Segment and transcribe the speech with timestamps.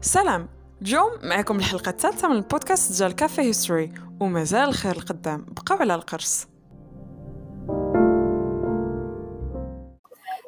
[0.00, 0.48] سلام.
[0.82, 6.48] اليوم معكم الحلقة الثالثة من البودكاست ديال Café History ومازال الخير القدام بقاو على القرص.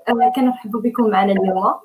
[0.08, 1.58] آه، كنرحبوا بكم معنا اليوم.
[1.66, 1.80] آه،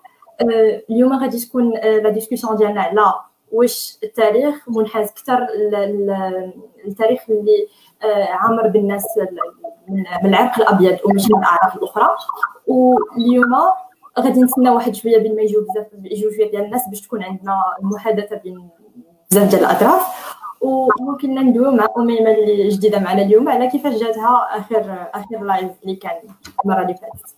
[0.89, 3.13] اليوم غادي تكون آه، la discussion ديالنا على
[3.51, 5.47] واش التاريخ منحاز أكثر
[6.85, 7.67] للتاريخ اللي
[8.29, 9.05] عامر بالناس
[9.89, 12.07] من العرق الأبيض وماشي من الاعراق الأخرى.
[12.67, 13.53] واليوم
[14.19, 17.61] غادي نتسنى واحد شوية بين ما يجيو بزاف يجيو شوية ديال الناس باش تكون عندنا
[17.81, 18.69] محادثه بين
[19.31, 20.35] بزاف ديال الأطراف.
[20.61, 25.95] وممكن ندويو مع اميمه اللي جديدة معنا اليوم على كيفاش جاتها اخر آخر live اللي
[25.95, 26.21] كان
[26.65, 27.35] المرة اللي فاتت.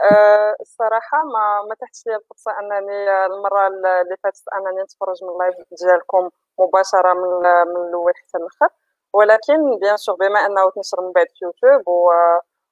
[0.00, 5.35] أه الصراحة ما ما تاحتش لي الفرصة أنني المرة اللي فاتت أنني نتفرج من ال
[5.35, 7.30] live ديالكم مباشرة من
[7.74, 8.68] من الأول حتى الأخر.
[9.12, 12.10] ولكن bien sûr بما أنه تنشر من بعد في يوتيوب و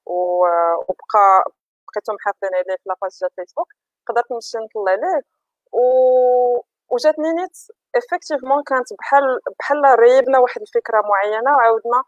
[0.07, 1.45] وبقى
[1.97, 3.69] بقيتهم حاطين عليه في la page ديال فيسبوك
[4.07, 5.23] قدرت نمشي نطلع عليه
[5.73, 5.81] و
[6.91, 7.57] وجاتني نيت
[7.97, 12.03] effectivement كانت بحال بحال ريبنا واحد الفكرة معينة وعاودنا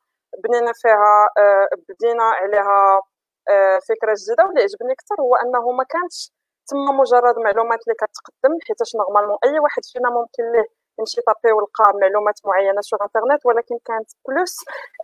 [0.44, 3.02] بنينا فيها آه، بدينا عليها
[3.50, 4.44] آه، فكرة جديدة.
[4.46, 6.32] واللي عجبني أكثر هو أنه ما كانتش
[6.68, 10.66] تما مجرد معلومات اللي كتقدم حيتاش normalement أي واحد فينا ممكن ليه
[10.98, 14.54] يمشي taper ويلقى معلومات معينة sur internet ولكن كانت plus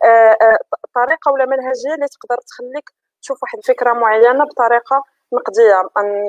[0.05, 0.57] آه،
[0.95, 2.87] طريقة ولا منهجية اللي تقدر تخليك
[3.25, 5.75] تشوف واحد الفكرة معينة بطريقة نقديه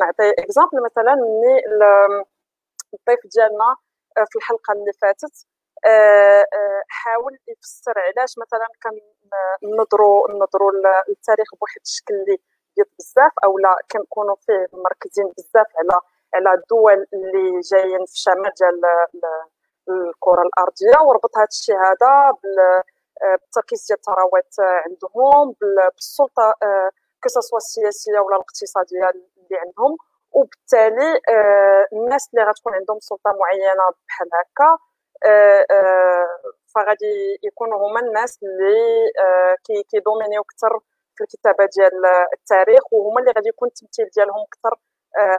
[0.01, 1.57] نعطي اكزامبل مثلا ملي
[2.95, 3.71] الضيف ديالنا
[4.19, 5.47] آه، في الحلقة اللي فاتت
[5.85, 10.73] آه، آه، حاول يفسر علاش مثلا كننظروا نظروا
[11.09, 12.37] للتاريخ بواحد الشكل اللي
[12.77, 16.01] بيض بزاف أو لا كنكونوا فيه مركزين بزاف على
[16.35, 18.81] على الدول اللي جايين في الشمال ديال
[19.89, 22.13] الكرة الأرضية وربط هذا الشيء هذا
[23.41, 25.55] بالتركيز ديال الثروات عندهم
[25.95, 26.55] بالسلطة
[27.23, 29.97] كسوا السياسيه ولا الاقتصاديه اللي عندهم.
[30.37, 34.71] وبالتالي آه، الناس اللي غتكون عندهم سلطة معينة بحال هكا
[35.25, 36.27] آه، آه،
[36.75, 38.79] فغادي يكونوا هما الناس اللي
[39.91, 40.73] كيدومينيو أكثر
[41.17, 41.97] في الكتابة ديال
[42.33, 44.75] التاريخ وهما اللي غادي يكون التمثيل ديالهم أكثر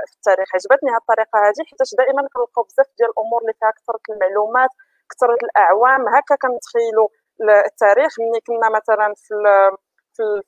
[0.08, 0.48] في التاريخ.
[0.56, 4.70] عجبتني هذه الطريقة هذه حيت دائما كنلقاو بزاف ديال الأمور اللي فيها كثره المعلومات
[5.12, 7.10] كثره الأعوام هكا كنتخيلوا
[7.42, 8.12] التاريخ.
[8.20, 9.34] ملي كنا مثلا في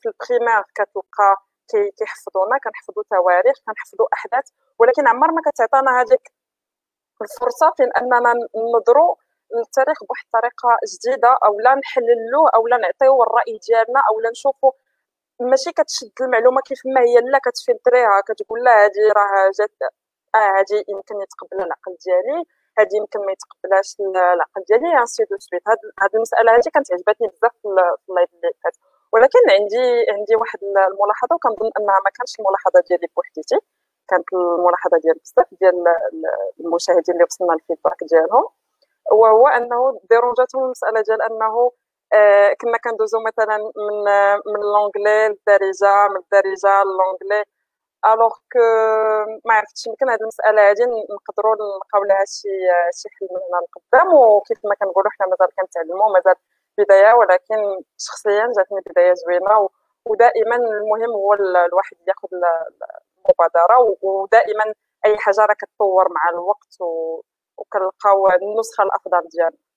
[0.00, 1.30] في البريمير كتلقى
[1.98, 4.46] كيحفظونا كنحفظوا تواريخ كنحفظوا أحداث
[4.78, 6.24] ولكن عمر ما كتعطانا هذيك
[7.22, 9.14] الفرصة فين أننا ننظروا
[9.54, 14.72] للتاريخ بواحد الطريقة جديدة أو لا نحللوه أو لا نعطيو الرأي ديالنا أو لا نشوفوا
[15.40, 19.72] ماشي كتشد المعلومة كيف ما هي لا كتفلتريها كتقول لا هذه راه جات
[20.34, 22.44] آه هذه يمكن يتقبلها العقل ديالي.
[22.78, 23.96] هذه يمكن ما يتقبلهاش
[24.34, 25.62] العقل ديالي ainsi de suite
[26.02, 27.68] هاد المسألة هذه كانت عجبتني بزاف في
[28.08, 28.76] ال live اللي فات.
[29.12, 33.58] ولكن عندي عندي واحد الملاحظة وكنظن أنها ما كانش الملاحظة ديالي بوحديتي.
[34.08, 35.84] كانت الملاحظة ديال بزاف ديال
[36.60, 38.44] المشاهدين اللي وصلنا ال feedback ديالهم.
[39.12, 41.70] وهو أنه ديرونجاتهم المسألة ديال أنه
[42.12, 43.98] آه كنا كندوزو مثلا من
[44.52, 47.44] من l'anglais للدارجة من الدارجة ل l'anglais
[48.06, 48.58] alors que
[49.44, 50.84] ما عرفتش يمكن هذه المسألة هذه
[51.14, 52.48] نقدروا نلقاو لها شي
[52.98, 56.34] شي حل من هنا لقدام وكيف ما كنقولوا حنا مازال كنتعلموا مازال
[56.78, 59.68] بداية ولكن شخصيا جاتني بداية زوينة.
[60.06, 63.96] ودائما المهم هو الواحد ياخذ المبادرة.
[64.02, 64.64] ودائما
[65.06, 66.76] أي حاجة راه كتطور مع الوقت.
[67.58, 69.69] وكنلقاو النسخة الأفضل ديالها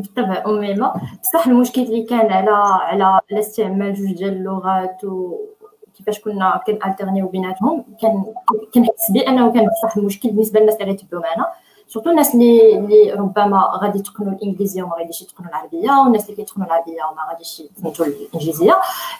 [0.00, 0.92] بالطبع أميمة.
[1.22, 2.50] بصح المشكل اللي كان على
[2.82, 8.24] على على استعمال جوج ديال اللغات وكيفاش كنا كنالترنيو بيناتهم كان
[8.74, 11.46] كنحس بأنه كان بصح المشكل بالنسبة للناس اللي غيتبعوا معنا.
[11.86, 16.66] سورتو الناس اللي اللي ربما غادي يتقنوا الإنجليزية وما غاديش يتقنوا العربية والناس اللي كيتقنوا
[16.66, 18.72] العربية وما غاديش يفهموا الإنجليزية.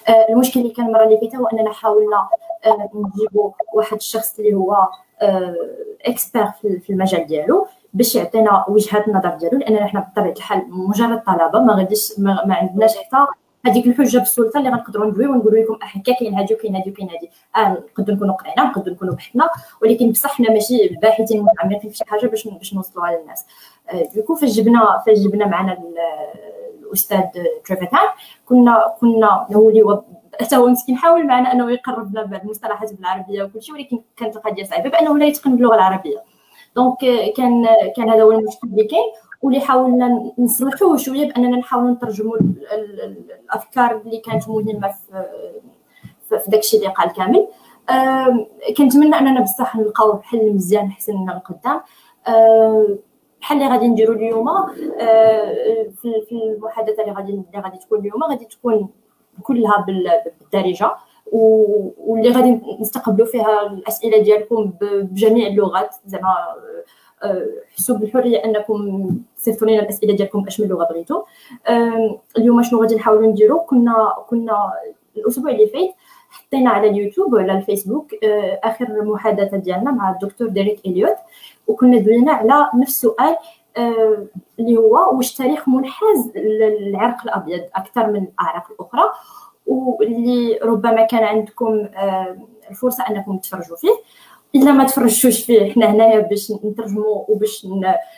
[0.09, 2.29] آه المشكل اللي كان المرة اللي فاتت هو أننا حاولنا
[2.67, 4.77] آه نجيبوا واحد الشخص اللي هو
[5.23, 5.55] آه
[6.07, 7.67] expert في المجال ديالو.
[7.95, 12.97] باش يعطينا وجهة النظر ديالو لأننا حنا بطبيعة الحال مجرد طلبة ما غاديش ما, عندناش
[12.97, 13.27] حتى
[13.67, 17.31] هذيك الحجة بالسلطة اللي غنقدروا ندويو ونقولوا لكم هكا كاين هادي وكاين هادي وكاين هادي.
[17.57, 19.49] أه نقدروا نكونوا قرينا نقدروا نكونوا بحثنا
[19.83, 23.47] ولكن بصح حنا ماشي باحثين متعمقين في شي حاجة باش باش نوصلوها للناس
[24.17, 25.79] donc فاش جبنا فاش جبنا معنا
[26.83, 27.21] الأستاذ
[27.65, 28.09] تريفتان
[28.47, 30.03] كنا كنا هو اللي
[30.41, 34.37] حتى هو مسكين حاول معنا أنه يقرب لنا بعض المصطلحات بالعربية وكل شيء ولكن كانت
[34.37, 36.34] القضية صعيبة بأنه لا يتقن اللغة العربية.
[36.77, 36.99] دونك
[37.37, 37.67] كان
[37.97, 39.13] كان هذا هو المشكل اللي كاين.
[39.43, 46.89] واللي حاولنا نصلحوه شوية بأننا نحاولوا نترجموا الأفكار اللي كانت مهمة في في داكشي اللي
[46.89, 47.49] قال كامل.
[48.77, 51.81] كنتمنى أننا بصح نلقاو حل مزيان احسن من القدام.
[53.41, 54.49] بحال اللي غادي نديرو اليوم
[56.03, 58.89] في المحادثة اللي غادي اللي غادي تكون اليوم غادي تكون
[59.43, 60.91] كلها بالدارجة.
[61.33, 65.95] واللي غادي نستقبلوا فيها الأسئلة ديالكم بجميع اللغات.
[66.07, 66.35] زعما
[67.77, 71.23] حسوا بالحرية أنكم تصيفطوا لنا الأسئلة ديالكم بأش من لغة بغيتو.
[72.39, 74.73] اليوم شنو غادي نحاولوا نديرو؟ كنا كنا
[75.17, 75.95] الأسبوع اللي فات
[76.31, 78.15] حطينا على اليوتيوب وعلى الفيسبوك
[78.65, 81.17] آخر محادثة ديالنا مع الدكتور ديريك إليوت.
[81.67, 83.37] وكنا دوينا على نفس السؤال
[84.59, 89.03] اللي هو واش التاريخ منحاز للعرق الأبيض أكثر من الأعراق الأخرى.
[89.67, 91.89] واللي ربما كان عندكم
[92.71, 93.95] الفرصة أنكم تفرجوا فيه.
[94.55, 97.67] إلا ما تفرجتوش فيه حنا هنايا باش نترجموا وباش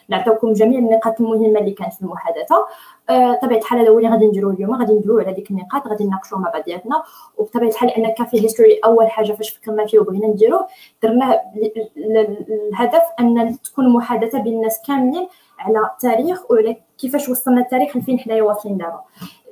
[0.09, 2.67] نعطيوكم جميع النقاط المهمة اللي كانت في المحادثة.
[3.11, 4.75] آه، طبيعة الحال هذا هو اللي غادي نديرو اليوم.
[4.75, 7.03] غادي ندويو على ديك النقاط غادي نناقشوا مع بعضياتنا.
[7.37, 10.67] وبطبيعة الحال لأن Café History أول حاجة فاش فكرنا فيه وبغينا نديروه
[11.03, 11.41] درناه
[12.73, 15.29] الهدف أن تكون محادثة بين الناس كاملين
[15.59, 19.01] على التاريخ وعلى كيفاش وصلنا التاريخ لفين حنايا واصلين دابا.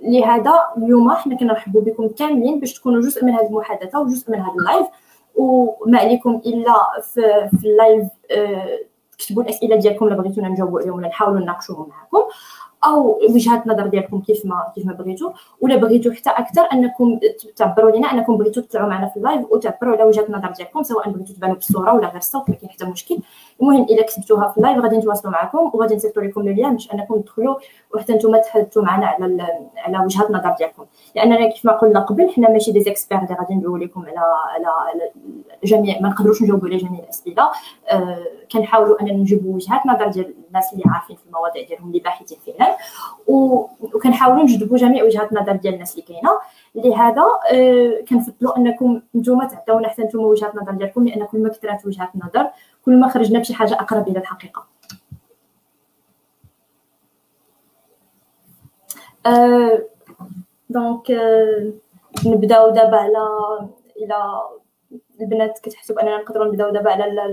[0.05, 4.55] لهذا اليوم حنا كنرحبوا بكم كاملين باش تكونوا جزء من هذه المحادثة وجزء من هذا
[4.59, 4.87] اللايف
[5.35, 8.79] وما عليكم إلا في, في اللايف آه،
[9.19, 12.29] تكتبوا الأسئلة ديالكم اللي بغيتونا نجاوبوا عليهم ولا نحاولوا نناقشوهم معكم.
[12.87, 17.21] أو وجهه النظر ديالكم كيف ما كيف ما بغيتوا ولا بغيتوا حتى أكثر أنكم
[17.57, 21.35] تعبروا لنا أنكم بغيتوا تطلعوا معنا في اللايف وتعبروا على وجهه النظر ديالكم سواء بغيتوا
[21.35, 23.19] تبانوا بالصورة ولا غير الصوت ما كاين حتى مشكل.
[23.61, 27.55] المهم إلا كتبتوها في اللايف غادي نتواصلوا معكم وغادي نصيفطوا لكم lien باش أنكم تدخلوا
[27.95, 29.47] وحتى نتوما تحدثوا معنا على
[29.77, 30.85] على وجهه النظر ديالكم.
[31.17, 34.19] لاننا كيف ما قلنا قبل حنا ماشي دي زيكسبير اللي غادي ندويو لكم على
[34.55, 35.11] على, على
[35.65, 37.51] جميع ما نقدروش نجاوبوا على جميع الأسئلة.
[37.91, 42.39] أه كنحاولوا اننا نجيبوا وجهات نظر ديال الناس اللي عارفين في المواضيع ديالهم اللي باحثين
[42.47, 42.77] فعلا
[43.27, 46.31] وكنحاولوا نجذبوا جميع وجهات النظر ديال الناس اللي كاينة.
[46.75, 47.23] لهذا
[47.53, 52.09] أه كنفضلوا أنكم نتوما تعطيونا حتى نتوما وجهات النظر ديالكم لأن كل ما كثرت وجهات
[52.15, 52.51] النظر
[52.85, 54.67] كل ما خرجنا بشي حاجة أقرب إلى الحقيقة.
[59.27, 59.83] أه
[60.71, 61.73] دونك أه
[62.27, 63.29] نبداو دابا على
[63.97, 64.41] إلى
[65.21, 67.25] البنات كتحسوا باننا نقدروا نبداو دابا على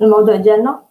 [0.00, 0.82] الموضوع ديالنا.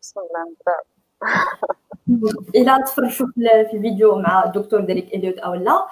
[0.00, 0.82] بسم الله نبداو
[2.54, 5.86] إلى تفرجوا في الفيديو مع الدكتور ديريك إليوت أو لا.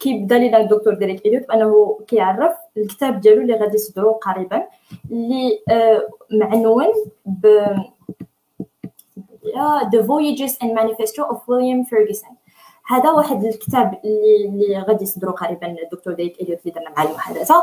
[0.00, 4.68] كيبدا لينا الدكتور ديريك إليوت بأنه كيعرف الكتاب ديالو اللي غادي يصدرو قريبا
[5.10, 6.86] اللي آه، معنون
[7.26, 7.66] ب
[9.92, 12.37] The Voyages and Manifesto of William Ferguson.
[12.88, 17.54] هذا واحد الكتاب اللي اللي غادي يصدرو قريبا الدكتور ديريك إليوت اللي درنا معاه المحادثة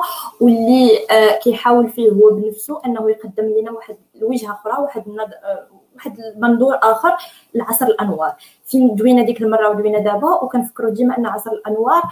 [0.41, 6.19] واللي آه كيحاول فيه هو بنفسه أنه يقدم لنا واحد الوجهة أخرى واحد آه واحد
[6.19, 7.11] المنظور آخر
[7.53, 8.33] لعصر الأنوار.
[8.65, 12.03] فين دوينا ديك المرة ودوينا دابا وكنفكروا ديما أن عصر الأنوار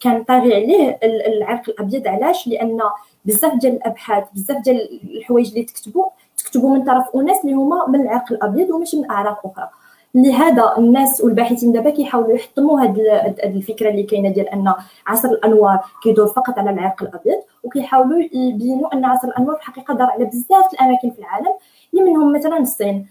[0.00, 2.08] كان طاغي عليه العرق الأبيض.
[2.08, 2.80] علاش؟ لأن
[3.24, 6.04] بزاف ديال الأبحاث بزاف ديال الحوايج اللي تكتبوا
[6.36, 9.70] تكتبوا من طرف أناس اللي هما من العرق الأبيض وماشي من أعراق أخرى.
[10.14, 12.98] لهذا الناس والباحثين دابا كيحاولوا يحطموا هاد
[13.44, 14.74] الفكرة اللي كاينة ديال أن
[15.06, 20.10] عصر الأنوار كيدور فقط على العرق الأبيض وكيحاولوا يبينوا أن عصر الأنوار في الحقيقة دار
[20.10, 21.52] على بزاف الأماكن في العالم
[21.94, 23.06] اللي منهم مثلا الصين.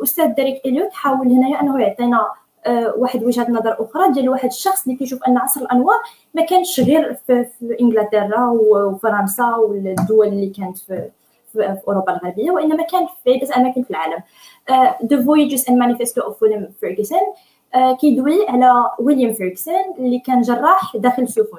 [0.00, 2.26] الاستاذ ديريك إليوت حاول هنايا أنه يعطينا
[2.66, 5.96] آه، واحد وجهة نظر أخرى ديال واحد الشخص اللي كيشوف أن عصر الأنوار
[6.34, 11.10] ما كانش غير في, في إنجلترا وفرنسا والدول اللي كانت في
[11.54, 14.22] في أوروبا الغربية وإنما كان في عده اماكن في العالم.
[15.04, 17.18] The Voyages and Manifesto of William Ferguson
[18.00, 21.58] كيدوي على ويليام فيرغسون اللي كان جراح داخل السفن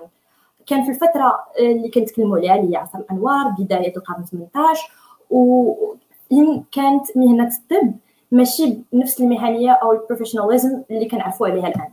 [0.67, 4.91] كان في الفترة اللي كنتكلموا عليها اللي هي عصر الانوار بداية القرن 18
[5.29, 7.93] وإن كانت مهنة الطب
[8.31, 11.89] ماشي بنفس المهنية أو ال professionalism اللي كنعرفوا عليها الآن.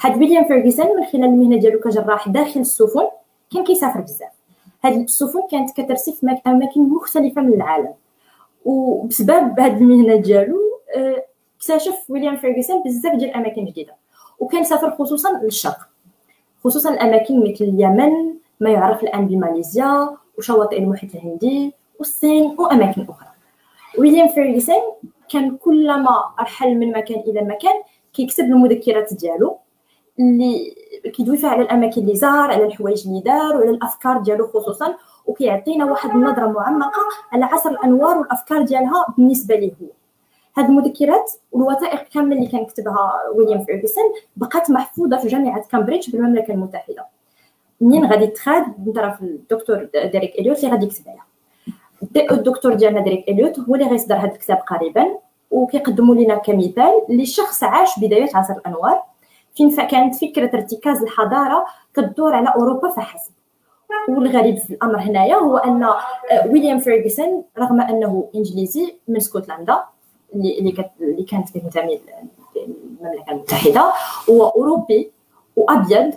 [0.00, 3.08] هاد ويليام فيرغسون من خلال المهنة ديالو كجراح داخل السفن
[3.52, 4.35] كان كيسافر بزاف.
[4.84, 7.94] هاد السفن كانت كترسي في أماكن مختلفة من العالم.
[8.64, 10.58] وبسبب هاد المهنة ديالو
[10.96, 11.24] آه،
[11.56, 13.94] اكتشف ويليام فيرغسون بزاف ديال الأماكن جديدة.
[14.38, 15.88] وكان سافر خصوصا للشرق.
[16.64, 18.12] خصوصا الأماكن مثل اليمن
[18.60, 23.28] ما يعرف الآن بماليزيا وشواطئ المحيط الهندي والصين وأماكن أخرى.
[23.98, 24.82] ويليام فيرغسون
[25.28, 27.74] كان كلما رحل من مكان إلى مكان
[28.12, 29.58] كيكتب المذكرات ديالو.
[30.20, 30.74] اللي
[31.14, 34.96] كيدوي فيها على الأماكن اللي زار على الحوايج اللي دار وعلى الأفكار ديالو خصوصا
[35.26, 39.72] وكيعطينا واحد النظرة معمقة على عصر الأنوار والأفكار ديالها بالنسبة ليه.
[39.82, 39.86] هو
[40.56, 44.04] هاد المذكرات والوثائق كاملة اللي كان كتبها ويليام فيرغسون
[44.36, 47.06] بقات محفوظة في جامعة كامبريدج بالمملكة المتحدة.
[47.80, 51.26] منين غادي تخاد؟ من طرف الدكتور ديريك إليوت اللي غادي يكتب عليها
[52.30, 55.18] الدكتور ديالنا ديريك إليوت هو اللي غيصدر هذا الكتاب قريبا
[55.50, 59.02] وكيقدموا لنا كمثال لشخص عاش بدايات عصر الأنوار.
[59.56, 63.36] فين كانت فكرة ارتكاز الحضارة كتدور على أوروبا فحسب.
[64.08, 65.96] والغريب في الأمر هنايا هو أن آه،
[66.46, 69.84] ويليام فيرغسون رغم أنه إنجليزي من اسكتلندا
[70.34, 72.00] اللي كانت كتنتمي
[72.56, 73.92] المملكة المتحدة
[74.30, 75.12] هو أوروبي
[75.56, 76.14] وأبيض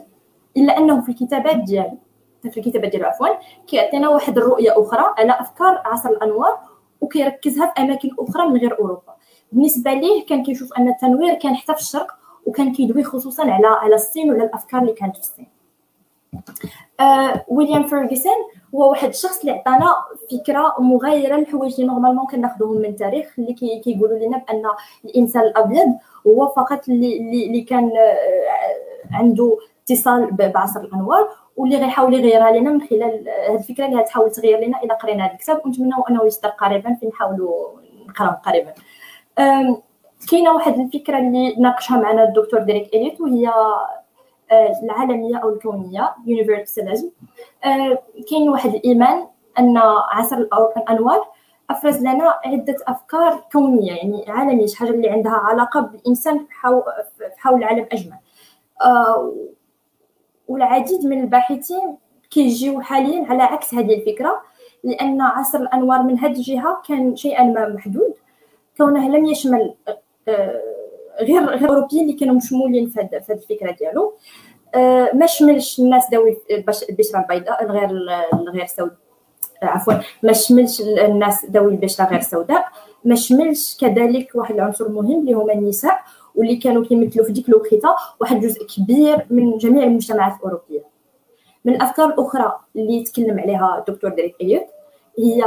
[0.58, 1.98] إلا أنه في الكتابات ديالو
[2.41, 3.27] في الكتابات ديالو عفوا
[3.67, 6.60] كيعطينا واحد الرؤية أخرى على أفكار عصر الأنوار
[7.01, 9.15] وكيركزها في أماكن أخرى من غير أوروبا.
[9.51, 12.19] بالنسبة ليه كان كيشوف أن التنوير كان حتى في الشرق
[12.50, 15.48] وكان كيدوي خصوصا على على الصين وعلى الأفكار اللي كانت في الصين.
[17.00, 18.34] آه، ويليام فيرغسون
[18.75, 19.96] هو واحد الشخص اللي عطانا
[20.32, 24.63] فكرة مغايرة للحوايج اللي normalement كناخذوهم من التاريخ اللي كي كيقولوا لنا بأن
[25.06, 25.88] الإنسان الأبيض
[26.27, 32.82] هو فقط اللي اللي كان آه، عنده اتصال بعصر الأنوار واللي غيحاول يغيرها لنا من
[32.82, 36.94] خلال هذه الفكرة اللي غتحاول تغير لنا إلى قرينا هذا الكتاب ونتمنى أنه يصدر قريبا
[36.94, 37.70] في نحاولوا
[38.08, 38.74] نقراو قريبا.
[40.28, 43.48] كاينة واحد الفكرة اللي ناقشها معنا الدكتور ديريك إليت وهي
[44.52, 47.10] آه، العالمية أو الكونية يونيفرساليزم
[47.66, 48.00] آه،
[48.30, 49.28] كاين واحد الإيمان
[49.60, 49.78] أن
[50.12, 50.38] عصر
[50.78, 51.28] الأنوار
[51.70, 56.46] أفرز لنا عدة أفكار كونية يعني عالمية شي حاجة اللي عندها علاقة بالإنسان
[57.38, 58.20] حول العالم اجمع
[58.86, 59.34] آه،
[60.48, 61.98] والعديد من الباحثين
[62.32, 64.42] كيجيو حاليا على عكس هذه الفكرة
[64.84, 68.14] لأن عصر الأنوار من هذه الجهة كان شيئا ما محدود.
[68.78, 69.74] كونه لم يشمل
[70.28, 74.14] غير غير الاوروبيين اللي كانوا مشمولين في هذه الفكرة ديالو.
[74.76, 76.38] آه، ما شملش الناس ذوي
[76.90, 77.90] البشرة البيضاء الغير
[78.34, 78.98] الغير سوداء
[79.62, 82.66] عفوا ما شملش الناس ذوي البشرة غير سوداء
[83.06, 86.00] ما شملش كذلك واحد العنصر مهم اللي هما النساء
[86.36, 90.84] واللي كانوا كيمثلوا في ديك الوقيتة واحد جزء كبير من جميع المجتمعات الأوروبية.
[91.66, 94.66] من الافكار الاخرى اللي تكلم عليها الدكتور ديريك إليوت
[95.20, 95.44] هي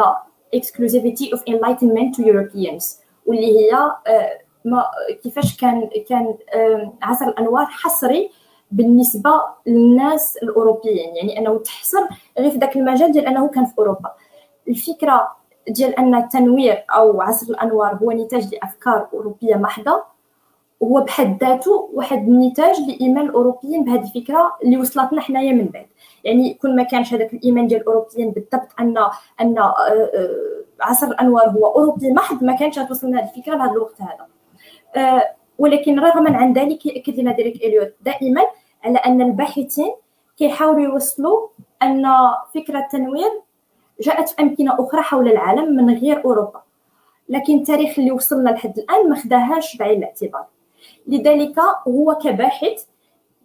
[0.57, 2.85] exclusivity of enlightenment to Europeans
[3.27, 3.73] واللي هي
[4.07, 4.85] آه، ما
[5.23, 6.35] كيفاش كان كان
[7.03, 8.31] عصر الأنوار حصري
[8.71, 9.31] بالنسبة
[9.67, 11.17] للناس الأوروبيين.
[11.17, 11.99] يعني أنه تحصر
[12.39, 14.13] غير في ذاك المجال ديال أنه كان في أوروبا.
[14.69, 15.29] الفكرة
[15.69, 20.05] ديال أن التنوير أو عصر الأنوار هو نتاج لأفكار أوروبية محضة
[20.83, 25.87] هو بحد ذاته واحد النتاج لإيمان الأوروبيين بهذه الفكرة اللي وصلتنا حنايا من بعد.
[26.25, 28.97] يعني كل ما كانش هذاك الإيمان ديال الأوروبيين بالضبط أن
[29.41, 34.27] أن آه، آه، عصر الأنوار هو أوروبي محض ما كانش توصلنا الفكرة لهذا الوقت هذا.
[35.59, 37.95] ولكن رغما عن ذلك ياكد لنا ديريك إليوت.
[38.01, 38.43] دائما
[38.85, 39.93] على أن الباحثين
[40.37, 41.49] كيحاولوا يوصلوا
[41.83, 42.07] أن
[42.55, 43.31] فكرة التنوير
[44.01, 46.63] جاءت في أمكنة أخرى حول العالم من غير أوروبا.
[47.29, 50.45] لكن التاريخ اللي وصلنا لحد الآن ما خداهاش بعين الاعتبار.
[51.07, 51.59] لذلك
[51.89, 52.85] هو كباحث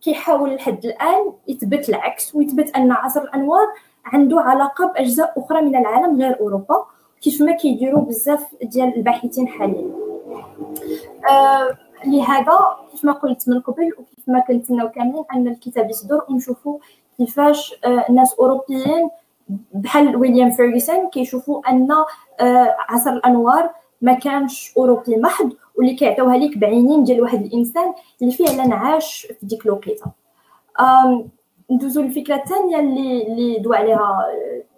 [0.02, 3.68] كيحاول لحد الآن يثبت العكس ويثبت أن عصر الأنوار
[4.06, 6.86] عنده علاقة بأجزاء أخرى من العالم غير أوروبا
[7.22, 9.82] كيف ما كيديروا بزاف ديال الباحثين حاليا.
[9.82, 10.07] آه
[12.06, 12.58] لهذا
[12.92, 16.80] كيف ما قلت من قبل وكيف ما كنتمناو كاملين أن الكتاب يصدر ونشوفوا
[17.18, 19.10] كيفاش آه الناس أوروبيين
[19.74, 21.92] بحال ويليام فيرغسون كيشوفوا أن
[22.40, 23.70] آه عصر الأنوار
[24.02, 29.46] ما كانش أوروبي محض واللي كيعطيوها ليك بعينين ديال واحد الإنسان اللي فعلا عاش في
[29.46, 30.06] ديك الوقيتة.
[31.72, 34.26] ندوزو للفكرة الثانية اللي اللي دوا عليها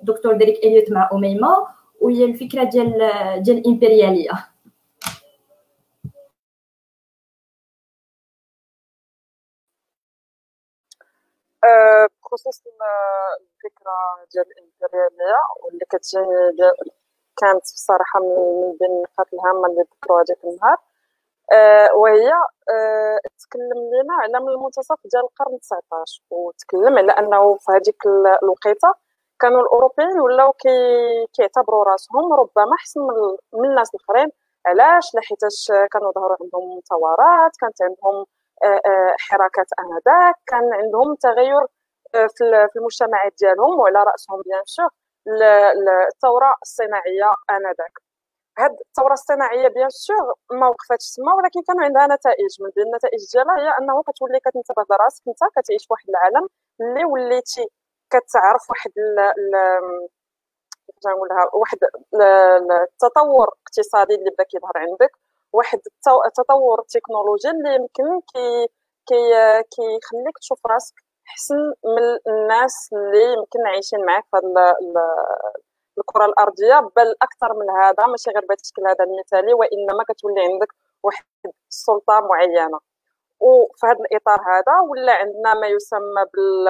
[0.02, 1.56] الدكتور ديريك إليوت مع أميمة
[2.02, 2.98] وهي الفكرة ديال
[3.44, 4.32] ديال الإمبريالية.
[12.24, 12.64] بخصوص
[13.42, 13.96] الفكرة
[14.34, 16.72] ديال الامبرياليه واللي كتجيني
[17.38, 20.78] كانت بصراحه من بين النقاط الهامة اللي ذكروها ديك النهار.
[21.52, 22.32] آه، وهي
[22.72, 28.06] آه، تكلم لنا على من المنتصف ديال القرن 19 وتكلم على أنه في هذيك
[28.44, 28.94] الوقيتة
[29.40, 30.54] كانوا الأوروبيين ولاو
[31.34, 33.02] كيعتبروا رأسهم ربما أحسن
[33.54, 34.30] من الناس الآخرين.
[34.66, 38.26] علاش؟ لحيتاش كانوا ظهروا عندهم ثورات كانت عندهم
[38.64, 41.62] آه، حركات أنذاك كان عندهم تغير
[42.72, 44.90] في المجتمعات ديالهم وعلى رأسهم bien sûr
[46.12, 47.96] الثورة الصناعية أنذاك.
[48.60, 52.52] هاد الثورة الصناعية bien sûr ما وقفتش تما ولكن كان عندها نتائج.
[52.62, 56.48] من بين النتائج ديالها هي أنه كتولي كتنتبه لراسك أنت كتعيش في واحد العالم
[56.82, 57.66] اللي وليتي
[58.10, 58.92] كتعرف واحد
[61.08, 61.78] نقولها واحد
[62.82, 65.12] التطور الاقتصادي اللي بدا كيظهر عندك.
[65.54, 65.80] واحد
[66.28, 68.68] التطور التكنولوجي اللي يمكن كي
[69.08, 69.24] كي
[69.74, 70.96] كيخليك تشوف راسك
[71.30, 74.38] أحسن من الناس اللي يمكن عايشين معاك في
[75.98, 76.80] الكرة الأرضية.
[76.96, 80.68] بل أكثر من هذا ماشي غير بهذا هذا المثالي وإنما كتولي عندك
[81.04, 81.26] واحد
[81.70, 82.80] السلطة معينة.
[83.40, 86.66] وفي هذا الإطار هذا ولا عندنا ما يسمى بال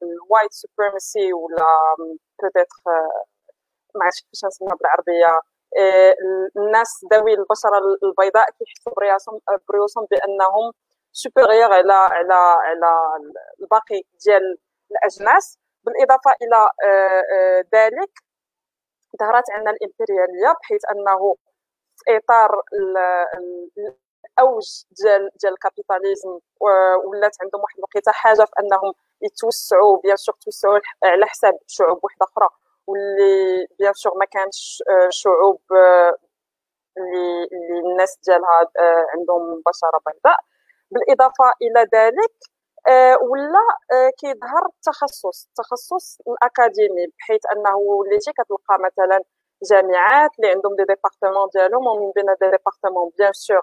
[0.00, 1.66] بال white supremacy ولا
[1.98, 2.82] peut-être
[3.94, 5.40] ما عرفتش كيفاش نسميها بالعربية.
[6.56, 8.92] الناس ذوي البشرة البيضاء كيحسوا
[9.68, 10.72] بريوسهم بأنهم
[11.12, 12.90] supérieurs على على على
[13.60, 14.58] الباقي ديال
[14.90, 15.58] الأجناس.
[15.84, 18.10] بالإضافة إلى آه، آه، ذلك
[19.20, 21.36] ظهرت عندنا الإمبريالية بحيث أنه
[21.96, 22.62] في إطار
[24.38, 30.34] الأوج ديال ديال ال capitalism ولات عندهم واحد الوقيتة حاجة في أنهم يتوسعوا bien sûr
[30.44, 32.48] توسعوا على حساب شعوب واحدة أخرى.
[32.86, 35.60] واللي bien sûr ما كانش شعوب
[36.98, 38.70] اللي اللي الناس ديالها
[39.14, 40.38] عندهم بشرة بيضاء.
[40.90, 42.34] بالإضافة إلى ذلك
[42.88, 45.46] آه، ولا آه، كيظهر التخصص.
[45.48, 49.20] التخصص الأكاديمي بحيث أنه وليتي كتلقى مثلا
[49.70, 53.62] جامعات اللي عندهم des départements ديالهم ومن بين des départements bien sûr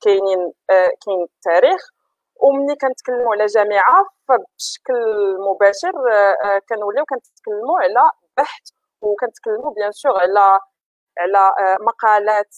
[0.00, 1.80] كاينين آه، كاين التاريخ
[2.38, 5.00] ومني كنتكلموا على جامعة فبشكل
[5.48, 5.92] مباشر
[6.68, 8.62] كنوليو كنتكلموا على بحث
[9.02, 10.58] وكنتكلموا bien sûr على
[11.18, 11.42] على
[11.80, 12.54] مقالات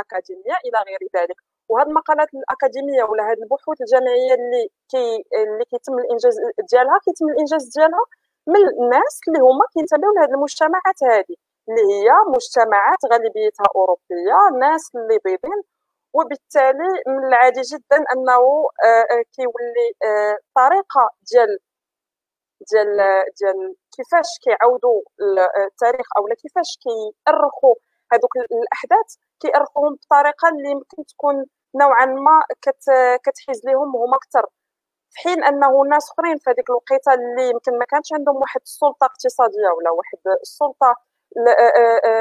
[0.00, 1.36] أكاديمية إلى غير ذلك.
[1.68, 6.34] وهاد المقالات الأكاديمية ولا هاد البحوث الجامعية اللي كي اللي كيتم الإنجاز
[6.72, 8.04] ديالها كيتم الإنجاز ديالها
[8.46, 11.36] من الناس اللي هما كينتميو لهاد المجتمعات هذه
[11.68, 15.60] اللي هي مجتمعات غالبيتها أوروبية ناس اللي بيضين
[16.14, 18.32] وبالتالي من العادي جدا أنه
[18.84, 21.58] آه، آه، كيولي آه، طريقة ديال
[22.70, 22.96] ديال
[23.40, 25.00] ديال كيفاش كيعاودوا
[25.66, 27.74] التاريخ اولا كيفاش كيأرخوا
[28.12, 29.08] هذوك الأحداث
[29.40, 32.84] كيأرخوهم بطريقة اللي يمكن تكون نوعا ما كت
[33.24, 34.46] كتحيز لهم هما أكثر
[35.10, 39.04] في حين أنه ناس أخرين في هذيك الوقيتة اللي يمكن ما كانش عندهم واحد السلطة
[39.04, 40.94] اقتصادية ولا واحد السلطة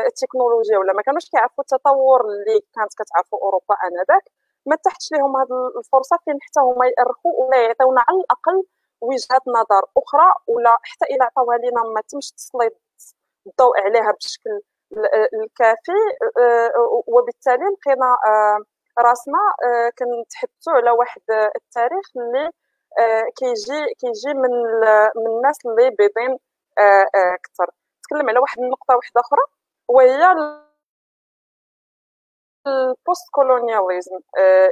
[0.07, 4.23] التكنولوجيا ولا ما كانوش كيعرفوا التطور اللي كانت كتعرفوا أوروبا آنذاك
[4.65, 8.63] ما تحتش لهم هذه الفرصة فين حتى هما يأرخوا ولا يعطيونا على الأقل
[9.01, 12.73] وجهات نظر أخرى ولا حتى إلى عطاوها لينا ما تمش تسليط
[13.47, 14.61] الضوء عليها بشكل
[15.33, 15.99] الكافي
[17.07, 18.17] وبالتالي لقينا
[18.99, 19.39] راسنا
[19.99, 21.21] كنتحدثوا على واحد
[21.55, 22.49] التاريخ اللي
[23.37, 24.51] كيجي كيجي من
[25.15, 26.37] من الناس اللي بيضين
[27.15, 27.69] أكثر
[28.11, 29.41] آه، تكلم على واحد النقطة واحدة أخرى
[29.87, 30.35] وهي
[32.67, 34.19] ال post-colonialism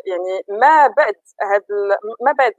[0.05, 1.65] يعني ما بعد هاد
[2.21, 2.53] ما بعد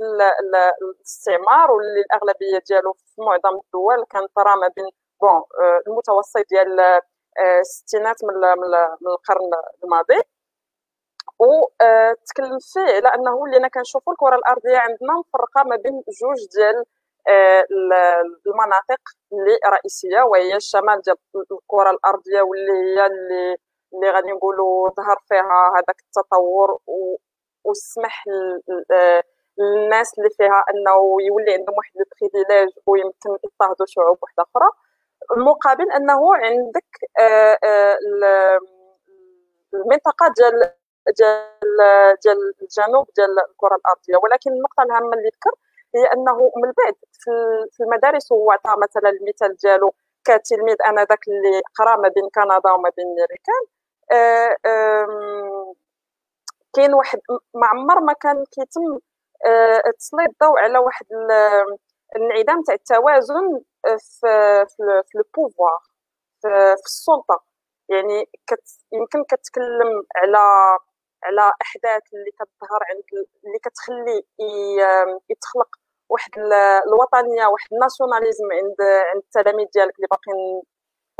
[0.82, 4.90] الاستعمار واللي الاغلبيه ديالو في معظم الدول كان طرا ما بين
[5.22, 5.42] bon
[5.86, 7.00] المتوسط ديال
[7.60, 8.30] الستينات من
[9.06, 9.50] القرن
[9.84, 10.22] الماضي.
[11.38, 16.84] وتكلم فيه على أنه ولينا كنشوفوا الكرة الأرضية عندنا مفرقة ما بين جوج ديال آه،
[18.46, 19.00] المناطق
[19.32, 21.16] اللي رئيسية وهي الشمال ديال
[21.52, 23.56] الكرة الأرضية واللي هي اللي
[23.94, 26.78] اللي غادي نقولوا ظهر فيها هذاك التطور
[27.64, 28.24] وسمح
[29.58, 34.70] للناس اللي فيها أنه يولي عندهم واحد البريفيليج ويمكن يضطهدوا شعوب واحدة أخرى.
[35.36, 36.86] المقابل أنه عندك
[37.20, 37.98] آه، آه،
[39.74, 40.72] المنطقة ديال
[41.18, 41.40] ديال
[42.24, 44.16] ديال الجنوب ديال الكرة الأرضية.
[44.24, 45.50] ولكن النقطة الهامة اللي ذكر
[45.94, 46.94] هي أنه من بعد
[47.72, 52.90] في المدارس هو عطى مثلا المثال ديالو كتلميذ انذاك اللي قرأ ما بين كندا وما
[52.96, 53.62] بين الامريكان
[54.12, 55.74] آه،
[56.74, 57.20] كاين واحد
[57.54, 58.98] ما عمر ما كان كيتم
[59.46, 61.06] آه، تسليط الضوء على واحد
[62.16, 63.60] الانعدام تاع التوازن
[63.98, 64.66] في
[65.08, 65.78] في البوفوار
[66.42, 67.44] في السلطة.
[67.88, 70.38] يعني كت يمكن كتكلم على
[71.24, 73.04] على إحداث اللي كتظهر عند
[73.44, 74.22] اللي كتخلي
[75.30, 75.68] يتخلق
[76.08, 76.30] واحد
[76.88, 78.76] الوطنية واحد الناسيوناليزم عند
[79.10, 80.62] عند التلاميذ ديالك اللي باقيين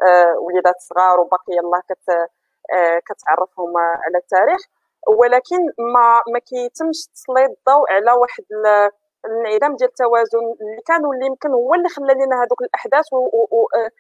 [0.03, 2.09] آه، وليدات صغار وباقي يلاه كت
[2.73, 4.61] آه، كتعرفهم على التاريخ.
[5.09, 5.61] ولكن
[5.95, 8.45] ما ما كيتمش تسليط الضوء على واحد
[9.27, 13.67] الانعدام ديال التوازن اللي كان واللي يمكن هو اللي خلى لنا هذوك الأحداث و, و,
[13.77, 13.91] آه،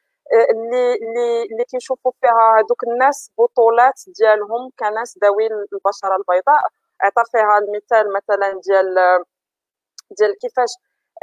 [0.50, 6.62] اللي اللي اللي كيشوفوا فيها هذوك الناس بطولات ديالهم كناس ذوي البشرة البيضاء.
[7.02, 8.94] عطى فيها المثال مثلا ديال
[10.18, 10.68] ديال كيفاش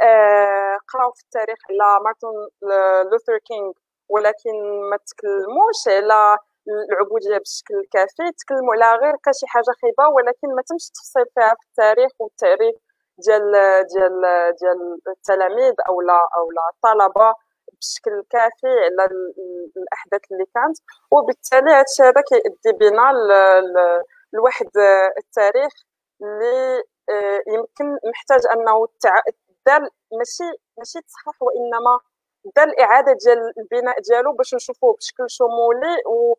[0.02, 2.34] آه قراو في التاريخ على مارتن
[3.10, 3.72] لوثر كينغ
[4.08, 4.54] ولكن
[4.90, 6.38] ما تكلموش على
[6.90, 8.32] العبودية بشكل كافي.
[8.38, 12.76] تكلموا على غير كشي حاجة خايبة ولكن ما تمش التفصيل فيها في التاريخ والتعريف
[13.18, 13.52] ديال
[13.92, 14.20] ديال
[14.60, 17.34] ديال التلاميذ أو لا أو لا الطلبة.
[17.80, 18.66] بشكل كافي
[19.00, 19.10] على
[19.76, 20.78] الأحداث اللي كانت.
[21.10, 23.12] وبالتالي هادشي هذا كيؤدي بنا
[24.32, 24.70] لواحد
[25.18, 25.72] التاريخ
[26.22, 28.86] اللي آه، يمكن محتاج أنه
[29.66, 29.80] دار
[30.18, 32.00] ماشي ماشي تصحح وإنما
[32.56, 36.34] دار اعاده ديال البناء ديالو باش نشوفوه بشكل شمولي و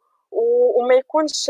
[0.79, 1.49] وما يكونش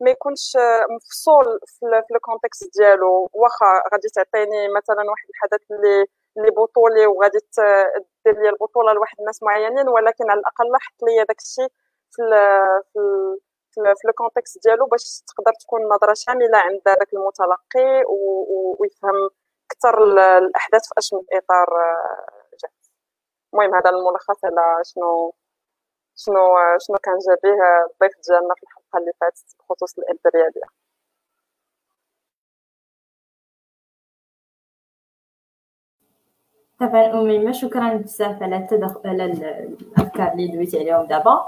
[0.00, 0.56] ما يكونش
[0.90, 3.30] مفصول في الكونتكست ديالو.
[3.32, 7.38] واخا غادي تعطيني مثلا واحد الحدث اللي اللي بطولي وغادي
[8.32, 11.70] دير لي البطولة لواحد الناس معينين ولكن على الأقل حط لي داك الشيء
[12.14, 12.22] في
[12.92, 13.00] في
[13.72, 18.04] في, في ال contexte ديالو باش تقدر تكون نظرة شاملة عند داك المتلقي
[18.80, 19.30] ويفهم
[19.72, 19.94] أكثر
[20.38, 21.68] الأحداث في اش من اطار
[22.62, 22.90] جاهز
[23.52, 25.34] المهم هذا الملخص على شنو
[26.16, 26.44] شنو
[26.84, 27.58] شنو كان جا به
[27.90, 30.68] الضيف ديالنا في الحلقة اللي فاتت بخصوص الامبرياليه
[36.80, 41.40] طبعا أميمة شكرا بزاف على التدخل على الأفكار اللي دويتي عليهم دابا.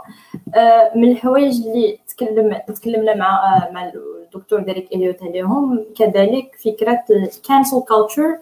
[0.54, 3.92] آه، من الحوايج اللي تكلم تكلمنا مع آه، مع
[4.24, 8.38] الدكتور ديريك إليوت عليهم كذلك فكرة ال cancel culture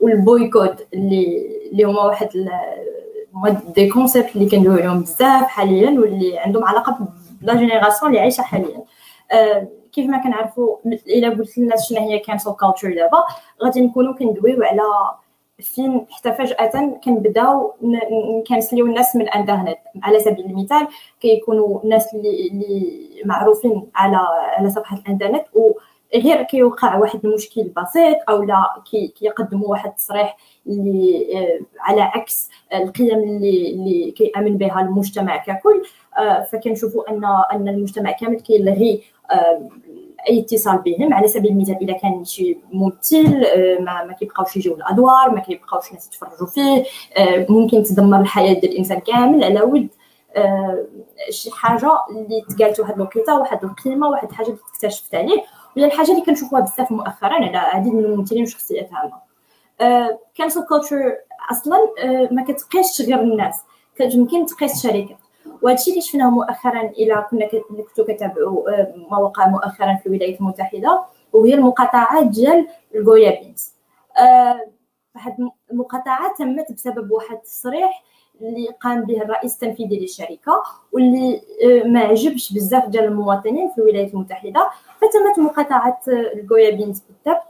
[0.00, 2.28] وال boycott اللي اللي هما واحد
[3.74, 6.98] des concepts اللي كندويو عليهم بزاف حاليا واللي عندهم علاقة
[7.42, 8.82] ب la génération اللي عايشة حاليا.
[9.32, 13.24] آه، كيف ما كنعرفوا إلا قلت للناس شنو هي cancel culture دابا
[13.64, 14.82] غادي نكونوا كندويو على
[15.62, 17.74] فين حتى فجاه كنبداو
[18.38, 19.78] نكنسليو الناس من الإنترنت.
[20.02, 20.88] على سبيل المثال
[21.20, 24.16] كيكونوا الناس اللي معروفين على
[24.56, 25.72] على صفحة الإنترنت و
[26.14, 28.82] غير كيوقع واحد المشكل بسيط أو لا
[29.14, 35.82] كيقدموا واحد التصريح اللي آه، على عكس القيم اللي اللي كيأمن بها المجتمع ككل.
[36.18, 39.68] آه، فكنشوفوا ان أن المجتمع كامل كيلغي آه،
[40.28, 43.40] أي اتصال بهم على سبيل المثال إذا كان شي ممثل
[43.80, 46.84] ما, ما كيبقاوش يجيو الأدوار ما كيبقاوش الناس يتفرجوا فيه
[47.48, 49.88] ممكن تدمر الحياة ديال الإنسان كامل على ود
[51.30, 55.42] شي حاجة اللي تقالت واحد الوقيتة واحد القيمة واحد الحاجة اللي اكتشفت عليه
[55.76, 59.30] وهي الحاجة اللي كنشوفوها بزاف مؤخرا على عديد من الممثلين وشخصيات عامه
[60.34, 61.16] cancel culture
[61.50, 61.78] أصلا
[62.30, 63.60] ما كتقيسش غير الناس
[64.00, 65.18] يمكن تقيس الشركات
[65.62, 68.64] وهادشي اللي شفناه مؤخرا إلى كنا كنتو كتابعوا
[69.10, 73.72] ما وقع مؤخرا في الولايات المتحده وهي المقاطعات ديال الغويابينز
[75.14, 78.04] واحد uh, المقاطعة تمت بسبب واحد التصريح
[78.40, 81.40] اللي قام به الرئيس التنفيذي للشركة واللي
[81.84, 84.70] ما عجبش بزاف ديال المواطنين في الولايات المتحدة
[85.00, 87.42] فتمت مقاطعة الغويابينز بالضبط.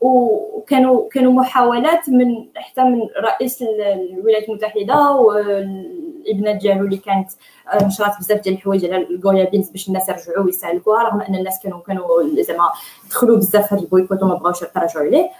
[0.00, 7.30] وكانوا كانوا محاولات من حتى من رئيس الولايات المتحدة والابنه ديالو اللي كانت
[7.72, 11.80] آه، نشرات بزاف ديال الحوايج على الغويابينز باش الناس يرجعوا ويستهلكوها رغم أن الناس كانوا
[11.80, 12.70] كانوا زعما
[13.10, 15.30] دخلوا بزاف هذا ال boycott وما بغاوش يتراجعوا عليه.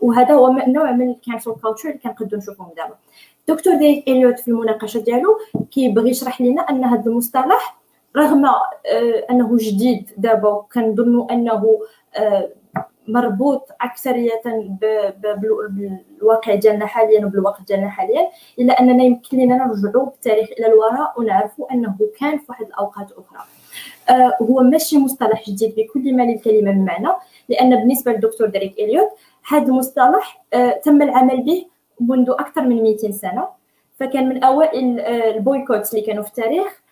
[0.00, 2.94] وهذا هو نوع من ال cancel culture اللي كنقدروا نشوفوهم دابا.
[3.48, 5.38] دكتور ديريك إليوت في المناقشة ديالو
[5.70, 7.76] كيبغي يشرح لنا أن هذا المصطلح
[8.16, 11.80] رغم آه، أنه جديد دابا وكنظنوا أنه
[12.16, 12.48] آه،
[13.08, 14.42] مربوط أكثرية
[15.36, 21.72] بالواقع ديالنا حاليا وبالوقت ديالنا حاليا إلا أننا يمكن لنا نرجعوا بالتاريخ إلى الوراء ونعرفوا
[21.72, 23.44] أنه كان في واحد الأوقات أخرى.
[24.10, 27.08] آه هو ماشي مصطلح جديد بكل ما للكلمة من معنى
[27.48, 29.08] لأن بالنسبة للدكتور ديريك إليوت
[29.48, 31.66] هذا المصطلح آه تم العمل به
[32.00, 33.48] منذ أكثر من 200 سنة.
[34.00, 36.82] فكان من أوائل آه البويكوتس اللي كانوا في التاريخ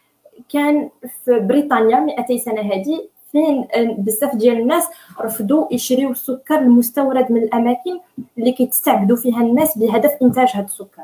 [0.48, 0.90] كان
[1.24, 3.08] في بريطانيا 200 سنة هذه.
[3.34, 3.66] فين
[3.98, 4.88] بزاف ديال الناس
[5.20, 8.00] رفضوا يشريو السكر المستورد من الأماكن
[8.38, 11.02] اللي كيتستعبدوا فيها الناس بهدف إنتاج هذا السكر.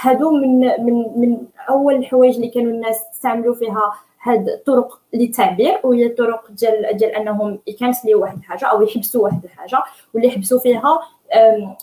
[0.00, 1.38] هادو من من من
[1.68, 7.58] أول الحوايج اللي كانوا الناس يستعملوا فيها هاد الطرق للتعبير وهي الطرق ديال ديال أنهم
[7.66, 9.82] ي canceليو واحد الحاجة أو يحبسوا واحد الحاجة
[10.14, 10.98] واللي يحبسوا فيها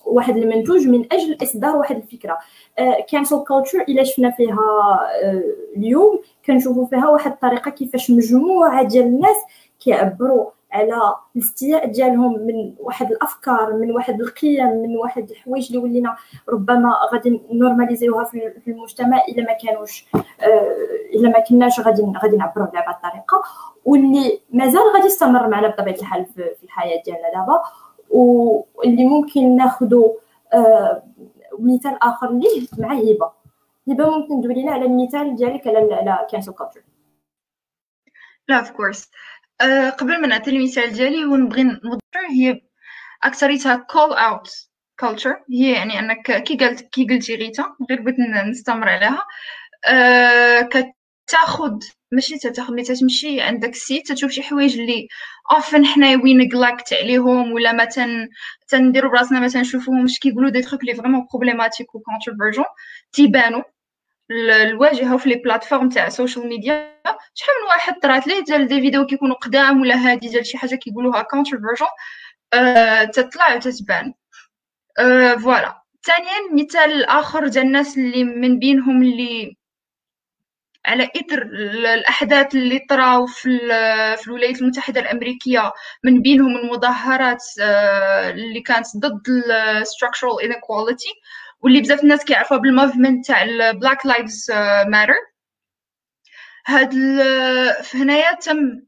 [0.06, 2.38] واحد المنتوج من أجل إصدار واحد الفكرة.
[3.10, 4.58] cancel culture إلا شفنا فيها
[5.24, 5.44] أه،
[5.78, 9.36] اليوم كنشوفوا فيها واحد الطريقة كيفاش مجموعة ديال الناس
[9.88, 16.16] كيعبروا على الاستياء ديالهم من واحد الأفكار من واحد القيم من واحد الحوايج اللي ولينا
[16.50, 20.06] ربما غادي normalisيوها في المجتمع إلا ما كانوش
[20.42, 20.76] آه،
[21.14, 23.42] إلا ما كناش غادي غادي نعبروا على بهذه الطريقة
[23.86, 27.62] واللي مازال غادي يستمر معنا بطبيعة الحال في الحياة ديالنا دابا.
[28.10, 29.94] واللي ممكن ناخذ
[30.54, 31.04] آه،
[31.60, 33.32] مثال آخر ليه مع هبة.
[33.90, 36.82] هبة ممكن تدوي لنا على المثال ديالك على على cancel culture
[38.48, 39.12] لا of course
[39.62, 42.62] أه قبل ما نعطي المثال ديالي ونبغي نوضح هي
[43.24, 44.50] أكثريتها كول اوت
[45.00, 48.16] كولتشر هي يعني أنك كي قلت كي قلتي غيتا غير بغيت
[48.50, 49.26] نستمر عليها.
[49.88, 50.70] أه
[51.28, 51.80] كتاخذ
[52.12, 55.08] ماشي تاخذ ملي تمشي عندك السيت تشوف شي حوايج اللي
[55.52, 58.30] اوفن حنا وي نيغلاكت عليهم ولا ما تن
[58.68, 62.66] تنديروا براسنا ما تنشوفوهمش كيقولوا دي تروك لي فريمون بروبليماتيك و كونتروفيرجون
[63.14, 63.64] تيبانو.
[64.32, 67.02] الواجهة في لي بلاتفورم تاع السوشيال ميديا
[67.34, 70.76] شحال من واحد طرات ليه ديال des vidéos كيكونوا قدام ولا هادي ديال شي حاجة
[70.76, 71.88] كيقولوها controversial
[72.54, 74.14] أه تطلع وتتبان.
[75.00, 75.82] أه voilà.
[76.06, 79.56] ثانيا مثال آخر ديال الناس اللي من بينهم اللي
[80.86, 81.42] على اثر
[81.94, 83.60] الأحداث اللي طراو في,
[84.18, 85.72] في الولايات المتحدة الأمريكية
[86.04, 89.44] من بينهم المظاهرات أه اللي كانت ضد
[89.84, 91.12] structural inequality.
[91.62, 94.52] واللي بزاف الناس كيعرفوها بال movement تاع ال Black Lives
[94.88, 95.14] ماتر
[96.68, 96.94] هاد
[97.94, 98.82] هنايا تم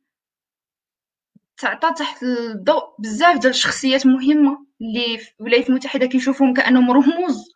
[1.58, 7.54] تعطى تحت الضوء بزاف ديال الشخصيات مهمة اللي في الولايات المتحدة كيشوفوهم كأنهم رموز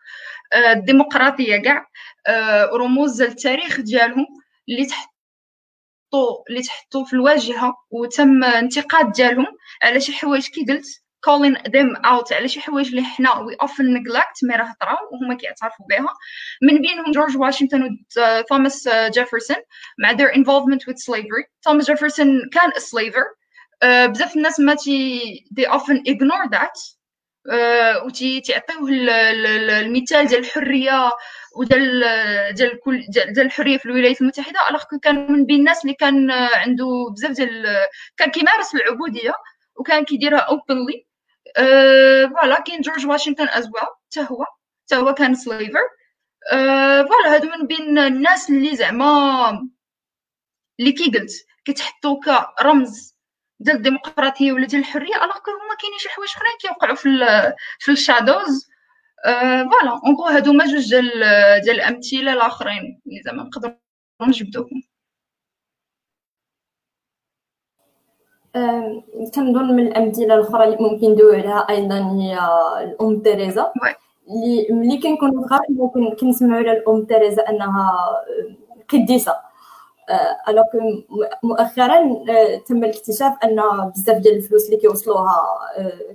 [0.53, 1.87] آه، الديمقراطية كاع
[2.27, 4.25] آه، رموز التاريخ ديالهم
[4.69, 5.13] اللي تحطوا
[6.49, 9.47] اللي تحطوا في الواجهة وتم انتقاد ديالهم
[9.83, 11.02] على شي حوايج كي قلت.
[11.27, 15.35] Calling them out على شي حوايج اللي حنا we often neglect مي راه طراو وهما
[15.35, 16.13] كيعترفوا بها
[16.61, 19.57] من بينهم جورج واشنطن وتوماس جيفرسون
[19.99, 21.45] مع their involvement with slavery.
[21.63, 23.43] توماس جيفرسون كان a slaver.
[23.83, 25.19] uh, بزاف الناس ما تي
[25.59, 26.77] they often ignore that.
[27.49, 31.11] uh, تعطيوه المثال ديال الحرية
[31.57, 32.03] وديال
[32.53, 36.85] ديال كل ديال الحرية في الولايات المتحدة alors كان من بين الناس اللي كان عنده
[37.11, 37.65] بزاف ديال
[38.17, 39.33] كان كيمارس العبودية
[39.75, 41.05] وكان كيديرها openly
[41.55, 44.45] voilà كاين جورج واشنطن as well حتى هو
[44.85, 45.79] حتى هو كان سليفر
[47.07, 49.67] voilà هادو من بين الناس اللي زعما
[50.79, 51.31] اللي كي قلت
[51.65, 52.19] كيتحطوا
[52.59, 53.13] كرمز
[53.59, 57.09] ديال الديمقراطية ولا ديال الحرية alors هما كاينين شي حوايج أخرين كيوقعوا في
[57.79, 58.69] في ال shadows.
[59.25, 61.09] voilà donc هادو ما جوج ديال
[61.63, 63.75] ديال الأمثلة الآخرين اللي زعما نقدروا
[64.21, 64.83] نجبدوهم.
[69.35, 72.39] كنظن من الأمثلة الأخرى اللي ممكن ندوي عليها أيضا هي
[72.83, 73.71] الأم تيريزا.
[74.29, 77.91] اللي ملي كنكونوا صغار ممكن كنسمعوا على الأم تيريزا أنها
[78.93, 79.35] قديسة.
[80.49, 80.65] alors
[81.43, 82.23] مؤخرا
[82.67, 83.61] تم الاكتشاف أن
[83.95, 85.35] بزاف ديال الفلوس اللي كيوصلوها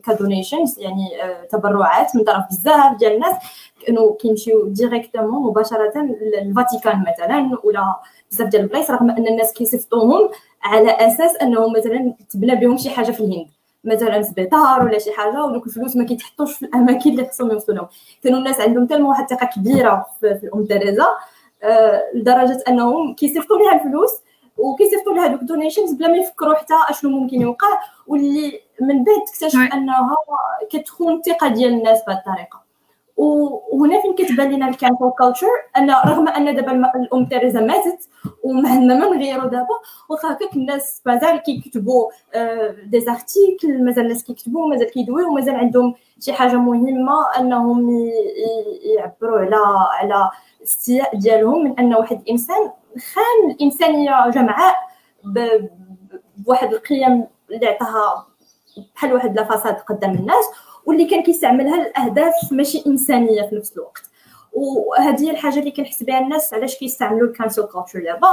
[0.07, 1.09] ك donations يعني
[1.51, 3.35] تبرعات من طرف بزاف ديال الناس
[3.87, 7.97] كانوا كيمشيو directement مباشرة للفاتيكان مثلا ولا
[8.31, 10.31] بزاف ديال البلايص رغم أن الناس كيصيفطوهم
[10.63, 13.47] على أساس انهم مثلا تبنى بهم شي حاجة في الهند.
[13.85, 17.77] مثلا سبيطار ولا شي حاجة ودوك الفلوس ما كيتحطوش في الأماكن اللي خصهم يوصلوا.
[17.77, 17.89] لهم
[18.25, 21.07] كانوا الناس عندهم تال واحد الثقه كبيرة في, في الأم تريزا
[21.63, 24.11] آه لدرجة أنهم كيصيفطوا لها الفلوس
[24.59, 27.81] وكيصيفطوا لها دوك donations بلا ما يفكروا حتى أشنو ممكن يوقع.
[28.07, 30.17] واللي من بعد تكتشف أنها
[30.71, 32.68] كتخون الثقة ديال الناس بهذه الطريقة.
[33.19, 38.09] وهنا فين كتبان لنا ال cancel culture أن رغم أن دابا الأم تيريزا ماتت
[38.45, 39.75] وما عندنا ما نغيروا دابا
[40.09, 42.11] واخا هكاك الناس مازال كيكتبوا
[42.85, 48.11] des articles مازال الناس كيكتبوا مازال كيدويو ومازال عندهم شي حاجة مهمة أنهم
[48.97, 49.57] يعبروا على
[50.01, 52.71] على الاستياء ديالهم من أن واحد الانسان
[53.15, 54.75] خان الانسانيه جمعاء
[56.37, 58.27] بواحد القيم اللي عطاها
[58.95, 60.45] بحال واحد la façade قدام الناس
[60.89, 64.03] واللي كان كيستعملها لاهداف ماشي إنسانية في نفس الوقت.
[64.53, 68.29] وهذه هي الحاجة اللي كنحس بها الناس علاش كيستعملوا ال cancel culture دابا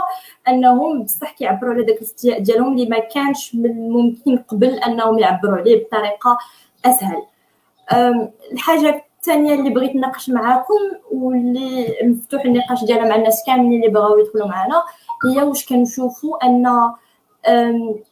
[0.47, 5.57] أنهم بصح كيعبروا على داك الاستياء ديالهم اللي ما كانش من الممكن قبل أنهم يعبروا
[5.57, 6.37] عليه بطريقة
[6.85, 7.21] أسهل.
[8.51, 10.73] الحاجة الثانية اللي بغيت نناقش معاكم
[11.11, 14.83] واللي مفتوح النقاش ديالها مع الناس كاملين اللي بغاو يدخلوا معنا
[15.25, 16.67] هي واش كنشوفوا أن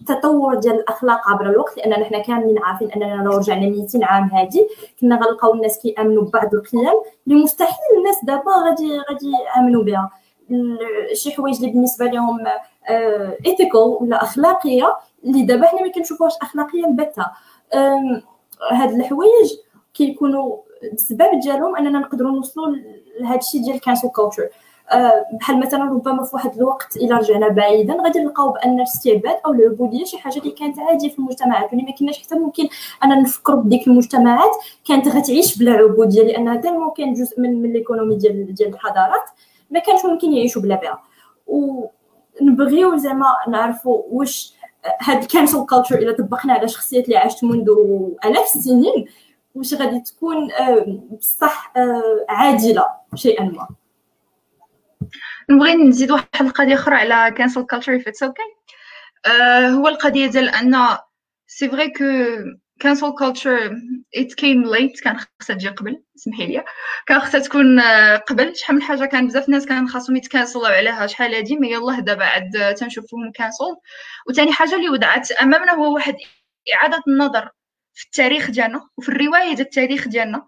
[0.08, 4.68] تطور ديال الأخلاق عبر الوقت لاننا حنا كاملين عارفين أننا لو رجعنا 200 عام هادي
[5.02, 6.90] كنا غنلقاو الناس كيأمنوا ببعض القيم
[7.28, 10.12] اللي مستحيل الناس دابا غادي غادي يأمنوا بها.
[11.14, 12.40] شي حوايج اللي بالنسبة لهم
[13.46, 17.26] ethical ولا أخلاقية اللي دابا حنا ما كنشوفوهاش اخلاقيه البتة
[18.72, 19.52] هاد الحوايج
[19.94, 22.76] كيكونوا السبب ديالهم أننا نقدروا نوصلوا
[23.20, 24.50] لهذا الشيء ديال ال cancel culture
[25.34, 30.06] بحال مثلا ربما في واحد الوقت إلى رجعنا بعيدا غادي نلقاو بأن الاستعباد أو العبودية
[30.06, 32.68] شي حاجة اللي كانت عادية في المجتمعات واللي ما كناش حتى ممكن
[33.04, 34.52] أنا نفكروا بديك المجتمعات
[34.88, 39.30] كانت غتعيش بلا عبودية لأنها tellement كان جزء من, من l'économie ديال ديال الحضارات
[39.72, 41.04] ما كانش ممكن يعيشوا بلا بها.
[41.48, 44.54] ونبغيو زعما نعرفوا واش
[45.02, 47.70] هاد ال cancel culture إلا طبقنا على شخصيات اللي عاشت منذ
[48.26, 49.06] ألاف السنين
[49.56, 53.68] واش غادي تكون آه، بصح آه، عادلة شيئا ما.
[55.50, 58.64] نبغي نزيد واحد القضية أخرى على cancel culture it's okay.
[59.28, 59.32] uh,
[59.74, 60.98] هو القضية ديال أن
[61.48, 62.04] c'est vrai que
[62.80, 63.78] cancel culture
[64.18, 66.64] it came late كان خصها تجي قبل سمحي لي.
[67.08, 68.56] كان خصها تكون آه، قبل.
[68.56, 71.72] شحال من حاجة كان بزاف ناس كان خاصهم يت cancel وا عليها شحال هادي mais
[71.72, 73.76] يلاه دابا عاد تنشوفوهم cancel
[74.30, 76.16] وثاني حاجة اللي وضعت أمامنا هو واحد
[76.76, 77.50] إعادة النظر
[77.94, 80.48] في التاريخ ديالنا وفي الرواية ديال التاريخ ديالنا.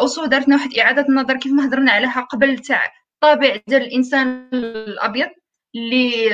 [0.00, 5.28] aussi دارتنا واحد إعادة النظر كيف ما هضرنا عليها قبل تاع الطابع ديال الإنسان الأبيض
[5.74, 6.28] اللي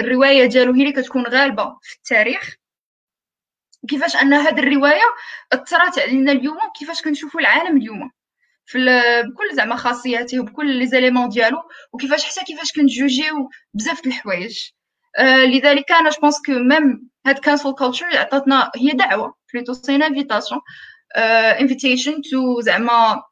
[0.00, 2.54] الرواية ديالو هي اللي كتكون غالبة في التاريخ.
[3.88, 5.02] كيفاش أن هذه الرواية
[5.52, 8.10] أثرت علينا اليوم كيفاش كنشوفوا العالم اليوم؟
[8.66, 8.78] في
[9.22, 14.70] بكل زعما خاصياته وبكل les éléments ديالو وكيفاش حتى كيفاش كنجوجيو بزاف د الحوايج.
[15.18, 19.96] آه لذلك أنا je pense que même هاد cancel culture عطاتنا هي دعوة plutôt c'est
[19.96, 20.60] invitation
[21.60, 23.22] invitation to زعما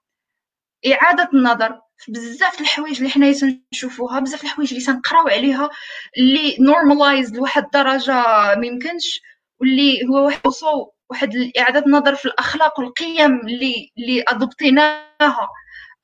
[0.93, 1.81] إعادة النظر.
[2.09, 3.33] بزاف الحوايج اللي حنايا
[3.73, 5.71] تنشوفوها بزاف الحوايج اللي تنقراو عليها
[6.19, 8.13] اللي normalisent لواحد الدرجة
[8.57, 9.21] ما يمكنش
[9.61, 15.49] واللي هو واحد aussi واحد اعاده النظر في الأخلاق والقيم اللي اللي أضبطيناها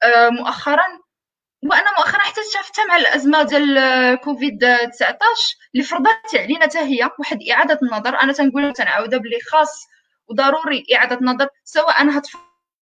[0.02, 0.84] آه، مؤخرا.
[1.64, 4.58] وأنا مؤخرا حتى شفتها مع الأزمة ديال كوفيد
[4.92, 5.18] 19
[5.74, 8.16] اللي فرضت علينا حتى هي واحد إعادة النظر.
[8.16, 9.86] أنا تنقول تنعاودها بلي خاص
[10.28, 12.18] وضروري إعادة نظر سواء أنا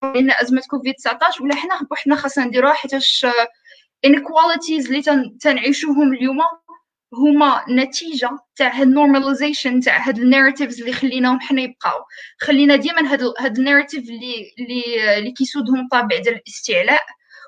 [0.05, 3.27] لنا أزمة كوفيد 19 ولا حنا بوحدنا خاصنا نديروها حيتاش
[4.07, 5.03] inequalities اللي
[5.41, 6.39] تنعيشوهم اليوم
[7.15, 12.05] هما نتيجة تاع هاد normalization تاع هاد ال narratives اللي خليناهم حنا يبقاو.
[12.41, 17.03] خلينا ديما هاد هاد ال narrative اللي اللي اللي كيسودهم طابع ديال الاستعلاء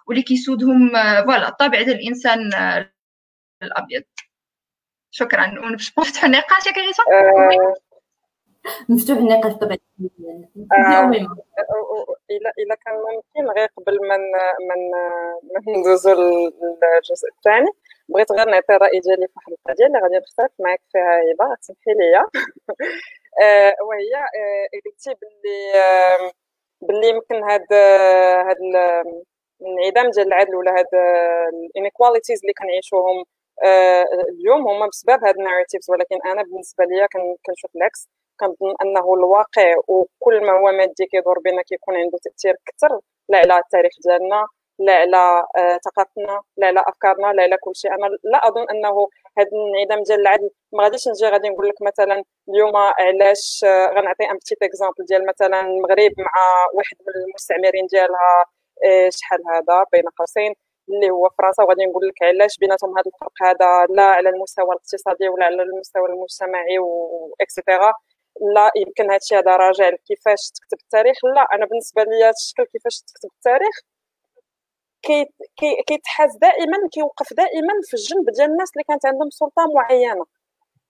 [0.06, 0.88] واللي كيسودهم
[1.26, 2.50] voilà طابع ديال الإنسان
[3.62, 4.02] الأبيض.
[5.10, 5.46] شكرا.
[5.46, 7.04] ونفتحوا النقاش يا كريسه
[8.88, 9.76] مفتوح النقاش طبعا
[12.30, 14.16] الا الا كان ممكن غير قبل ما
[14.68, 14.90] من
[15.66, 17.70] من ندوزو للجزء الثاني.
[18.08, 21.90] بغيت غير نعطي الراي ديالي في واحد القضية اللي غادي نختلف معاك فيها هبه تسمحي
[21.98, 22.24] لي.
[23.88, 24.12] وهي
[24.84, 25.72] قلتي باللي
[26.82, 27.72] باللي يمكن هاد
[28.48, 28.56] هاد
[29.62, 30.86] الانعدام ديال العدل ولا هاد
[31.54, 33.24] ال inequalities اللي كنعيشوهم
[34.30, 37.06] اليوم هما بسبب هاد ال narratives ولكن أنا بالنسبة ليا
[37.46, 38.08] كنشوف العكس.
[38.42, 43.58] كنظن أنه الواقع وكل ما هو مادي كيدور بنا كيكون عنده تأثير أكثر لا على
[43.58, 44.46] التاريخ ديالنا
[44.78, 47.90] لا على آه، ثقافتنا لا على أفكارنا لا على كل شيء.
[47.94, 52.24] أنا لا أظن أنه هذا الانعدام ديال العدل ما غاديش نجي غادي نقول لك مثلا
[52.48, 56.32] اليوم علاش آه، غنعطي un petit exemple ديال مثلا المغرب مع
[56.74, 58.44] واحد من المستعمرين ديالها
[58.84, 60.54] آه، شحال هذا؟ بين قوسين
[60.88, 61.62] اللي هو فرنسا.
[61.62, 66.08] وغادي نقول لك علاش بيناتهم هذا الفرق هذا لا على المستوى الاقتصادي ولا على المستوى
[66.08, 67.92] المجتمعي و et cetera
[68.54, 71.16] لا يمكن هادشي هذا راجع لكيفاش تكتب التاريخ.
[71.24, 73.74] لا أنا بالنسبة لي الشكل كيفاش تكتب التاريخ
[75.86, 80.24] كيتحاز دائما كيوقف دائما في الجنب ديال الناس اللي كانت عندهم سلطة معينة.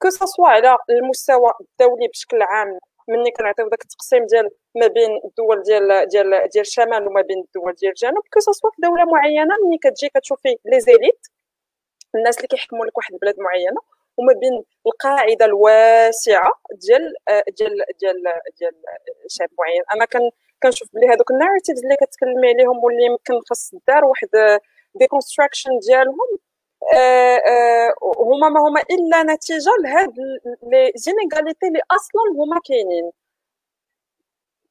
[0.02, 2.78] كو سوا على المستوى الدولي بشكل عام
[3.08, 7.72] مني كنعطيو داك التقسيم ديال ما بين الدول ديال ديال ديال الشمال وما بين الدول
[7.74, 8.24] ديال الجنوب.
[8.32, 11.26] كو سوا في دولة معينة ملي كتجي كتشوفي لي زيليت
[12.14, 13.80] الناس اللي كيحكموا لك واحد البلاد معينة.
[14.16, 17.14] وما بين القاعدة الواسعة ديال
[17.58, 18.22] ديال ديال
[18.58, 18.72] ديال
[19.28, 19.82] شعب معين.
[19.94, 20.30] أنا كان
[20.62, 24.28] كنشوف بلي هذوك ال narratives اللي كتكلمي عليهم واللي يمكن خاص دار واحد
[24.94, 26.38] deconstruction ديالهم
[26.94, 30.14] آه، آه، هما ما هما إلا نتيجة لهاد
[30.62, 33.10] les inégalités اللي أصلا هما كاينين.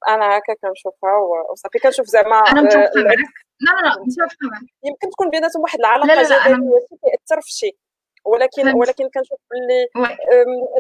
[0.10, 1.18] أنا هكا كنشوفها
[1.52, 3.18] وصافي كنشوف زعما أنا متفقه معك
[3.60, 7.78] لا لا لا متفقه معك يمكن تكون بيناتهم واحد العلاقة جدليه كيأثر في شي.
[8.26, 8.76] ولكن.
[8.76, 9.88] ولكن كنشوف باللي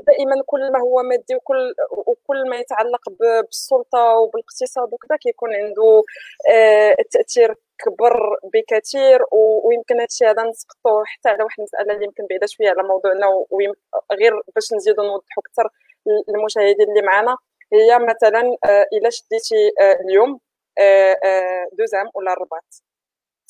[0.08, 6.04] دائما كل ما هو مادي وكل وكل ما يتعلق بالسلطة وبالاقتصاد وكذا كيكون عنده
[6.52, 9.20] آه، تأثير كبر بكثير
[9.66, 13.28] ويمكن هذا الشيء هذا نسقطوه حتى على واحد المسألة اللي يمكن بعيدة شوية على موضوعنا
[13.28, 15.70] وغير باش نزيدو نوضحوا أكثر
[16.28, 17.36] للمشاهدين اللي معنا
[17.74, 20.40] هي مثلا آه، إلا شديتي آه، اليوم
[21.74, 22.91] دوزام ولا الرباط؟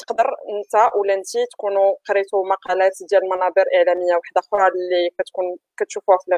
[0.02, 5.46] تقدر انت ولا انت تكونوا قريتوا مقالات ديال منابر إعلامية واحدة أخرى اللي كتكون
[5.78, 6.38] كتشوفوها في لي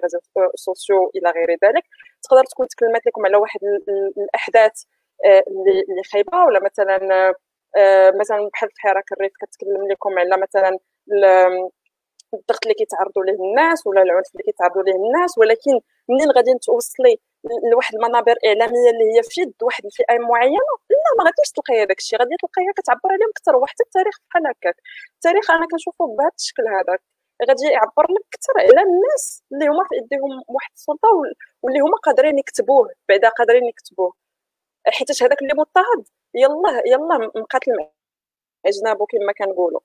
[0.55, 1.83] سوسيو إلى غير ذلك؟
[2.23, 3.59] تقدر تكون تكلمات لكم على واحد
[4.17, 4.83] الأحداث
[5.25, 5.43] آه،
[5.89, 6.97] اللي خايبة؟ ولا مثلا
[7.77, 10.77] آه، مثلا بحال في حراك الريف كتكلم لكم على مثلا
[12.33, 15.71] الضغط اللي كيتعرضوا ليه الناس ولا العنف اللي كيتعرضوا ليه الناس؟ ولكن
[16.09, 17.15] منين غادي توصلي
[17.71, 20.73] لواحد المنابر إعلامية اللي هي في يد واحد الفئة معينة.
[20.89, 24.75] لا ما غاديش تلقاي هذاك الشيء غادي تلقايها كتعبر عليهم أكثر وحتى التاريخ بحال هكاك.
[25.15, 27.01] التاريخ أنا كنشوفه بهذا الشكل هذاك.
[27.47, 31.09] غادي يعبر لك أكثر على الناس اللي هما في ايديهم واحد السلطة
[31.63, 34.13] واللي هما قادرين يكتبوه بعدا قادرين يكتبوه.
[34.87, 36.03] حيت هذاك اللي مضطهد
[36.35, 37.89] يلا يلا مقاتل مع
[38.65, 39.79] أجنابه كما كنقولوا.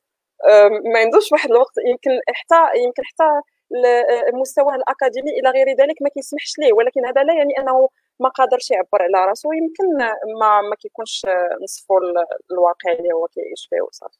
[0.92, 1.74] ما عندوش واحد الوقت.
[1.86, 3.24] يمكن حتى يمكن حتى
[4.32, 6.72] المستوى الأكاديمي إلى غير ذلك ما كيسمحش ليه.
[6.72, 7.88] ولكن هذا لا يعني أنه
[8.20, 9.88] ما قادرش يعبر على راسو يمكن
[10.40, 11.26] ما ما كيكونش
[11.62, 11.98] نصفو
[12.50, 14.18] الواقع اللي هو كيعيش فيه وصافي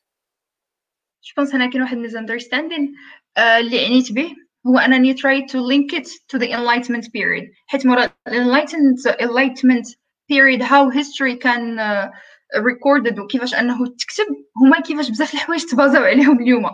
[1.25, 2.95] je pense هنا كاين واحد misunderstanding
[3.37, 4.37] آه، اللي عنيت به.
[4.67, 7.45] هو أنني try to link it to the enlightenment period.
[7.67, 9.87] حيت مورا enlightenment enlightenment
[10.33, 12.09] period how history can uh,
[12.57, 16.65] recorded وكيفاش أنه تكتب هما كيفاش بزاف الحوايج تبازاو عليهم اليوم.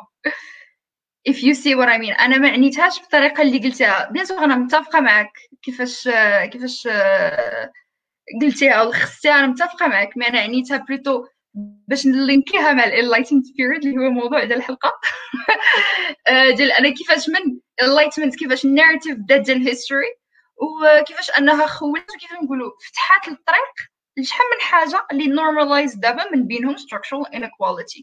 [1.24, 2.20] If you see what I mean.
[2.20, 6.08] أنا ما عنيتهاش بالطريقة اللي قلتها bien sûr أنا متفقة معك كيفاش
[6.52, 6.88] كيفاش
[8.42, 11.24] قلتيها ولخصتيها أنا متفقة معك mais أنا عنيتها plutôt
[11.88, 14.92] باش ن link يها مع ال enlightenment period اللي هو موضوع ديال الحلقة.
[16.56, 20.06] ديال أنا كيفاش من enlightenment كيفاش ال narrative بدا ديال ال history
[20.56, 23.74] وكيفاش أنها خولت وكيف نقولوا فتحات الطريق
[24.16, 28.02] لشحال من حاجة اللي normalised دابا من بينهم structural inequality.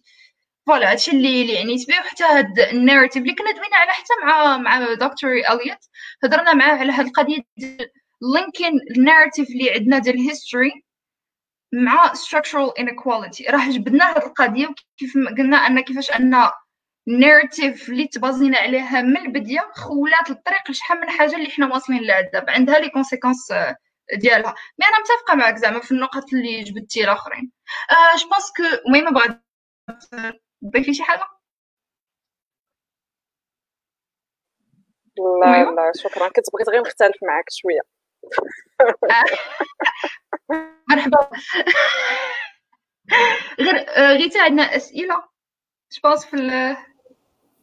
[0.67, 4.13] voilà هادشي اللي اللي عنيت به وحتى هاد ال narrative اللي كنا دوينا على حتى
[4.25, 5.77] مع مع دكتور إليوت.
[6.23, 7.89] هضرنا معاه على هاد القضية ديال
[8.35, 10.71] linking ال narrative اللي عندنا ديال ال history
[11.73, 13.51] مع structural inequality.
[13.51, 16.49] راه جبدنا هاد القضية وكيف قلنا أن كيفاش أن
[17.07, 22.01] ال narrative اللي تبازينا عليها من البداية خولات الطريق لشحال من حاجة اللي حنا واصلين
[22.03, 23.53] لها دابا عندها les conséquences
[24.13, 24.55] ديالها.
[24.79, 27.51] mais أنا متفقة معك زعما في النقط اللي جبدتي الآخرين.
[27.91, 29.43] آه je pense que المهم بغات
[30.61, 31.23] تضيفي شي حاجة؟
[35.41, 36.27] لا لا شكرا.
[36.27, 37.81] كنت بغيت غير نختلف معاك شوية.
[40.89, 41.29] مرحبا.
[43.59, 45.15] غير آه، غيتا عندنا أسئلة؟
[45.91, 46.37] je pense في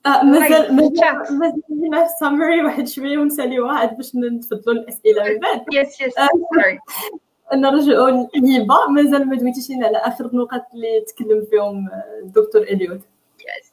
[0.07, 1.39] آه، مازال مازال
[1.71, 5.65] مازال سامري واحد شوية ونسالي واحد باش نتفضلوا الأسئلة من بعد.
[5.73, 6.15] yes yes
[7.55, 11.89] نرجعوا لهبه مازال ما دويتيش على آخر النقط اللي تكلم فيهم
[12.23, 13.01] الدكتور إليوت.
[13.41, 13.73] yes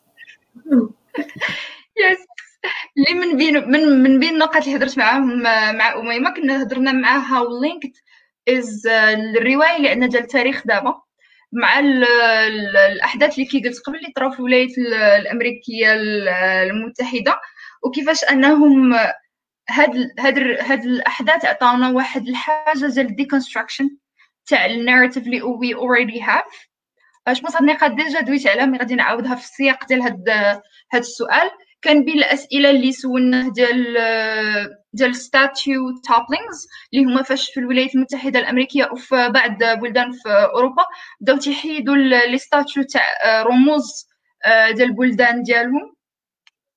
[1.98, 2.26] yes
[2.98, 5.42] اللي من بين من من بين النقط اللي هضرت معاهم
[5.78, 7.92] مع أميمة كنا هضرنا معاها و linked
[8.50, 8.88] است
[9.38, 11.02] الرواية اللي عندنا ديال التاريخ دابا.
[11.52, 14.78] مع الأحداث اللي كي قلت قبل اللي طراو في الولايات
[15.22, 15.94] الأمريكية
[16.64, 17.40] المتحدة.
[17.84, 18.94] وكيفاش أنهم
[19.70, 23.90] هاد هاد هاد الأحداث عطاونا واحد الحاجة ديال ال deconstruction
[24.46, 26.68] تاع ال narrative اللي we already have
[27.28, 30.30] je pense هاد النقاط déjà دويت عليها mais غادي نعاودها في السياق ديال هاد
[30.94, 31.52] هاد السؤال.
[31.82, 33.98] كان بين الأسئلة اللي سولناه ديال
[34.94, 40.84] ديال statue topplings اللي هما فاش في الولايات المتحدة الأمريكية وفي بعض بلدان في أوروبا
[41.22, 43.04] بداو تيحيدوا les statues تاع
[43.42, 44.08] رموز
[44.76, 45.96] ديال البلدان ديالهم.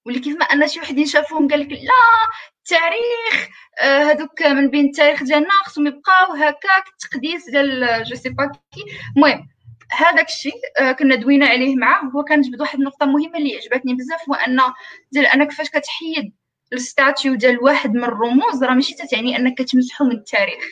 [0.06, 2.28] واللي كيف ما أن شي وحدين شافوهم قال لك لا
[2.72, 3.48] التاريخ
[3.80, 8.84] هذوك من بين التاريخ ديالنا خصهم يبقاو هكاك التقديس ديال je sais pas qui.
[9.16, 9.48] المهم
[9.92, 13.94] هذاك الشيء آه، كنا دوينا عليه معاه هو كان جبد واحد النقطة مهمة اللي عجبتني
[13.94, 14.60] بزاف هو أن
[15.12, 16.32] ديال أنك فاش كتحيد
[16.72, 20.64] ال statue ديال واحد من الرموز راه ماشي تعني أنك كتمسحو من التاريخ.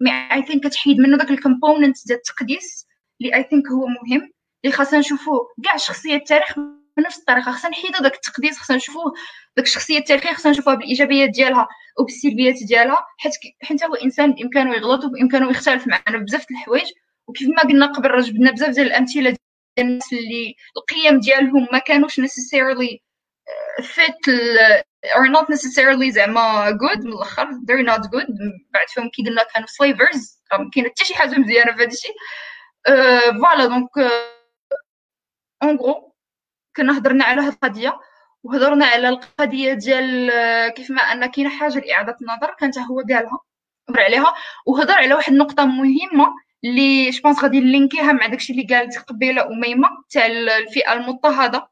[0.00, 2.86] mais I think كتحيد منه داك ال component ديال التقديس
[3.20, 4.32] اللي I think هو مهم
[4.64, 6.58] اللي خاصنا نشوفوه كاع شخصيه التاريخ
[6.96, 9.12] بنفس الطريقة خاصنا نحيدو داك التقديس خاصنا نشوفوه
[9.56, 11.68] داك الشخصية التاريخية خاصنا نشوفوها بالايجابيات ديالها
[12.00, 13.32] وبالسلبيات ديالها حيت
[13.62, 16.86] حيت هو إنسان بإمكانه يغلط وبإمكانه يختلف معنا بزاف الحوايج.
[17.28, 19.38] وكيف ما قلنا قبل راه جبنا بزاف ديال الأمثلة ديال
[19.78, 22.98] الناس اللي القيم ديالهم ما كانوش necessarily
[23.48, 24.34] uh, fit
[25.16, 28.28] are not necessarily زعما good من الأخر they're not good.
[28.70, 32.14] بعد فيهم كي قلنا كانوا slavers ما كاين حتى شي حاجة مزيانة في هذا الشيء
[33.40, 33.90] voilà donc
[35.62, 36.13] en gros
[36.76, 38.00] كنا هضرنا على هذه القضية
[38.42, 43.40] وهضرنا على القضية ديال uh, كيف ما أن كاينة حاجة لإعادة النظر كانت هو قالها
[43.88, 44.34] هضر عليها
[44.66, 49.88] وهضر على واحد النقطة مهمة اللي جوبونس غادي نلينكيها مع داكشي اللي قالت قبيلة أميمة
[50.10, 51.68] تاع الفئة المضطهدة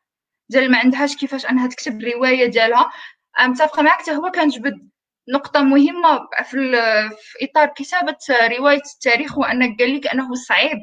[0.49, 2.93] ديال ما عندهاش كيفاش أنها تكتب الرواية ديالها.
[3.41, 4.89] متفقة معك حتى هو كان جبد
[5.29, 6.73] نقطة مهمة في,
[7.17, 8.17] في إطار كتابة
[8.59, 10.79] رواية التاريخ هو انك قال لك أنه صعيب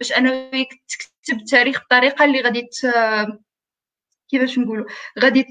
[0.00, 0.50] باش أنه
[1.24, 2.68] تكتب التاريخ بطريقة اللي غادي
[4.30, 4.86] كيفاش نقولوا
[5.18, 5.46] غادي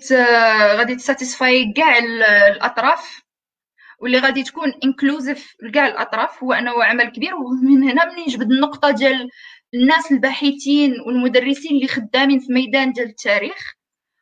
[0.78, 3.22] غادي ت satisfy كاع الأطراف
[4.00, 8.92] واللي غادي تكون inclusive لكاع الأطراف هو أنه عمل كبير ومن هنا من يجبد النقطة
[8.92, 9.30] ديال
[9.74, 13.74] الناس الباحثين والمدرسين اللي خدامين في ميدان ديال التاريخ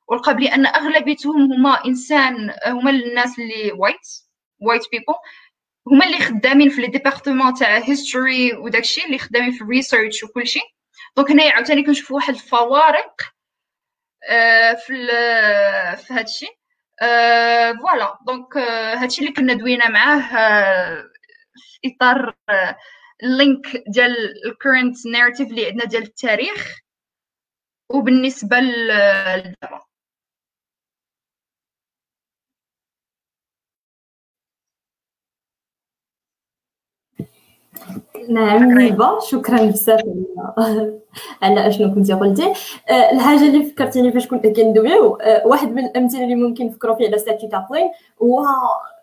[0.08, 4.08] ولقى بلي أن أغلبيتهم هما إنسان هما الناس اللي white
[4.62, 5.14] white people
[5.88, 10.60] هما اللي خدامين في les départements تاع history وداكشي اللي خدامين في ال research وكلشي.
[11.18, 13.22] donc هنايا عاوتاني كنشوفوا واحد الفوارق
[14.30, 15.08] آه، في
[15.98, 16.46] في هادشي.
[17.82, 18.18] voilà.
[18.28, 18.58] donc
[18.98, 20.20] هادشي اللي كنا دوينا معاه
[21.56, 22.36] في إطار
[23.24, 24.16] ال link ديال
[24.48, 26.76] ال current narrative اللي عندنا ديال التاريخ.
[27.90, 29.89] وبالنسبة لدابا.
[38.30, 40.02] نعم هبه شكرا بزاف
[41.44, 42.54] على أشنو كنتي قلتي.
[42.90, 47.08] أه الحاجة اللي فكرتيني فاش كنا كندويو أه واحد من الأمثلة اللي ممكن نفكروا فيه
[47.08, 47.92] على statue toppling
[48.24, 48.46] هو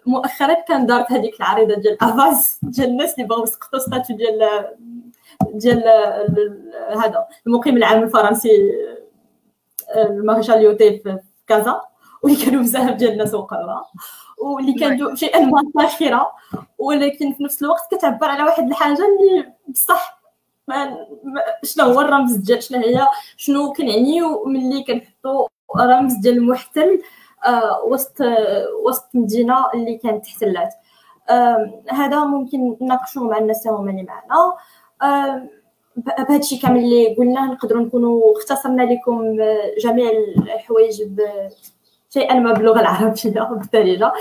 [0.06, 4.66] مؤخرا كان دارت هذيك العريضة ديال أفاز ديال الناس اللي بغاو يسقطوا statue ديال
[5.54, 5.82] ديال
[6.96, 8.50] هذا المقيم العام الفرنسي
[9.96, 11.80] المارشال ليوطي في كازا
[12.22, 13.84] واللي كانوا بزاف ديال الناس وقعوها
[14.38, 16.32] واللي كانوا شيئا ما ساخره
[16.78, 20.20] ولكن في نفس الوقت كتعبر على واحد الحاجة اللي بصح
[20.68, 21.06] ما
[21.62, 27.02] شنو هو الرمز ديال شنو هي؟ شنو كنعنيو ملي كنحطوا رمز ديال المحتل
[27.46, 28.16] آه وسط
[28.84, 30.74] وسط مدينة اللي كانت احتلات
[31.30, 34.54] آه هذا ممكن نناقشوه مع الناس هما اللي معنا.
[35.02, 35.48] آه
[35.96, 39.36] بهذا الشيء كامل اللي قلناه نقدروا نكونوا اختصرنا لكم
[39.80, 41.02] جميع الحوايج
[42.16, 44.12] شيئا ما باللغة العربيه بالدارجه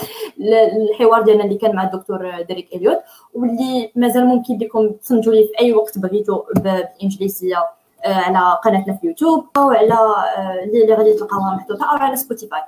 [0.91, 2.97] الحوار ديالنا اللي كان مع الدكتور ديريك إليوت
[3.33, 7.57] واللي مازال ممكن لكم تسمعوا ليه في أي وقت بغيتوا بالانجليزيه
[8.05, 12.59] آه، على قناتنا في يوتيوب أو على آه، اللي غادي تلقاوها محطوطة أو على سبوتيفاي.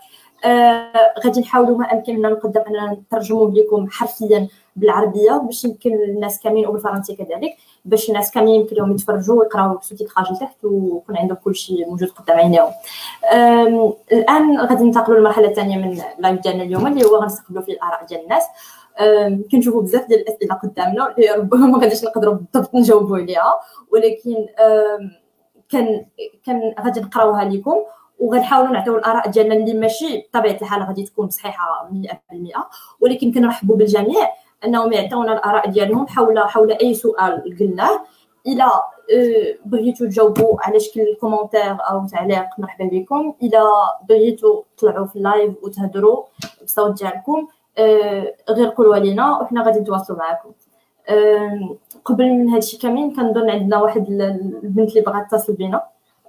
[0.45, 6.67] آه غادي نحاولوا ما امكننا نقدم أننا نترجموا لكم حرفيا بالعربية باش يمكن الناس كاملين
[6.67, 7.57] وبالفرنسيه كذلك.
[7.87, 12.37] باش الناس كاملين يمكن لهم يتفرجوا ويقراو sous-titrage لتحت ويكون عندهم كل شيء موجود قدام
[12.37, 12.71] عينيهم.
[14.11, 18.05] الآن غادي ننتقلوا للمرحلة الثانية من ال live ديالنا اليوم اللي هو غنستقبلوا فيه الآراء
[18.05, 18.43] ديال الناس.
[19.51, 23.59] كنشوفوا بزاف ديال الأسئلة قدامنا اللي ربما ما غاديش نقدروا بالضبط نجاوبوا عليها.
[23.91, 24.35] ولكن
[25.69, 26.05] كان
[26.45, 27.77] كان غادي نقراوها لكم
[28.19, 32.57] وغنحاولوا نعطيو الآراء ديالنا اللي ماشي بطبيعة الحال غادي تكون صحيحة 100%
[32.99, 34.29] ولكن كنرحبوا بالجميع.
[34.65, 37.99] أنهم يعطيونا الآراء ديالهم حول حول أي سؤال قلناه
[38.47, 43.33] إلى آه، بغيتو تجاوبوا على شكل commentaire أو تعليق مرحبا بكم.
[43.43, 43.63] إلى
[44.09, 46.23] بغيتو تطلعوا في ال live وتهضروا
[46.61, 47.47] بالصوت ديالكم
[47.77, 50.51] آه، غير قولوا لينا وحنا غادي نتواصلوا معكم
[52.05, 55.83] قبل من هادشي كامل كنظن عندنا واحد البنت اللي بغات تتصل بينا.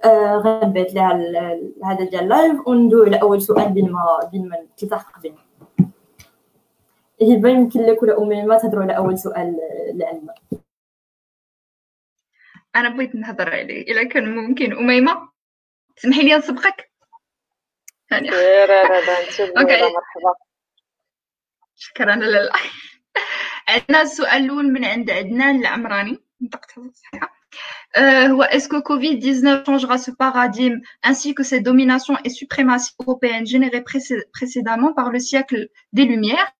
[0.05, 1.13] آه، غنبعث لها
[1.83, 5.48] هذا ديال ال live وندوي على أول سؤال بين ما بين ما تلتحق بينا.
[7.21, 9.59] هبه يمكن لك ولا اميمه تهضروا على اول سؤال
[9.93, 10.33] لعلمة
[12.75, 13.81] أنا بغيت نهضر عليه.
[13.81, 14.73] إلا كان ممكن.
[14.73, 15.29] أميمة
[15.95, 16.91] تسمحي لي نسبقك
[18.11, 20.35] يعني مرحبا.
[21.75, 22.15] شكرا.
[22.15, 22.53] لالا
[23.67, 27.39] عندنا السؤال الأول من عند عدنان العمراني نطقتها صحيحة.
[27.95, 33.83] est-ce que Covid-19 changera ce paradigme ainsi que ces dominations et suprématies européennes générées
[34.37, 36.53] précédemment par le siècle des Lumières?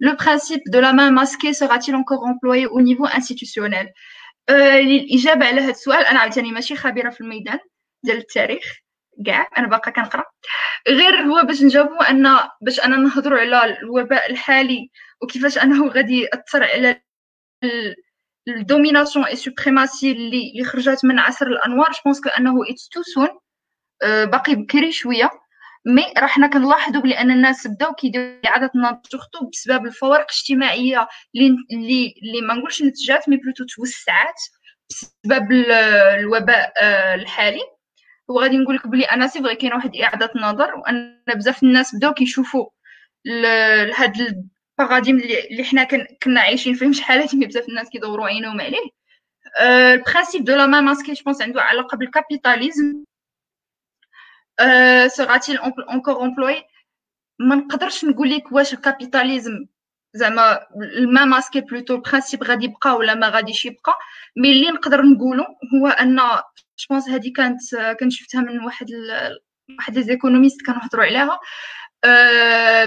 [0.00, 3.88] Le principe de la main masquée sera-t-il encore employé au niveau institutionnel
[4.50, 7.58] الإجابة على هذا السؤال أنا عاوتاني ماشي خبيرة في الميدان
[8.02, 8.64] ديال التاريخ
[9.26, 10.24] كاع أنا باقا كنقرأ.
[10.88, 14.90] غير هو باش نجاوبو أن باش أنا نهضروا على الوباء الحالي
[15.22, 17.02] وكيفاش أنه غادي يأثر على
[18.48, 23.28] ال domination et suprématie اللي خرجت من عصر الأنوار je pense انه it's too soon
[24.02, 25.30] باقي بكري شوية.
[25.86, 31.08] mais راه حنا كنلاحظوا بلي أن الناس بداو كيديروا اعاده النظر surtout بسبب الفوارق الاجتماعية
[31.34, 34.34] اللي اللي ما نقولش نتجات mais plutôt توسعات
[34.90, 37.60] بسبب الوباء آه، الحالي.
[38.28, 42.14] وغادي نقول لك بلي أنا c'est vrai كاين واحد إعادة النظر وأن بزاف الناس بداو
[42.14, 42.66] كيشوفوا
[43.96, 44.12] هاد
[44.78, 45.18] paradigme
[45.50, 45.84] اللي حنا
[46.22, 48.90] كنا عايشين فيه شحال هادي بزاف الناس كيدوروا عينهم عليه.
[49.60, 53.04] ال principe de la main masquée je pense عنده علاقة بال capitalisme.
[55.06, 56.62] sera-t-elle encore employée
[57.38, 59.66] ما نقدرش نقول لك واش ال capitalisme
[60.14, 60.66] زعما
[60.98, 63.92] la main masquée plutôt ال principe غادي يبقى ولا ما غاديش يبقى
[64.36, 65.44] mais اللي نقدر نقولو
[65.74, 67.60] هو ان je pense هادي كانت
[68.00, 69.38] كنت شفتها من واحد ال...
[69.78, 71.38] واحد les économistes كانوا يهضروا عليها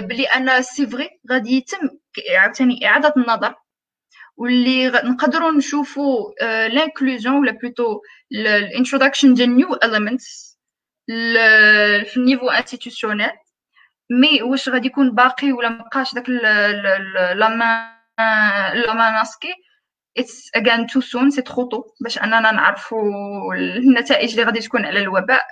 [0.00, 1.88] بلي أنا c'est vrai غادي يتم
[2.38, 3.54] عاوتاني اعاده النظر
[4.36, 6.32] واللي نقدروا نشوفوا
[6.68, 8.00] l'inclusion ولا plutôt
[8.32, 10.49] ال introduction ديال new elements
[12.04, 13.30] في ال niveau institutional
[14.10, 17.94] mais واش غادي يكون باقي ولا مابقاش داك la main
[18.74, 19.54] la main masquée
[20.18, 25.00] it's again too soon c'est trop tôt باش اننا نعرفوا النتائج اللي غادي تكون على
[25.00, 25.42] الوباء.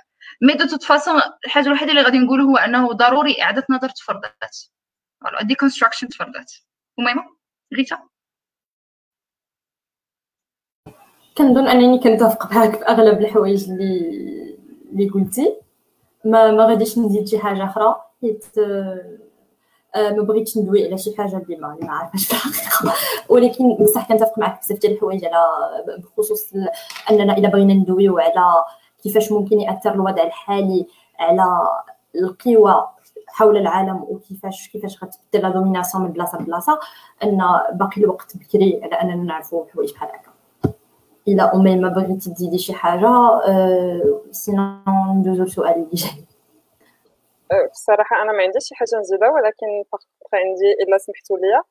[0.41, 4.57] mais de toute façon الحاجة الوحيدة اللي غادي نقوله هو أنه ضروري إعادة نظر تفرضات
[5.21, 6.53] voilà deconstruction تفرضات
[6.97, 7.23] وميمه
[7.77, 7.99] غيتا.
[11.37, 14.48] كنظن أنني كنتفق معاك في اغلب الحوايج اللي
[14.91, 15.55] اللي قلتي.
[16.25, 18.45] ما ما غاديش نزيد شي حاجة أخرى حيت
[19.95, 22.95] آه، ما بغيتش ندوي على شي حاجة اللي ما عارفاش في الحقيقة.
[23.33, 25.43] ولكن بصح كنتفق معك بزاف ديال الحوايج على
[26.17, 26.53] بخصوص
[27.11, 28.65] أننا إلا بغينا ندويو على
[29.03, 30.87] كيفاش ممكن يأثر الوضع الحالي
[31.19, 31.43] على
[32.15, 32.87] القوى
[33.27, 36.79] حول العالم وكيفاش كيفاش غتبدل لا دوميناسيون من بلاصة لبلاصة
[37.23, 37.37] أن
[37.73, 40.28] باقي الوقت بكري على أننا نعرفوا حوايج بحال هكا.
[41.27, 43.09] إلى امي ما بغيتي تزيدي شي حاجة
[44.31, 44.83] سينون
[45.19, 46.25] ندوزو للسؤال اللي جاي
[47.71, 49.83] بصراحة أنا ما عنديش شي حاجة نزيدها ولكن
[50.33, 51.61] عندي إلا سمحتوا لي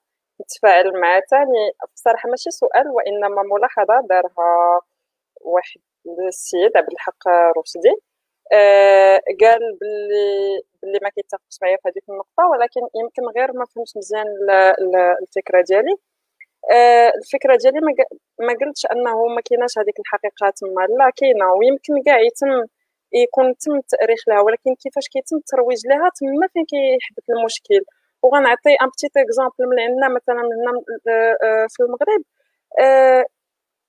[0.42, 4.80] نتفاعل مع ثاني بصراحة ماشي سؤال وإنما ملاحظه دارها
[5.40, 5.80] واحد
[6.28, 7.28] السيد عبد الحق
[7.59, 7.94] رشدي.
[8.53, 13.96] آه قال باللي باللي ما كيتفقش معايا في هذيك النقطة ولكن يمكن غير ما فهمش
[13.96, 14.26] مزيان
[15.22, 15.96] الفكرة ديالي.
[17.19, 17.81] الفكرة ديالي
[18.41, 22.66] ما قلتش أنه ما كايناش هذيك الحقيقة تما لا كاينة ويمكن كاع يتم
[23.12, 27.81] يكون تم التأريخ لها ولكن كيفاش كيتم الترويج لها تما فين كيحدث المشكل.
[28.23, 30.73] وغنعطي un petit exemple من عندنا مثلا هنا
[31.09, 32.23] آه، آه، في المغرب.
[32.81, 33.25] آه،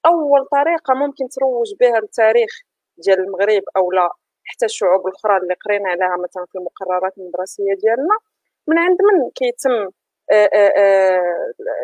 [0.05, 2.51] أول طريقة ممكن تروج بها التاريخ
[2.97, 4.09] ديال المغرب أو لا
[4.45, 8.17] حتى الشعوب الأخرى اللي قرينا عليها مثلا في المقررات المدرسية ديالنا
[8.67, 9.89] من عند من كيتم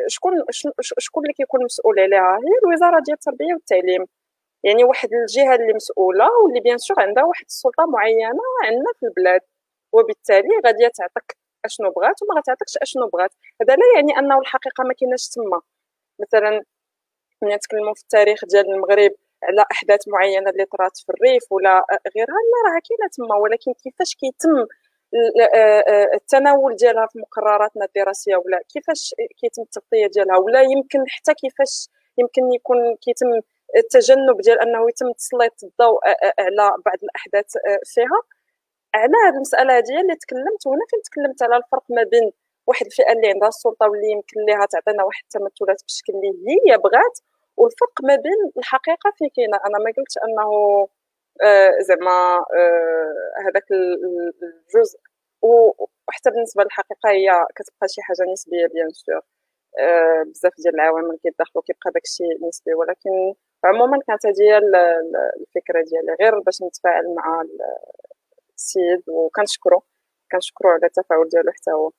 [0.08, 0.34] شكون
[0.82, 4.06] شكون اللي كيكون مسؤول عليها؟ هي الوزارة ديال التربية والتعليم.
[4.64, 9.42] يعني واحد الجهة اللي مسؤولة واللي بيان سور عندها واحد السلطة معينة عندنا في البلاد.
[9.94, 13.32] وبالتالي غادي تعطيك أشنو بغات وما غتعطيكش أشنو بغات.
[13.62, 15.62] هذا لا يعني أنه الحقيقة ما كايناش تما.
[16.20, 16.62] مثلا
[17.42, 19.12] ملي نتكلموا في التاريخ ديال المغرب
[19.44, 21.86] على أحداث معينة اللي طرات في الريف ولا
[22.16, 23.36] غيرها لا راه كاينة تما.
[23.36, 24.66] ولكن كيفاش كيتم
[26.14, 32.54] التناول ديالها في مقرراتنا الدراسيه ولا كيفاش كيتم التغطية ديالها ولا يمكن حتى كيفاش يمكن
[32.54, 33.28] يكون كيتم
[33.78, 36.00] التجنب ديال أنه يتم تسليط الضوء
[36.40, 37.46] على بعض الأحداث
[37.94, 38.20] فيها؟
[38.96, 42.32] على هذه المسألة هذه اللي تكلمت وهنا فين تكلمت على الفرق ما بين
[42.68, 47.16] واحد الفئة اللي عندها السلطة واللي يمكن ليها تعطينا واحد التمثلات بالشكل اللي هي بغات
[47.58, 49.58] والفرق ما بين الحقيقة في كاينة.
[49.68, 50.88] أنا ما قلتش أنه آه
[51.88, 53.14] زعما آه
[53.48, 55.00] هذاك الجزء.
[55.42, 59.22] وحتى بالنسبة للحقيقة هي كتبقى شي حاجة نسبية بيان سور.
[59.80, 62.74] آه بزاف ديال العوامل كيدخلوا كيبقى داكشي نسبي.
[62.74, 63.34] ولكن
[63.66, 64.58] عموما كانت هذه
[65.42, 66.16] الفكرة ديالي.
[66.22, 67.44] غير باش نتفاعل مع
[68.58, 69.84] السيد وكنشكرو.
[70.32, 71.92] كنشكرو على التفاعل ديالو حتى هو.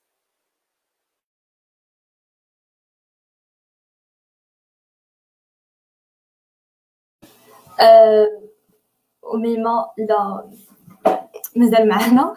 [9.34, 10.50] أميمة إذا
[11.56, 12.34] مازال معنا.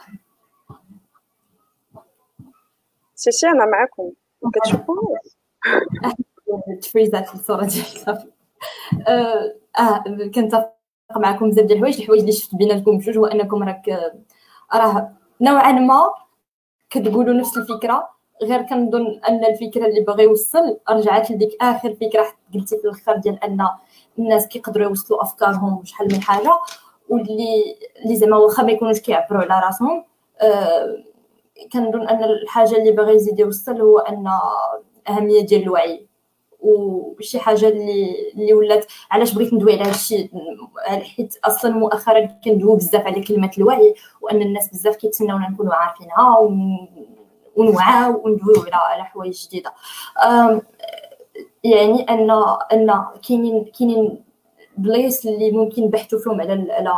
[3.15, 4.11] si si أنا معكم
[4.53, 5.17] كتشوفوا
[6.81, 8.07] تفريزات الصورة ديالك
[9.07, 10.03] آه, آه
[10.35, 10.73] كنتفق
[11.15, 11.99] معكم بزاف ديال الحوايج.
[11.99, 13.89] الحوايج اللي شفت بيناتكم بجوج هو أنكم راك
[14.73, 16.09] راه نوعا ما
[16.89, 18.09] كتقولوا نفس الفكرة.
[18.43, 23.43] غير كنظن أن الفكرة اللي باغي يوصل رجعت لديك آخر فكرة قلتي في الآخر ديال
[23.43, 23.67] أن
[24.19, 26.51] الناس كيقدروا يوصلوا أفكارهم شحال من حاجة
[27.09, 27.75] واللي
[28.05, 30.03] اللي زعما واخا ما يكونوش كيعبروا على راسهم
[30.41, 31.03] أه
[31.73, 34.27] كنظن أن الحاجة اللي باغي يزيد يوصل هو أن
[35.09, 36.09] أهمية ديال الوعي.
[36.59, 40.29] وشي حاجة اللي اللي ولات علاش بغيت ندوي على هادشي؟
[41.15, 46.39] حيت أصلا مؤخرا كندوي بزاف على كلمة الوعي وأن الناس بزاف كيتسناونا نكونوا عارفينها
[47.59, 49.73] ونوعاو وندويو على على حوايج جديدة.
[51.63, 52.31] يعني ان
[52.73, 54.23] أن كاينين كاينين
[54.77, 56.91] بلايص اللي ممكن نبحثوا فيهم على على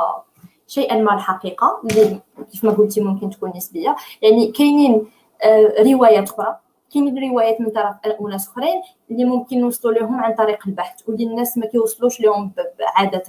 [0.68, 2.20] شيئا ما الحقيقة اللي
[2.52, 3.96] كيف ما قلتي ممكن تكون نسبية.
[4.22, 5.08] يعني كاينين
[5.44, 6.58] آه، روايات أخرى.
[6.94, 8.82] كاينين روايات من طرف اناس أخرين
[9.12, 12.52] اللي ممكن نوصلوا لهم عن طريق البحث واللي الناس ما كيوصلوش لهم
[12.96, 13.24] عادة.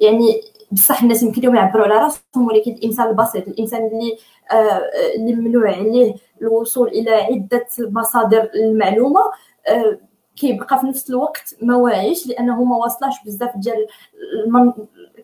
[0.00, 0.40] يعني
[0.72, 4.18] بصح الناس يمكن لهم يعبروا على راسهم ولكن الإنسان البسيط الإنسان اللي
[5.16, 9.20] اللي ممنوع عليه الوصول إلى عدة مصادر المعلومه
[9.68, 9.98] آه
[10.36, 13.86] كيبقى في نفس الوقت ما واعيش لأنه ما واصلاش بزاف ديال
[14.46, 14.72] المن...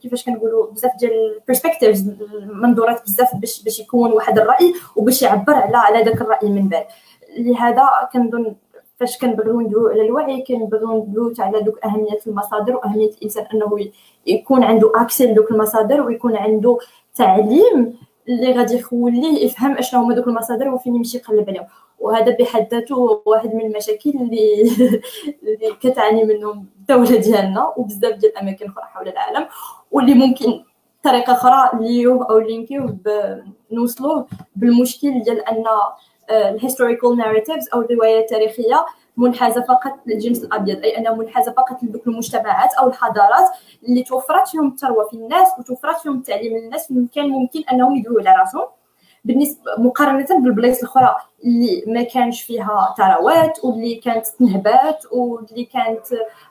[0.02, 5.54] كيفاش كنقولوا بزاف ديال ال perspectives المنظورات بزاف باش باش يكون واحد الرأي وباش يعبر
[5.54, 6.86] على على ذاك الرأي من بعد.
[7.38, 8.54] لهذا كنظن
[9.00, 13.90] فاش كنبغيو ندويو على الوعي كنبغيو ندويو على دوك أهمية المصادر وأهمية الإنسان أنه
[14.26, 16.78] يكون عنده accès لدوك المصادر ويكون عنده
[17.14, 17.98] تعليم
[18.28, 21.66] اللي غادي يخوليه يفهم اشنو هما دوك المصادر وفين يمشي يقلب عليهم.
[21.98, 24.62] وهذا بحد ذاته واحد من المشاكل اللي
[25.42, 29.46] اللي كتعاني منهم الدولة ديالنا وبزاف ديال الأماكن أخرى حول العالم
[29.90, 30.64] واللي ممكن
[31.02, 32.96] طريقة أخرى ليوه أو لي link يوه
[33.72, 35.64] نوصلوه بالمشكل ديال أن
[36.30, 38.86] ال historical narratives أو الرواية التاريخية
[39.16, 43.50] منحازة فقط للجنس الأبيض أي أنها منحازة فقط لذوك المجتمعات أو الحضارات
[43.88, 46.92] اللي توفرت فيهم الثروة في الناس وتوفرت فيهم التعليم للناس.
[47.14, 48.66] كان ممكن أنهم يدويو على رأسهم
[49.24, 56.06] بالنسبة مقارنة بالبلايص الأخرى اللي ما كانش فيها ثروات واللي كانت تنهبات واللي كانت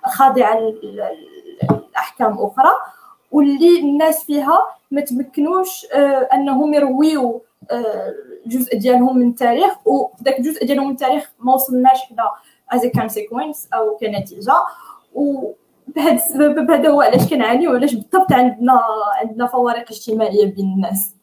[0.06, 0.60] خاضعة
[1.94, 2.72] لأحكام أخرى
[3.32, 4.60] واللي الناس فيها
[4.92, 7.42] ما تمكنوش آه، أنهم يرويو
[7.72, 8.14] آه،
[8.46, 9.88] جزء ديالهم من التاريخ.
[9.88, 12.30] وداك الجزء ديالهم من التاريخ ما وصلناش حنا
[12.74, 14.54] as consequence أو كنتيجة.
[15.14, 18.82] وبهذا السبب هذا هو علاش كنعاني وعلاش بالضبط عندنا
[19.22, 21.16] عندنا فوارق اجتماعية بين الناس.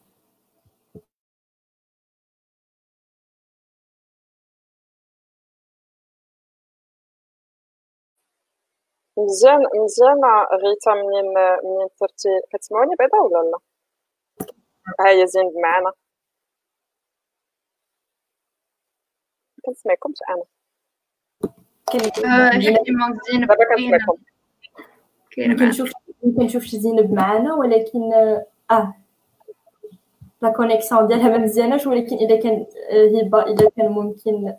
[9.17, 10.21] مزيان مزيان
[10.63, 11.25] غيتا منين
[11.63, 13.59] منين درتي كتسمعوني بعدا ولا لا؟
[14.99, 15.93] ها هي زينب معانا
[19.65, 20.60] كنسمعكمش أنا.
[23.31, 23.51] زينب.
[25.59, 25.91] كنشوف
[26.37, 28.11] كنشوف شي زينب معانا ولكن
[28.71, 28.93] آه.
[30.41, 34.53] لا كونيكسيون ديالها ما مزياناش ولكن إذا كان هبة إذا كان ممكن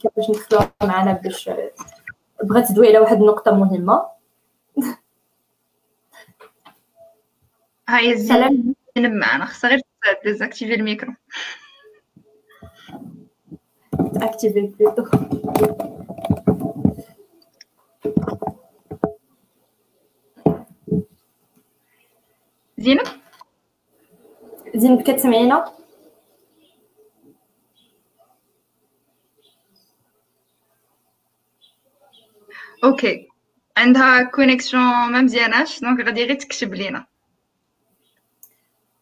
[0.00, 1.50] كيفاش ندخلوها معنا باش
[2.42, 4.06] بغات تدوي على واحد النقطة مهمة.
[7.88, 9.80] هاي الزلم معنا خصها غير
[10.24, 11.12] désactiver ال micro.
[14.16, 15.04] activer plutôt
[22.78, 23.06] زينب؟
[24.76, 25.72] زينب كتسمعينا؟
[32.84, 33.28] OK
[33.76, 37.06] عندها connexion ما مزياناش donc غادي غير تكتب لينا.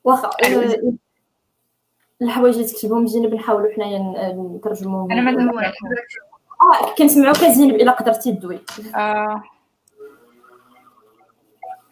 [0.05, 0.93] واخا آه،
[2.23, 3.99] الحوايج اللي تكتبهم زينب بنحاولوا حنايا
[4.33, 5.13] نترجموهم.
[5.13, 5.73] أنا ما
[6.63, 8.61] آه كنسمعوك زينب إلا قدرتي تدوي
[8.95, 9.43] آه.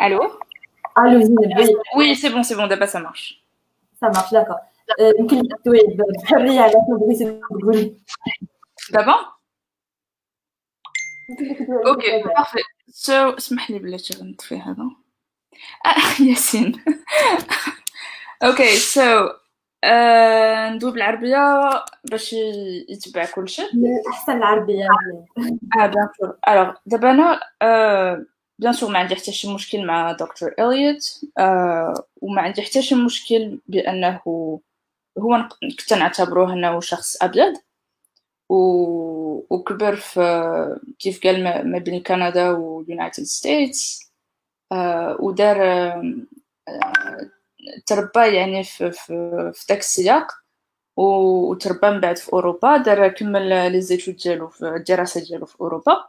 [0.02, 0.40] ألو؟
[0.98, 3.44] ألو زينب oui c'est bon c'est bon دابا ça marche
[4.00, 4.56] ça marche d'accord
[5.18, 5.78] يمكن لك تدوي
[6.22, 7.96] بحرية على شنو بغيتي تقولي
[8.90, 9.14] دابا
[11.86, 14.90] OK parfait so اسمح لي بلاتي غنطفي هذا.
[15.86, 16.84] آه ياسين.
[18.44, 19.28] OK so
[20.74, 21.70] ندوي بالعربيه
[22.04, 22.32] باش
[22.88, 23.62] يتبع كلشي
[24.12, 24.88] أحسن العربية.
[25.80, 27.40] آه bien sûr alors دابا أنا
[28.58, 31.20] bien sûr ما عندي حتى شي مشكل مع دكتور إليوت
[32.22, 34.20] وما عندي حتى شي مشكل بأنه
[35.18, 37.54] هو كنت نعتبروه أنه شخص أبيض
[38.48, 38.56] و...
[39.54, 44.12] وكبر في كيف قال ما بين كندا وال United States
[45.20, 45.56] ودار
[47.86, 50.26] تربى يعني في في, في داك السياق
[50.96, 56.04] وتربى من بعد في أوروبا دار كمل les études ديالو في الدراسة ديالو في أوروبا.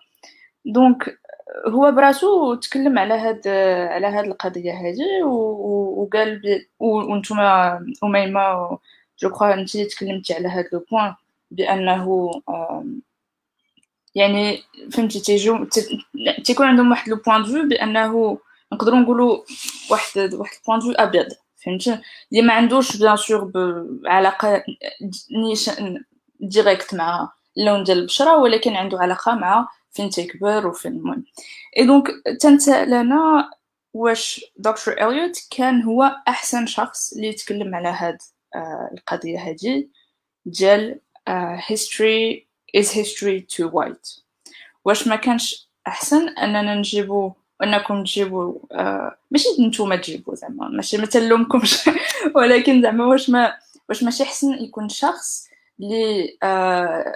[0.66, 1.20] donc
[1.68, 3.48] هو براسو تكلم على هاد
[3.94, 7.40] على هاد القضية هذه وقال وأنتم
[8.04, 8.78] أميمة
[9.20, 11.16] je crois انت تكلمتي على هاد le point
[11.52, 12.32] بأنه
[14.16, 15.66] يعني فهمتي تيجو
[16.46, 18.40] تيكون عندهم واحد le point de vue بأنه
[18.74, 19.38] نقدروا نقولوا
[19.92, 21.28] واحد واحد point de vue أبيض.
[21.68, 22.02] فهمتي؟
[22.32, 23.52] اللي ما عندوش bien sûr
[24.06, 24.64] علاقة
[25.32, 25.70] نيش
[26.40, 31.26] directe مع اللون ديال البشرة ولكن عنده علاقة مع فين تيكبر وفين المهم.
[31.78, 32.08] et donc
[32.42, 33.50] تنسأل أنا
[33.94, 38.18] واش دكتور إليوت كان هو أحسن شخص اللي يتكلم على هاد
[38.56, 39.88] آه القضية هذه
[40.46, 41.00] ديال
[41.70, 42.48] history
[42.78, 44.22] is history too white
[44.86, 51.06] واش ما كانش أحسن أننا نجيبو وأنكم تجيبوا آه ماشي نتوما تجيبوا زعما ماشي ما
[51.06, 51.90] تلومكمش
[52.36, 53.58] ولكن زعما واش ما
[53.90, 55.48] واش ماشي حسن يكون شخص
[55.80, 57.14] اللي آه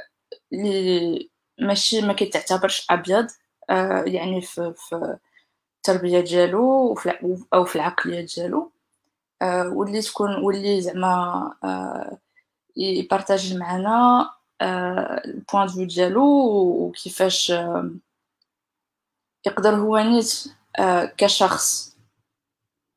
[0.54, 1.30] اللي
[1.60, 3.28] ماشي ما كيتعتبرش أبيض
[3.70, 5.18] آه يعني في في
[5.78, 6.96] التربيه ديالو
[7.54, 8.72] أو في العقلية ديالو.
[9.42, 12.18] آه واللي تكون واللي زعما آه
[12.78, 14.30] ي partager معنا
[14.62, 16.24] آه ال point de vue ديالو
[16.88, 17.92] وكيفاش آه
[19.46, 20.44] يقدر هو نيت
[20.80, 21.98] آه كشخص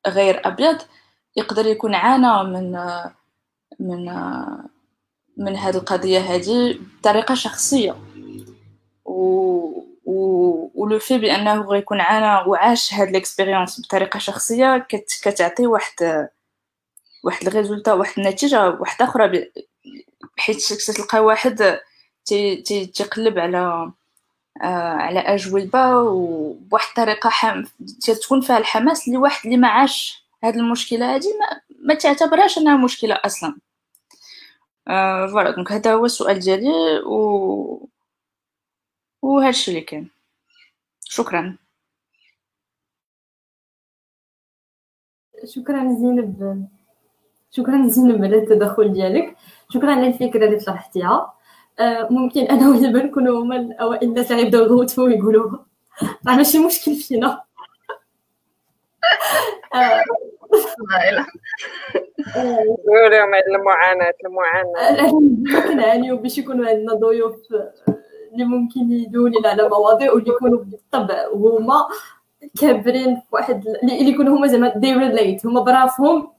[0.07, 0.77] غير أبيض
[1.35, 3.15] يقدر يكون عانى من آه
[3.79, 4.65] من آه
[5.37, 7.95] من هذه القضية هذه بطريقة شخصية.
[9.05, 9.35] و
[10.75, 15.05] ولو في بأنه غيكون عانى وعاش هاد l'expérience بطريقة شخصية كت...
[15.23, 16.29] كتعطي واحد
[17.23, 19.51] واحد ال résultat واحد النتيجة واحدة أخرى
[20.37, 21.79] حيت تلقى واحد
[22.25, 22.55] تي...
[22.55, 22.85] تي...
[22.85, 23.91] تيقلب على
[24.61, 27.63] على اجوبه وبواحد الطريقة حم...
[28.23, 33.15] تكون فيها الحماس لواحد اللي ما عاش هاد المشكلة هادي ما, ما تعتبرهاش أنها مشكلة
[33.25, 33.57] أصلا.
[34.87, 37.89] آه voilà donc هذا هو السؤال ديالي و
[39.21, 40.07] وهادشي اللي كان
[41.05, 41.57] شكرا.
[45.45, 46.67] شكرا زينب
[47.51, 49.37] شكرا زينب على التدخل ديالك.
[49.69, 51.07] شكرا على الفكرة اللي طرحتيها.
[51.09, 51.34] آه،
[52.09, 55.65] ممكن أنا وهبه نكونوا هما الاوائل الناس اللي يبداو يغوتوا ويقولوا راه
[56.35, 57.41] ماشي مشكل فينا؟
[62.85, 63.23] قولوا
[63.55, 65.11] المعاناة المعاناة.
[65.67, 67.35] كنعانيو باش يكونوا عندنا ضيوف
[68.33, 71.87] اللي ممكن يدوني على مواضيع واللي يكونوا بالطبع هما
[72.61, 76.34] كابرين في واحد اللي يكونوا هما زعما they relate هما براسهم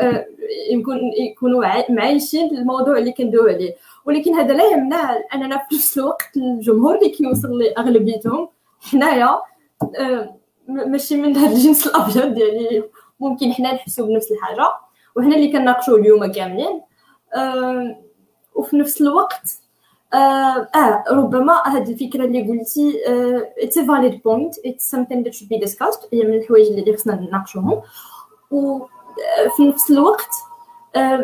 [0.00, 0.26] آه،
[0.70, 3.76] يمكن يكونوا معايشين الموضوع اللي كندويو عليه.
[4.04, 8.48] ولكن هذا لا يمنع أننا في نفس الوقت الجمهور اللي كيوصل لاغلبيتهم
[8.80, 9.38] حنايا
[9.98, 10.36] آه،
[10.68, 12.82] ماشي من هذا الجنس الأبيض يعني
[13.20, 14.68] ممكن حنا نحسوا بنفس الحاجة.
[15.16, 16.82] وحنا اللي كنناقشوا اليوم كاملين.
[17.34, 17.96] آه،
[18.54, 19.58] وفي نفس الوقت
[20.14, 23.00] آه, آه ربما هذه الفكرة اللي قلتي
[23.62, 26.06] it's valid point it's something that should be discussed.
[26.12, 27.82] هي من الحوايج اللي خصنا نناقشوهم.
[29.46, 30.30] وفي نفس الوقت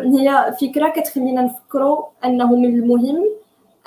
[0.03, 3.23] هي فكرة كتخلينا نفكروا أنه من المهم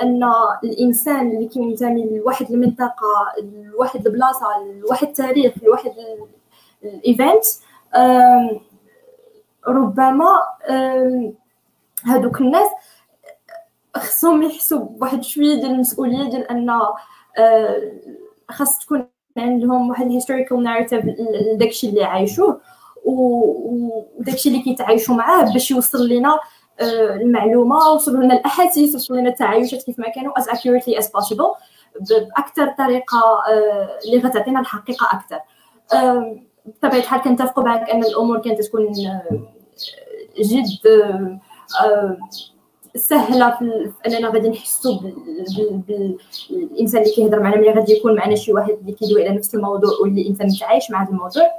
[0.02, 0.30] أن
[0.64, 4.46] الإنسان اللي كينتمي لواحد المنطقة لواحد البلاصة
[4.80, 5.92] لواحد التاريخ لواحد
[6.84, 7.44] ال event
[9.68, 10.28] ربما
[12.04, 12.70] هادوك الناس
[13.96, 16.70] خصهم يحسوا بواحد شوية ديال المسؤولية ديال أن
[17.38, 17.92] آه،
[18.48, 21.04] خاص تكون عندهم واحد الهيستوريكال ناريتيف
[21.52, 22.60] لداكشي اللي عايشوه.
[23.06, 26.38] وداكشي اللي كيتعايشوا معاه باش يوصل لنا
[26.80, 31.56] آه، المعلومة وصلوا لنا الاحاسيس وصلوا لنا التعايشات كيف ما كانوا as accurately as possible
[32.10, 33.42] بأكثر طريقة
[34.04, 35.40] اللي غتعطينا الحقيقة أكثر.
[36.66, 38.92] بطبيعة الحال كنتفقوا معك أن الأمور كانت تكون
[40.38, 40.78] جد
[42.96, 44.98] سهلة في أننا غادي نحسوا
[45.88, 49.90] بالإنسان اللي كيهضر معنا ملي غادي يكون معنا شي واحد اللي كيدوي على نفس الموضوع
[50.02, 51.50] واللي انسان متعايش مع هذا الموضوع.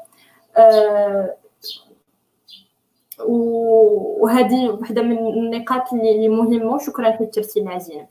[4.20, 8.06] وهذه وحدة من النقاط اللي مهمة وشكرا في الترتيب العزيز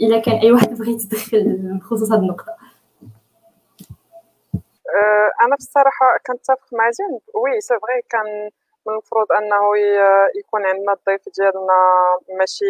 [0.00, 2.56] إلا كان أي واحد بغى يتدخل بخصوص هذه النقطة.
[4.94, 7.20] أه أنا بصراحة كنتفق مع زين.
[7.34, 8.50] وي سي فغي كان
[8.86, 9.76] من المفروض أنه
[10.38, 11.78] يكون عندنا الضيف ديالنا
[12.38, 12.64] ماشي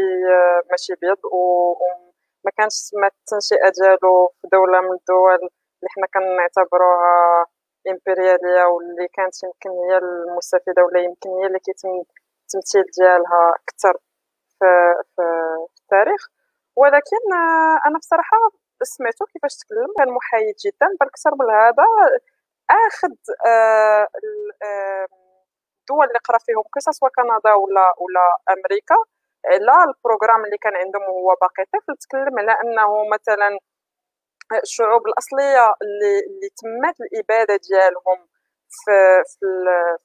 [0.71, 7.47] ماشي بيض وما كانش تما التنشئه ديالو في دولة من الدول اللي حنا كنعتبروها
[7.89, 11.89] امبرياليه واللي كانت يمكن هي المستفيدة ولا يمكن هي اللي كيتم
[12.45, 13.95] التمثيل ديالها أكثر
[14.59, 15.23] في, في,
[15.75, 16.29] في التاريخ.
[16.77, 17.23] ولكن
[17.87, 18.37] أنا بصراحة
[18.83, 21.85] سمعته كيفاش تكلم كان محايد جدا بل أكثر من هذا
[22.71, 23.15] آخذ
[23.47, 24.09] آه
[25.81, 28.97] الدول اللي قرأ فيهم قصص وكندا ولا ولا أمريكا
[29.47, 33.59] على البروغرام اللي كان عندهم هو باقي طفل تكلم على أنه مثلا
[34.59, 38.19] الشعوب الأصلية اللي اللي تمت الإبادة ديالهم
[38.71, 38.93] في
[39.33, 39.47] في,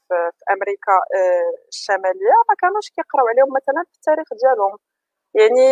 [0.07, 4.77] في, في أمريكا آه، الشمالية ما كانوش كيقراو عليهم مثلا في التاريخ ديالهم.
[5.35, 5.67] يعني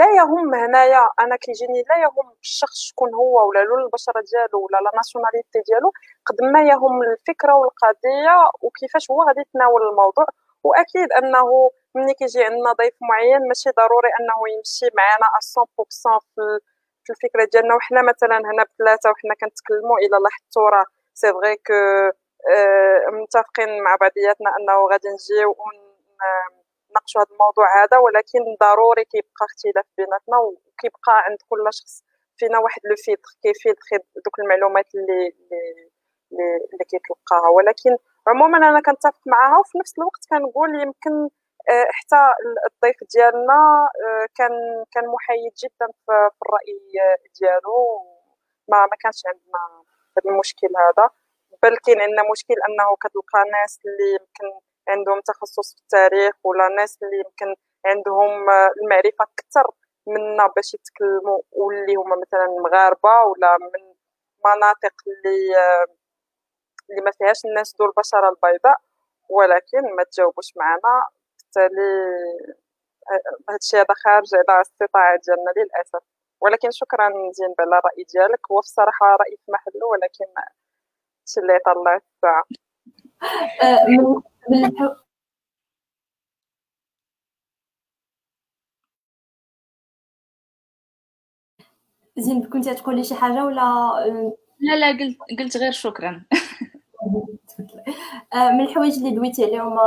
[0.00, 4.78] لا يهم هنايا أنا كيجيني لا يهم الشخص شكون هو ولا لون البشرة ديالو ولا
[4.84, 5.90] la nationalité ديالو
[6.26, 10.26] قد ما يهم الفكرة والقضية وكيفاش هو غادي يتناول الموضوع.
[10.64, 16.42] وأكيد أنه ملي كيجي عندنا ضيف معين ماشي ضروري أنه يمشي معنا 100% في
[17.08, 20.86] في الفكرة ديالنا وحنا مثلا هنا بثلاثة وحنا كنتكلموا إلى لاحظتوا راه
[21.20, 21.78] c'est vrai que
[23.22, 25.50] متفقين مع بعضياتنا أنه غادي نجيو
[26.90, 31.94] نناقشوا هذا الموضوع هذا ولكن ضروري كيبقى اختلاف بيناتنا وكيبقى عند كل شخص
[32.38, 35.60] فينا واحد le filtre كي filtrer دوك المعلومات اللي اللي
[36.72, 37.48] اللي كيتلقاها.
[37.56, 37.92] ولكن
[38.28, 41.14] عموما أنا كنتفق معها وفي نفس الوقت كنقول يمكن
[41.68, 42.20] حتى
[42.68, 46.12] الضيف ديالنا آه، كان كان محايد جدا في
[46.42, 46.78] الرأي
[47.40, 47.78] ديالو
[48.68, 49.58] ما ما كانش عندنا
[50.18, 51.10] هذا المشكل هذا.
[51.62, 56.98] بل كاين عندنا مشكل أنه كتلقى ناس اللي يمكن عندهم تخصص في التاريخ ولا ناس
[57.02, 57.54] اللي يمكن
[57.86, 58.30] عندهم
[58.82, 59.66] المعرفة أكثر
[60.06, 63.94] منا باش يتكلموا واللي هما مثلا مغاربه ولا من
[64.46, 65.38] مناطق اللي
[66.90, 68.78] اللي ما فيهاش الناس ذو البشره البيضاء.
[69.30, 70.94] ولكن ما تجاوبوش معنا.
[71.56, 71.80] بالتالي
[73.50, 76.00] هادشي هذا خارج على الاستطاعه ديالنا للأسف.
[76.40, 78.40] ولكن شكرا زين على الراي ديالك.
[78.52, 82.44] هو في الصراحه رأي في محله ولكن هادشي اللي طلع الساعة
[92.18, 93.62] زين كنتي تقولي شي حاجة ولا؟
[94.60, 96.24] لا لا قلت قلت غير شكرا.
[96.32, 96.36] آه،
[98.34, 99.78] من الحوايج اللي دويتي عليهم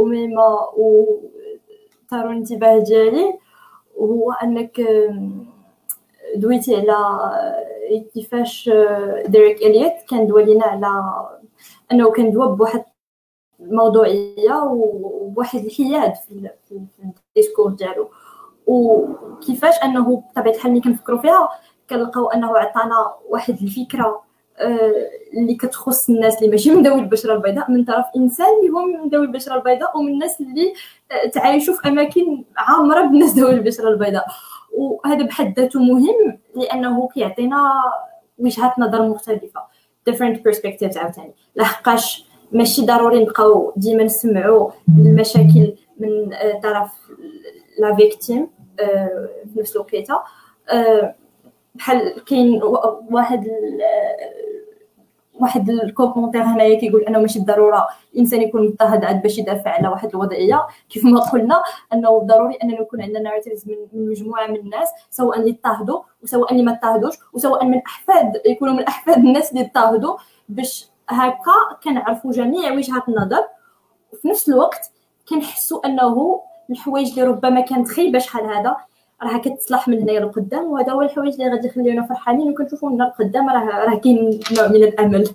[0.00, 3.38] اميمه وثاروا الانتباه ديالي.
[3.98, 4.80] هو أنك
[6.36, 8.70] دويتي على كيفاش
[9.26, 11.28] ديريك إليوت كان دوا لينا على
[11.92, 12.84] أنه كان دوا بواحد
[13.60, 16.50] الموضوعية وواحد الحياد في
[17.36, 18.08] ال discours ديالو.
[18.66, 21.48] وكيفاش أنه بطبيعة الحال ملي كنفكروا فيها
[21.90, 24.29] كنلقاو أنه عطانا واحد الفكرة آه،
[25.36, 29.08] اللي كتخص الناس اللي ماشي من ذوي البشرة البيضاء من طرف إنسان اللي هم من
[29.08, 30.72] ذوي البشرة البيضاء ومن الناس اللي
[31.12, 34.26] آه، تعايشوا في أماكن عامرة بالناس ذوي البشرة البيضاء.
[34.72, 37.72] وهذا بحد ذاته مهم لأنه كيعطينا
[38.38, 39.60] وجهات نظر مختلفة
[40.10, 41.34] different perspectives عاوتاني.
[41.56, 46.90] لحقاش ماشي ضروري نبقاو ديما نسمعوا المشاكل من آه، طرف
[47.78, 48.48] la victime
[49.54, 50.14] في نفس الوقيتة.
[51.74, 52.60] بحال كاين
[53.10, 53.48] واحد
[55.40, 59.88] واحد ال commentaire هنايا كيقول أنه ماشي بالضرورة الإنسان يكون مضطهد عاد باش يدافع على
[59.88, 60.66] واحد الوضعية.
[60.90, 61.62] كيف ما قلنا
[61.92, 66.62] أنه ضروري أننا يكون عندنا ناريتيفز من مجموعة من الناس سواء اللي اضطهدوا وسواء اللي
[66.62, 70.16] ما اضطهدوش وسواء من احفاد يكونوا من أحفاد الناس اللي اضطهدوا
[70.48, 73.44] باش هكا كنعرفوا جميع وجهات النظر.
[74.12, 74.92] وفي نفس الوقت
[75.28, 78.76] كنحسوا أنه الحوايج اللي ربما كانت خايبه شحال هذا
[79.22, 82.48] راه كتصلح من هنايا لقدام وهذا هو الحوايج اللي غادي يخليونا فرحانين.
[82.50, 85.34] وكنشوفوا من القدام راه راه كاين نوع من الأمل.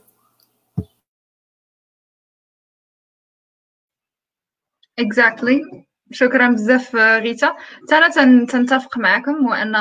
[5.02, 5.86] Exactly.
[6.12, 7.56] شكرا بزاف غيتا.
[7.92, 9.72] أنا تنتفق معكم وان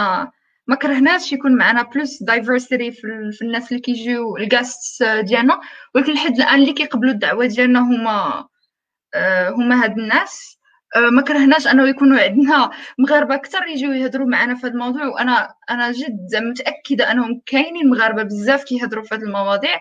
[0.66, 5.60] ما كرهناش يكون معنا بلوس دايفرسيتي في الناس اللي كيجيو الكاست ديالنا.
[5.94, 8.48] ولكن لحد الآن اللي كيقبلوا الدعوة ديالنا هما
[9.14, 10.58] آه، هما هاد الناس.
[10.58, 10.63] آه،
[10.96, 13.34] ما كرهناش أنه يكونوا عندنا مغاربة.
[13.34, 18.64] أكثر يجيو يهضروا معنا في هذا الموضوع وأنا أنا جد متأكدة أنهم كاينين مغاربة بزاف
[18.64, 19.80] كيهضروا في هذه المواضيع.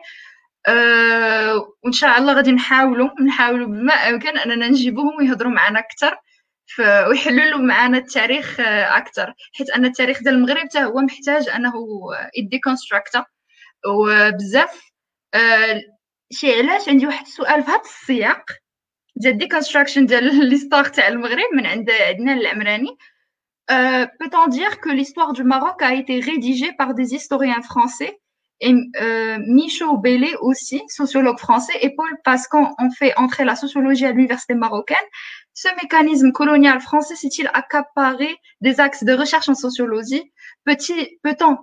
[0.68, 6.18] أه وإن شاء الله غادي نحاولوا نحاولوا بما أمكن أننا نجيبوهم ويهضروا معنا أكثر
[7.10, 11.74] ويحللوا معنا التاريخ آه، أكثر حيت أن التاريخ ديال المغرب حتى هو محتاج أنه
[12.38, 13.26] يديكونستراكتا
[13.88, 14.82] وبزاف
[15.34, 15.82] أه
[16.32, 18.46] شي علاش عندي واحد السؤال في هذا السياق.
[19.23, 22.97] ديال ديكونستراكشن ديال ليستوار تاع المغرب من عند عندنا العمراني
[23.71, 28.19] Euh, Peut-on dire que l'histoire du Maroc a été rédigée par des historiens français
[28.61, 34.05] et euh, Michaud Bellé aussi, sociologue français, et Paul Pascan ont fait entrer la sociologie
[34.05, 34.97] à l'université marocaine.
[35.55, 40.33] Ce mécanisme colonial français s'est-il accaparé des axes de recherche en sociologie
[40.65, 41.59] Peut-on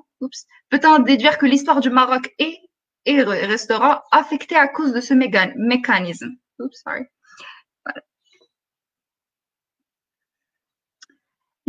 [0.70, 2.60] peut déduire que l'histoire du Maroc est
[3.08, 7.04] et restera affectée à cause de ce mécanisme Oops, sorry.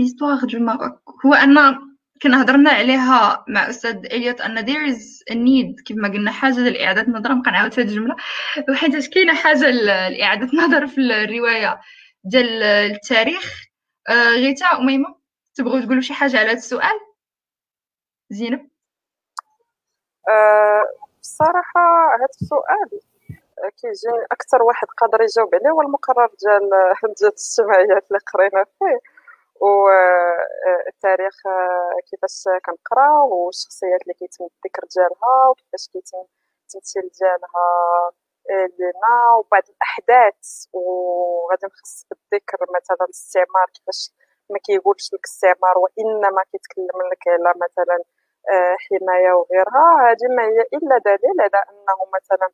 [0.02, 1.00] L'histoire du Maroc.
[1.26, 1.78] هو أن
[2.24, 6.60] كنا هضرنا عليها مع أستاذ إليوت أن there is a need كيف ما قلنا حاجة
[6.60, 8.16] لإعادة النظر نبقى نعاود هذه الجملة.
[8.70, 11.82] وحيت كاينة حاجة لإعادة النظر في الرواية
[12.24, 13.72] ديال التاريخ.
[14.10, 15.16] آه، غيتا أميمة
[15.56, 17.00] تبغوا تقولوا شي حاجة على هذا السؤال؟
[18.30, 18.70] زينب؟
[20.30, 20.84] أه
[21.22, 23.02] بصراحة هذا السؤال
[23.70, 26.70] كيجيني أكثر واحد قادر يجاوب عليه هو المقرر ديال
[27.20, 29.11] ديال الاجتماعيات اللي قرينا فيه.
[29.62, 36.24] والتاريخ آه، كيفاش كنقرا والشخصيات اللي كيتم الذكر ديالها وكيفاش كيتم
[36.64, 37.68] التمثيل ديالها
[38.50, 39.16] آه، لينا.
[39.40, 44.12] وبعض الأحداث وغادي نخص بالذكر مثلا الاستعمار كيفاش
[44.50, 47.98] ما كيقولش لك الاستعمار وإنما كيتكلم لك على مثلا
[48.54, 49.86] آه، حماية وغيرها.
[50.10, 52.50] هذه ما هي إلا دليل على أنه مثلا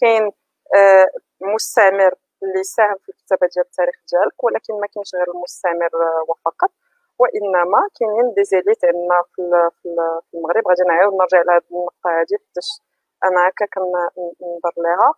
[0.00, 0.32] كاين
[0.76, 1.06] آه،
[1.40, 6.70] مستعمر اللي ساهم في الكتابة ديال التاريخ ديالك ولكن ما كاينش غير المستعمر آه، وفقط.
[7.18, 9.42] وإنما كاينين دي زيليت عندنا في
[9.82, 9.88] في
[10.34, 10.68] المغرب.
[10.68, 12.68] غادي نعاود نرجع لهاد النقطة هادي حيتاش
[13.24, 15.14] أنا هكا كنظر ليها.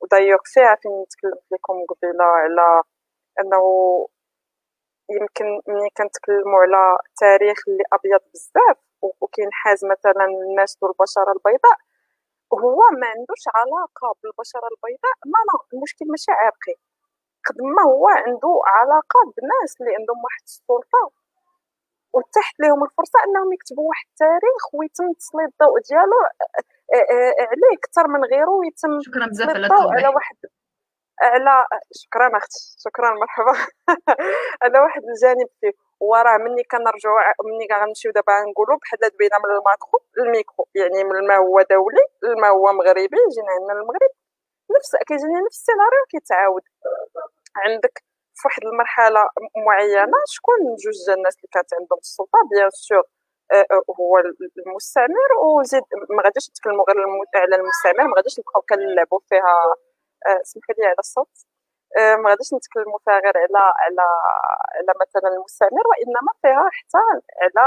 [0.00, 2.82] ودايوغ فيها فين تكلمت لكم قبيلة على
[3.40, 3.62] أنه
[5.10, 8.76] يمكن ملي كنتكلموا على تاريخ اللي أبيض بزاف
[9.20, 11.78] وكينحاز مثلا الناس ذو البشره البيضاء
[12.54, 16.76] هو ما عندوش علاقة بالبشره البيضاء ما لا المشكل ماشي عرقي
[17.46, 21.04] قد ما هو عنده علاقة بناس اللي عندهم واحد السلطة.
[22.14, 26.18] وتحت لهم الفرصة إنهم يكتبوا واحد التاريخ ويتم تسليط الضوء ديالو
[27.50, 29.48] عليه أكثر من غيره ويتم شكرا بزاف
[29.96, 30.36] على واحد
[31.22, 31.64] على
[32.02, 33.52] شكرا أختي شكرا مرحبا.
[34.62, 35.85] على واحد الجانب فيه.
[36.00, 40.68] وراه ملي كنرجعوا ملي غنمشيو دابا نقولوا بحال دوينا من ال macro لل micro.
[40.74, 44.12] يعني من ما هو دولي لما هو مغربي جينا عندنا المغرب.
[44.76, 46.62] نفس كيجيني نفس السيناريو كيتعاود
[47.56, 49.22] عندك في واحد المرحلة
[49.66, 50.18] معينة.
[50.26, 53.04] شكون جوج الناس اللي كانت عندهم السلطة؟ بيان سور
[53.52, 54.18] آه، آه، هو
[54.66, 56.96] المستعمر وزيد ما غاديش نتكلموا غير
[57.34, 59.54] على المستعمر ما غاديش نبقاو كنلعبوا فيها.
[60.26, 61.34] آه، سمحوا لي على الصوت.
[61.96, 64.06] ما غاديش نتكلموا فيها غير على على
[64.76, 66.98] على مثلا المستعمر وإنما فيها حتى
[67.42, 67.66] على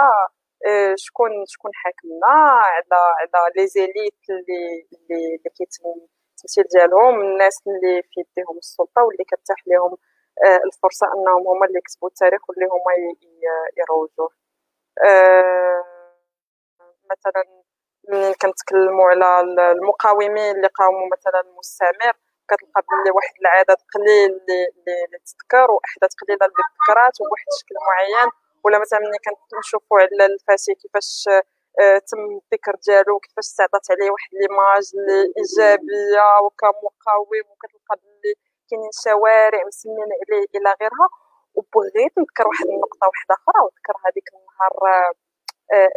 [0.67, 2.33] آه، شكون شكون حاكمنا
[2.75, 5.89] على على لي زيليت اللي اللي كيتم
[6.31, 9.97] التمثيل ديالهم الناس اللي في يديهم السلطة واللي كتاح لهم
[10.65, 12.93] الفرصة أنهم هما اللي يكتبوا التاريخ واللي هما
[13.77, 14.29] يروجوه.
[17.11, 17.43] مثلا
[18.09, 22.13] ملي كنتكلموا على المقاومين اللي قاوموا مثلا المستعمر
[22.49, 24.31] كتلقى بلي واحد العدد قليل
[25.05, 28.29] اللي تذكر واحداث قليلة اللي تذكرات وبواحد الشكل معين.
[28.63, 29.19] ولا مثلا ملي
[29.51, 31.29] كنشوفوا على الفاسي كيفاش
[31.81, 38.33] آه، تم الذكر ديالو كيفاش استعطات عليه واحد l'image اللي إيجابية وكمقاوم وكتلقى بلي
[38.69, 41.07] كاينين شوارع مسمين عليه إلى غيرها.
[41.55, 44.73] وبغيت نذكر واحد النقطة واحدة أخرى وذكر هذيك النهار
[45.73, 45.89] آه،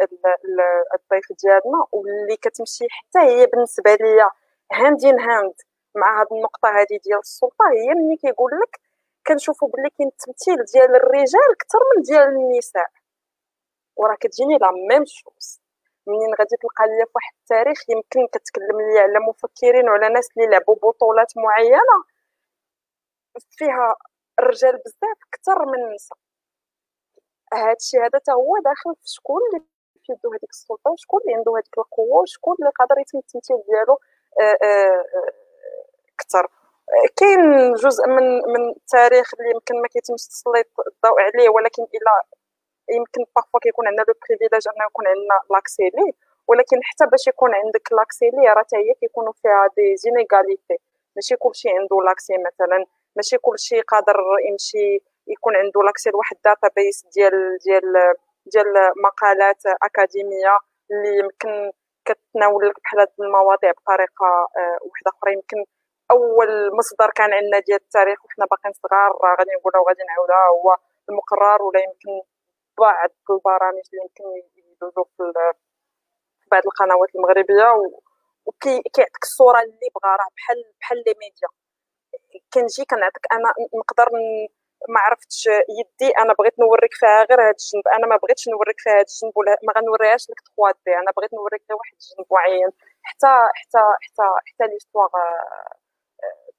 [0.95, 4.29] الضيف ديالنا واللي كتمشي حتى هي بالنسبة ليا
[4.73, 5.53] hand in hand
[5.95, 8.79] مع هاد النقطة هذه ديال السلطة هي ملي كيقول لك
[9.27, 12.89] كنشوفوا بلي كاين التمثيل ديال الرجال أكثر من ديال النساء.
[13.95, 15.61] وراه كتجيني لا ميم شوز.
[16.07, 20.47] منين غادي تلقى ليا في واحد التاريخ يمكن كتكلم لي على مفكرين وعلى ناس اللي
[20.47, 21.97] لعبوا بطولات معينة؟
[23.51, 23.95] فيها
[24.39, 26.17] الرجال بزاف أكثر من النساء.
[27.53, 29.65] هادشي هذا تا هو داخل في شكون اللي
[30.03, 33.99] في يدو هذيك السلطة؟ وشكون اللي عنده هذيك القوة؟ وشكون اللي قادر يتم التمثيل ديالو؟
[34.41, 35.03] آآ آآ
[36.15, 36.47] أكثر.
[37.17, 42.13] كاين جزء من من التاريخ اللي يمكن ما كيتمش تسليط الضوء عليه ولكن إلى
[42.97, 46.13] يمكن parfois كيكون عندنا le privilège أنه يكون عندنا l'accès ليه.
[46.47, 50.77] ولكن حتى باش يكون عندك l'accès ليه راه هي كيكونوا فيها des inégalités
[51.15, 52.85] ماشي كلشي عنده l'accès مثلا.
[53.15, 54.17] ماشي كلشي قادر
[54.49, 58.13] يمشي يكون عنده l'accès لواحد database ديال ديال
[58.45, 58.73] ديال
[59.05, 60.57] مقالات أكاديمية
[60.91, 61.71] اللي يمكن
[62.05, 64.25] كتناول لك بحال هاد المواضيع بطريقة
[64.57, 65.33] آه، واحدة أخرى.
[65.33, 65.65] يمكن
[66.11, 70.77] أول مصدر كان عندنا ديال التاريخ وحنا باقيين صغار غادي نقولها وغادي نعاودها هو
[71.09, 72.21] المقرر ولا يمكن
[72.79, 74.23] بعض البرامج اللي يمكن
[74.55, 75.23] يدوزو في
[76.51, 77.67] بعض القنوات المغربية
[78.45, 81.47] وكيعطيك الصورة اللي بغا راه بحال بحال لي ميديا.
[82.53, 84.09] كنجي كنعطيك أنا نقدر
[84.89, 85.47] ما عرفتش
[85.79, 87.87] يدي أنا بغيت نوريك فيها غير هاد الجنب.
[87.97, 90.93] أنا ما بغيتش نوريك فيها هاد الجنب ولا ما غنوريهاش لك 3 دي.
[90.97, 92.69] أنا بغيت نوريك غير واحد الجنب معين
[93.03, 95.82] حتى حتى حتى حتى ليستواغ آه،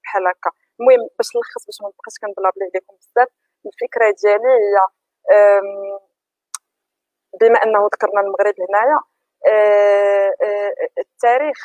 [0.04, 0.50] بحال هكا.
[0.80, 3.28] المهم باش نلخص باش ما نبقاش كنبلابلي عليكم بزاف
[3.66, 4.76] الفكرة ديالي هي
[7.40, 8.98] بما أنه ذكرنا المغرب هنايا
[9.46, 11.58] آه، آه، التاريخ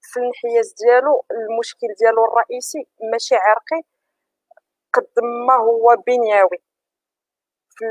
[0.00, 3.82] في الانحياز ديالو المشكل ديالو الرئيسي ماشي عرقي
[4.94, 5.06] قد
[5.46, 6.58] ما هو بنيوي.
[7.78, 7.86] في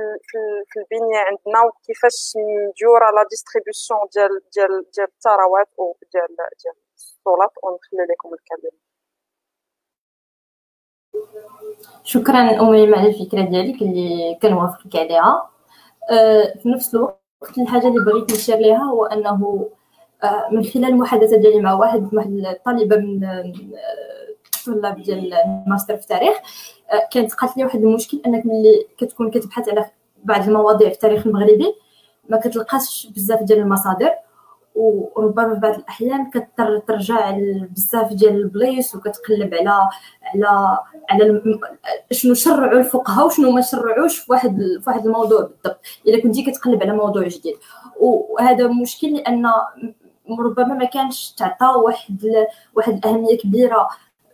[0.69, 2.33] في البنية عندنا وكيفاش
[2.69, 8.86] مديوره la distribution ديال ديال ديال الثروات وديال ديال السلطات ونخلي لكم الكلمة
[12.03, 15.49] شكرا أميمة على الفكرة ديالك اللي كنوافقك عليها.
[16.11, 17.17] أه في نفس الوقت
[17.57, 19.69] الحاجة اللي بغيت نشير ليها هو أنه
[20.23, 23.19] أه من خلال المحادثة ديالي مع واحد واحد الطالبة من
[24.65, 26.35] طلاب ديال الماستر في التاريخ
[26.91, 29.85] أه كانت قالت لي واحد المشكل أنك ملي كتكون كتبحث على
[30.23, 31.73] بعض المواضيع في التاريخ المغربي
[32.29, 34.11] ما كتلقاش بزاف ديال المصادر.
[34.77, 37.37] وربما في بعض الأحيان كضطر ترجع
[37.71, 39.89] بزاف ديال البلايص وكتقلب على
[40.23, 40.77] على
[41.09, 41.41] على
[42.11, 45.79] شنو شرعوا الفقهاء وشنو ما شرعوش في واحد في واحد الموضوع بالضبط.
[46.07, 47.55] إلا كنتي كتقلب على موضوع جديد.
[47.99, 49.45] وهذا مشكل لأن
[50.39, 53.87] ربما ما كانش تعطى واحد واحد الأهمية كبيرة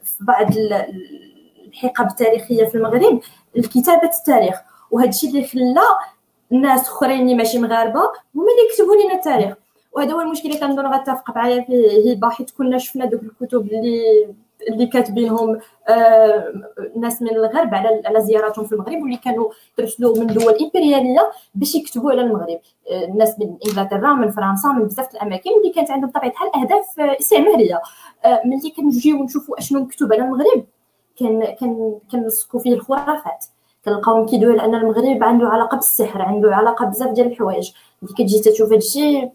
[0.04, 0.48] في بعض
[1.68, 3.22] الحقب التاريخية في المغرب
[3.56, 4.56] لكتابه التاريخ.
[4.92, 5.82] وهذا الشيء اللي خلى
[6.62, 8.02] ناس أخرين اللي ماشي مغاربه
[8.36, 9.63] هما اللي يكتبوا لنا التاريخ.
[9.96, 14.28] وهذا هو المشكل اللي كنظن غتفق معايا فيه هبه حيت كنا شفنا دوك الكتب اللي
[14.70, 16.54] اللي كاتبينهم آه
[16.96, 21.76] ناس من الغرب على على زياراتهم في المغرب واللي كانوا ترسلوا من دول إمبريالية باش
[21.76, 22.60] يكتبوا على المغرب.
[22.92, 27.00] آه الناس من إنجلترا من فرنسا من بزاف الأماكن اللي كانت عندهم بطبيعه الحال أهداف
[27.00, 27.82] استعمارية.
[28.26, 30.66] آه ملي كنجيو نشوفوا أشنو مكتوب على المغرب
[31.20, 33.46] كان كان كنلصقوا فيه الخرافات.
[33.86, 37.72] كنلقاوهم كيدويو على أن المغرب عنده علاقة بالسحر عنده علاقة بزاف ديال الحوايج.
[38.02, 39.32] ملي كتجي تشوف هادشي آه،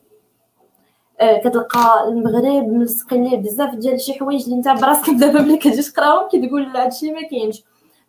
[1.20, 6.28] كتلقى المغرب ملصقين ليه بزاف ديال شي حوايج اللي انت براسك دابا ملي كتجي تقراهم
[6.28, 7.62] كتقول هادشي ما كاينش.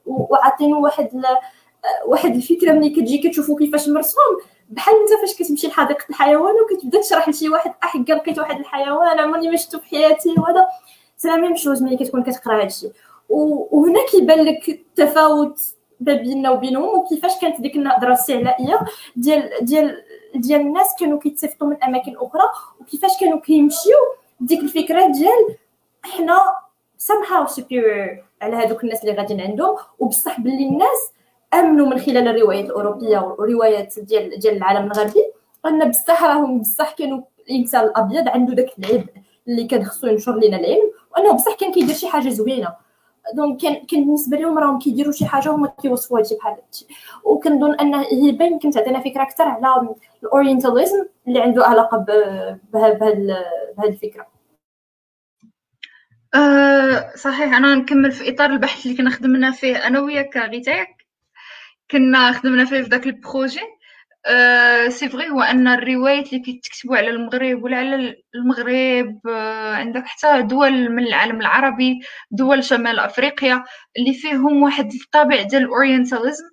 [0.05, 4.37] وعاطينو واحد آه، واحد الفكرة ملي كتجي كتشوفو كيفاش مرسوم
[4.69, 9.49] بحال انت فاش كتمشي لحديقة الحيوان وكتبدا تشرح لشي واحد احكا لقيت واحد الحيوان عمرني
[9.49, 10.29] ما شفتو في حياتي.
[10.37, 10.67] وهذا
[11.17, 12.89] c'est la même chose ملي كتكون كتقرا هادشي.
[13.29, 15.59] وهنا كيبان لك التفاوت
[15.99, 18.79] ما بيننا وبينهم وكيفاش كانت ديك النظرة استعلائيه
[19.15, 20.03] ديال ديال
[20.35, 22.43] ديال الناس كانوا كيتصيفطوا من أماكن أخرى
[22.81, 23.97] وكيفاش كانوا كيمشيو
[24.39, 25.55] ديك الفكرة ديال
[26.03, 26.41] حنا
[26.99, 29.77] somehow superior على هذوك الناس اللي غاديين عندهم.
[29.99, 31.11] وبصح باللي الناس
[31.53, 35.23] آمنوا من خلال الروايات الأوروبية وروايات ديال ديال العالم الغربي.
[35.65, 39.09] ان بصح راهم بصح كانوا الإنسان الأبيض عنده داك العيب
[39.47, 40.91] اللي كان خصو ينشر لنا العلم.
[41.11, 42.73] وأنه بصح كان كيدير شي حاجة زوينة.
[43.35, 46.85] donc كان كان بالنسبة لهم راهم كيديروا شي حاجة هما كيوصفوا هادشي بحال هادشي.
[47.23, 51.97] وكنظن أن هبة يمكن تعطينا فكرة أكثر على ال orientalisme اللي عنده علاقة
[52.73, 53.45] بهذه
[53.83, 54.27] الفكرة.
[56.35, 61.05] أه صحيح أنا نكمل في إطار البحث اللي كنا خدمنا فيه أنا وياك غيتاك.
[61.91, 63.61] كنا خدمنا فيه في داك ال projet.
[64.89, 70.41] c'est vrai هو أن الروايات اللي كيتكتبوا على المغرب ولا على المغرب أه عندك حتى
[70.41, 71.99] دول من العالم العربي
[72.31, 73.63] دول شمال أفريقيا
[73.97, 76.43] اللي فيهم واحد الطابع ديال ال orientalisme.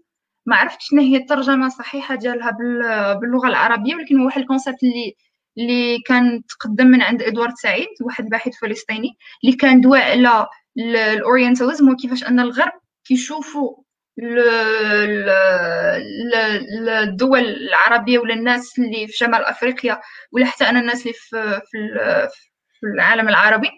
[0.46, 2.50] ما عرفتش شنو هي الترجمة الصحيحة ديالها
[3.20, 5.14] باللغة العربية ولكن هو واحد ال concept اللي
[5.58, 9.08] اللي كان تقدم من عند إدوارد سعيد واحد باحث فلسطيني
[9.44, 10.46] اللي كان دوا على
[10.78, 12.72] ال orientalisme وكيفاش أن الغرب
[13.04, 13.76] كيشوفوا
[17.02, 20.00] الدول العربية ولا الناس اللي في شمال أفريقيا
[20.32, 21.78] ولا حتى أنا الناس اللي في في
[22.94, 23.70] العالم العربي.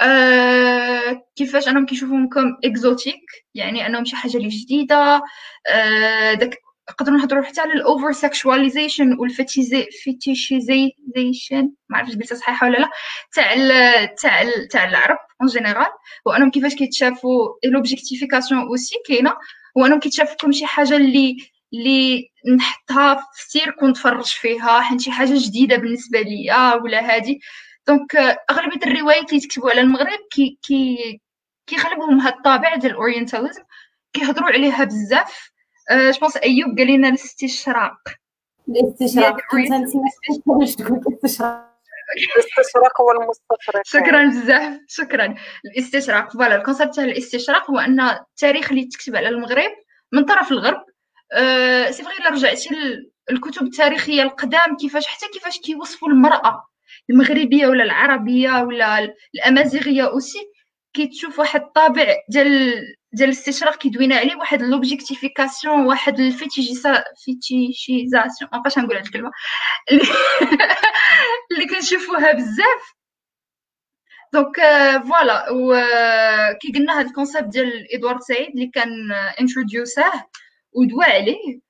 [0.00, 2.28] آه كيفاش أنهم كيشوفوهم
[2.64, 3.22] exotiques؟
[3.54, 5.22] يعني أنهم شي حاجة جديدة.
[5.70, 6.58] آه داك
[6.90, 12.90] نقدروا نهضروا حتى على ال oversexualization وال fetishization ما عرفتش قلتها صحيحة ولا لا.
[13.34, 13.54] تاع
[14.04, 15.86] تاع تاع العرب en général
[16.26, 19.32] وأنهم كيفاش كيتشافوا l'objectification aussi كاينة.
[19.76, 21.36] وأنهم كيتشافوا comme شي حاجة اللي
[21.74, 24.80] اللي نحطها في السيرك ونتفرج فيها.
[24.80, 27.40] حيت شي حاجة جديدة بالنسبة ليا ولا هادي.
[27.88, 28.16] donc
[28.50, 31.20] أغلبية الروايات اللي تكتبوا على المغرب كي كي
[31.66, 33.62] كيغلبهم هاد الطابع ديال ال orientalisme.
[34.12, 35.50] كيهضروا عليها بزاف.
[35.90, 37.98] je pense ايوب قال لنا الاستشراق
[38.68, 41.08] الاستشراق الاستشراق
[42.36, 45.34] الاستشراق هو المستشرق شكرا بزاف شكرا
[45.64, 49.70] الاستشراق voilà ال concept تاع الاستشراق هو ان التاريخ اللي تكتب على المغرب
[50.12, 50.84] من طرف الغرب
[51.32, 52.68] أه c'est vrai الا رجعتي
[53.30, 56.64] الكتب التاريخيه القدام كيفاش حتى كيفاش كيوصفوا المراه
[57.10, 60.38] المغربيه ولا العربيه ولا الامازيغيه aussi
[60.94, 62.74] كيتشوف واحد الطابع ديال
[63.16, 69.30] ديال الاستشراق كيدوينا عليه واحد l'objectification واحد ال fétichisa- fétichisation مابقاش نقول هاد الكلمة.
[71.52, 72.96] اللي كنشوفوها بزاف.
[74.32, 74.56] دونك
[75.08, 75.74] voilà و
[76.60, 80.24] كي قلنا هاد ال concept ديال إدوارد سعيد اللي كان introduisah
[80.72, 81.60] ودوا عليه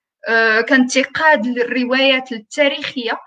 [0.69, 3.19] كان انتقاد للروايات التاريخية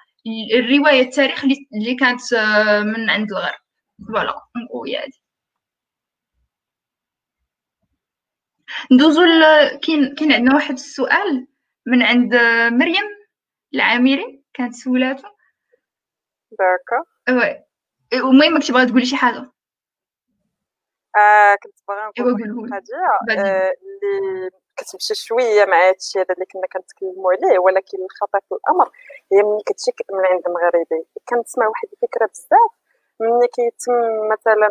[0.54, 2.34] الرواية التاريخ اللي كانت
[2.86, 3.60] من عند الغرب.
[4.08, 5.19] voilà نقول هادي.
[8.92, 9.22] ندوزو
[9.82, 11.48] كاين كاين عندنا واحد السؤال
[11.86, 12.36] من عند
[12.72, 13.06] مريم
[13.74, 15.28] العامري كانت سولاتو.
[16.52, 17.04] داكا.
[17.30, 17.64] وي
[18.14, 19.52] المهم كنتي باغا تقولي شي حاجة.
[21.18, 22.12] آه كنت باغا
[22.48, 22.86] نقول حاجة.
[23.40, 28.90] آه اللي كتمشي شوية مع هادشي هذا اللي كنا كنتكلموا عليه ولكن الخطر في الأمر
[29.32, 32.72] هي ملي كتجي من عند مغربي كنسمع واحد الفكرة بزاف.
[33.20, 33.94] ملي كيتم
[34.32, 34.70] مثلا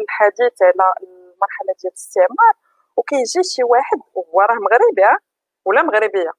[0.00, 2.54] الحديث على المرحلة ديال الاستعمار
[2.96, 5.18] وكيجي شي واحد وهو راه مغربي
[5.64, 6.32] ولا مغربية.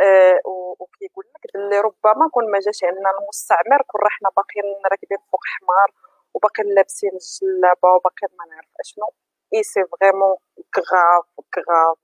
[0.00, 0.40] أه
[0.80, 5.88] وكيقول لك اللي ربما كون ما جاش عندنا المستعمر كون رحنا باقيين راكبين فوق حمار
[6.34, 9.10] وباقيين لابسين الجلابه وباقيين ما نعرف أشنو.
[9.54, 10.36] et c'est vraiment
[10.76, 11.24] grave
[11.56, 11.98] grave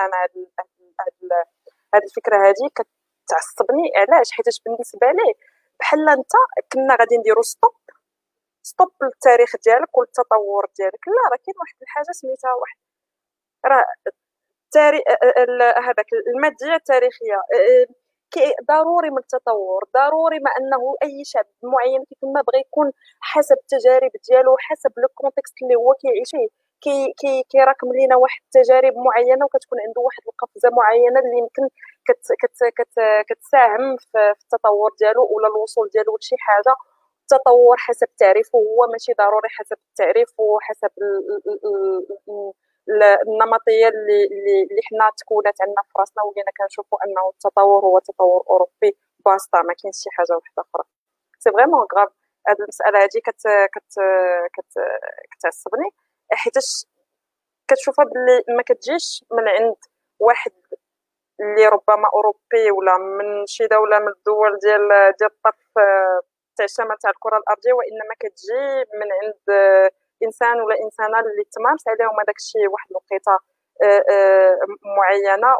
[0.00, 0.16] أنا
[1.94, 3.86] هاد الفكرة هادي كتعصبني.
[3.96, 5.34] علاش؟ حيت بالنسبة ليه
[5.80, 6.32] بحال أنت
[6.72, 7.76] كنا غادي نديرو stop
[8.62, 11.08] stop للتاريخ ديالك والتطور ديالك.
[11.08, 12.78] لا راه كاين واحد الحاجة سميتها واحد
[13.66, 13.84] راه
[14.66, 15.02] التاري...
[15.86, 17.38] هذاك الماديه التاريخية
[18.70, 24.10] ضروري من التطور ضروري ما أنه أي شعب معين كيف ما بغى يكون حسب التجارب
[24.28, 26.48] ديالو حسب le contexte اللي هو كيعيش فيه.
[26.84, 31.64] كي كي كيراكم لينا واحد التجارب معينة وكتكون عنده واحد القفزة معينة اللي يمكن
[32.06, 32.94] كت كت كت
[33.28, 36.74] كتساهم في التطور ديالو ولا الوصول ديالو لشي حاجة.
[37.22, 40.90] التطور حسب تعريفه هو ماشي ضروري حسب التعريف وحسب
[43.28, 44.24] النمطية اللي
[44.70, 48.96] اللي حنا تكونت عندنا في راسنا ولينا كنشوفوا أنه التطور هو تطور أوروبي
[49.26, 50.84] basta ما كاينش شي حاجة واحدة أخرى.
[51.38, 52.08] c'est vraiment grave
[52.48, 53.42] هاد المسألة هادي كت
[53.74, 53.94] كت
[54.54, 54.72] كت
[55.32, 55.88] كتعصبني
[56.32, 56.86] حيتاش
[57.68, 59.76] كتشوفها باللي ما كتجيش من عند
[60.20, 60.52] واحد
[61.40, 64.88] اللي ربما أوروبي ولا من شي دولة من الدول ديال
[65.18, 65.72] ديال الطرف
[66.56, 68.64] تاع الشمال تاع الكرة الأرضية وإنما كتجي
[69.00, 69.44] من عند
[70.22, 73.38] انسان ولا انسانه اللي تمارس عليهم هذاك الشيء واحد الوقيته
[73.82, 74.58] آه، آه،
[74.96, 75.50] معينة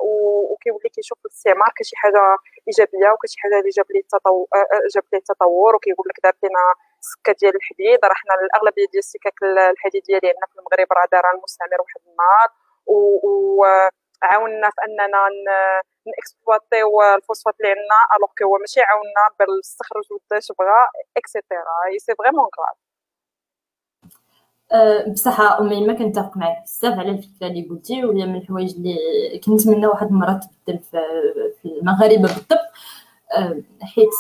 [0.50, 2.22] وكيولي كيشوف الاستعمار كشي حاجة
[2.68, 6.64] إيجابية وكشي حاجة اللي جاب ليه التطور آه، جاب ليه التطور وكيقول لك دار لنا
[7.00, 7.98] سكة ديال الحديد.
[8.04, 12.48] راه حنا الأغلبية ديال السكك الحديديه عندنا في المغرب راه دارها المستعمر واحد النهار.
[12.86, 15.28] وعاوننا في أننا
[16.08, 20.80] n exploitiw الفوسفات اللي عندنا alors هو ماشي عاوننا بالاستخرج وداش بغا
[21.16, 22.74] et cetera c'est vraiment أه،
[25.08, 28.98] بصح أمي ما كنتفق معك بزاف على الفكرة اللي قلتي وهي من الحوايج اللي
[29.46, 32.60] كنتمنى واحد المرة تبدل في المغاربة بالضبط
[33.36, 34.10] أه، حيت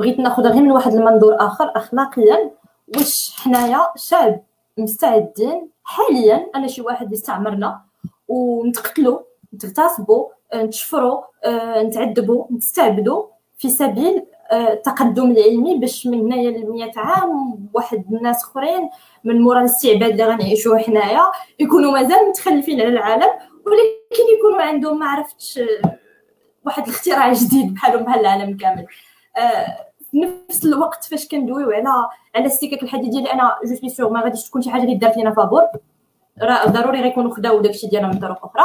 [0.00, 2.50] بغيت ناخذ غير من واحد المنظور آخر اخلاقيا.
[2.96, 4.40] واش حنايا شعب
[4.78, 7.80] مستعدين حاليا؟ أنا شي واحد يستعمرنا
[8.28, 9.18] ونتقتلوا
[9.54, 13.26] نتغتصبوا نتشفروا أه، نتعذبوا نستعبدوا
[13.58, 14.22] في سبيل
[14.52, 18.90] التقدم العلمي باش من هنايا ل 100 عام واحد الناس أخرين
[19.24, 21.22] من مورا الاستعباد اللي غنعيشوه حنايا
[21.58, 23.30] يكونوا مازال متخلفين على العالم
[23.66, 25.60] ولكن يكونوا عندهم ما عرفتش
[26.64, 28.86] واحد الاختراع جديد بحالهم بحال العالم كامل.
[29.36, 30.20] آه، في
[30.50, 34.44] نفس الوقت فاش كندويو على على السكك الحديدية اللي أنا je suis sûre ما غاديش
[34.48, 35.62] تكون شي حاجة اللي دارت لينا فابور.
[36.42, 38.64] راه ضروري غيكونوا خداو داكشي ديالنا من طرق أخرى.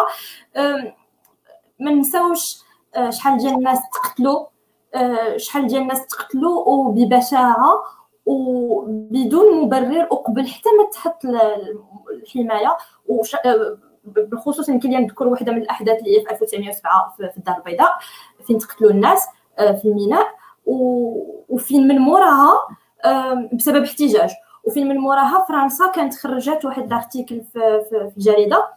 [1.80, 2.58] ما نساوش
[2.96, 4.46] آه، شحال ديال الناس تقتلوا.
[5.38, 7.84] شحال ديال الناس تقتلوا وببشاعه
[8.26, 11.26] وبدون مبرر وقبل حتى ما تحط
[12.12, 12.78] الحماية.
[13.08, 13.36] وش...
[13.36, 17.92] آه، بالخصوص يمكن لي نذكر واحدة من الأحداث اللي هي في 1907 في الدار البيضاء
[18.48, 19.28] فين تقتلوا الناس
[19.60, 20.28] آه، في الميناء
[21.50, 22.54] وفين من موراها
[23.54, 24.30] بسبب احتجاج.
[24.64, 28.68] وفين من موراها فرنسا كانت خرجت واحد الأرتيكل في الجريدة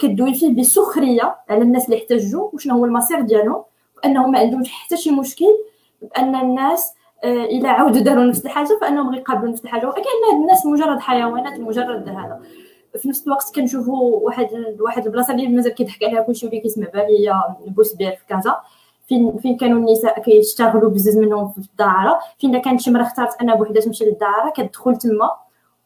[0.00, 3.64] كدوي فيه بسخرية على الناس اللي احتجوا وشنو هو المصير ديالهم.
[4.04, 5.58] أنهم ما عندهمش حتى شي مشكل
[6.02, 6.94] بأن الناس
[7.24, 9.88] آه، إلى عاودوا داروا نفس الحاجة فأنهم غيقابلوا نفس الحاجة.
[9.88, 10.02] وكأن
[10.40, 12.40] الناس مجرد حيوانات مجرد هذا.
[12.98, 14.48] في نفس الوقت كنشوفوا واحد
[14.80, 17.34] واحد البلاصة اللي مازال كيضحك عليها كلشي واللي كيسمع بها هي
[17.66, 18.56] بوسبير في كازا.
[19.08, 22.18] فين فين كانوا النساء كيشتغلوا بزاف منهم في الدعارة.
[22.38, 25.30] فين كانت شي مرا اختارت أنها بوحدها تمشي للدعارة كتدخل تما.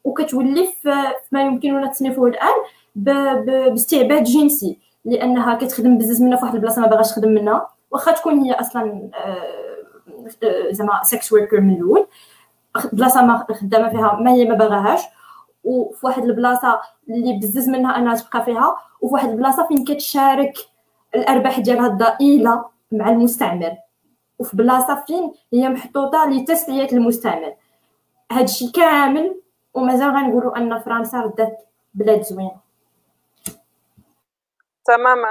[0.04, 0.94] وكتولي في
[1.32, 2.54] ما يمكننا تصنيفه الآن
[2.96, 4.78] باستعباد جنسي.
[5.04, 7.77] لأنها كتخدم بزاف منها في واحد البلاصة ما باغاش تخدم منها.
[7.90, 12.06] واخا تكون هي أصلا آه، زعما sex worker من الأول.
[12.92, 15.00] بلاصة خدامة فيها ما هي ما باغاهاش.
[15.64, 20.54] وفي واحد البلاصة اللي بزز منها أنها تبقى فيها وفي واحد البلاصة فين كتشارك
[21.14, 23.76] الأرباح ديالها الضئيلة مع المستعمر.
[24.38, 27.54] وفي بلاصة فين هي محطوطة لتسلية المستعمر.
[28.32, 29.40] هادشي كامل
[29.74, 32.56] ومازال غنقولوا أن فرنسا ردات بلاد زوينة.
[34.84, 35.28] تماما.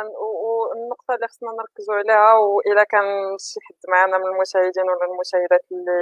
[0.57, 5.99] والنقطه اللي خصنا نركزوا عليها واذا كان شي حد معنا من المشاهدين ولا المشاهدات اللي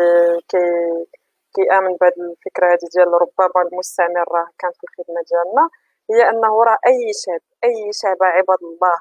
[0.50, 0.66] كي
[1.56, 5.70] كيامن بهذه الفكرة هذه ديال ربما المستعمر راه كان في الخدمة ديالنا
[6.12, 8.98] هي أنه راه أي شاب أي شابه عباد الله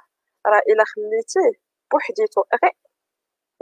[0.47, 1.53] راه إلا خليتيه
[1.93, 2.75] بوحديتو غير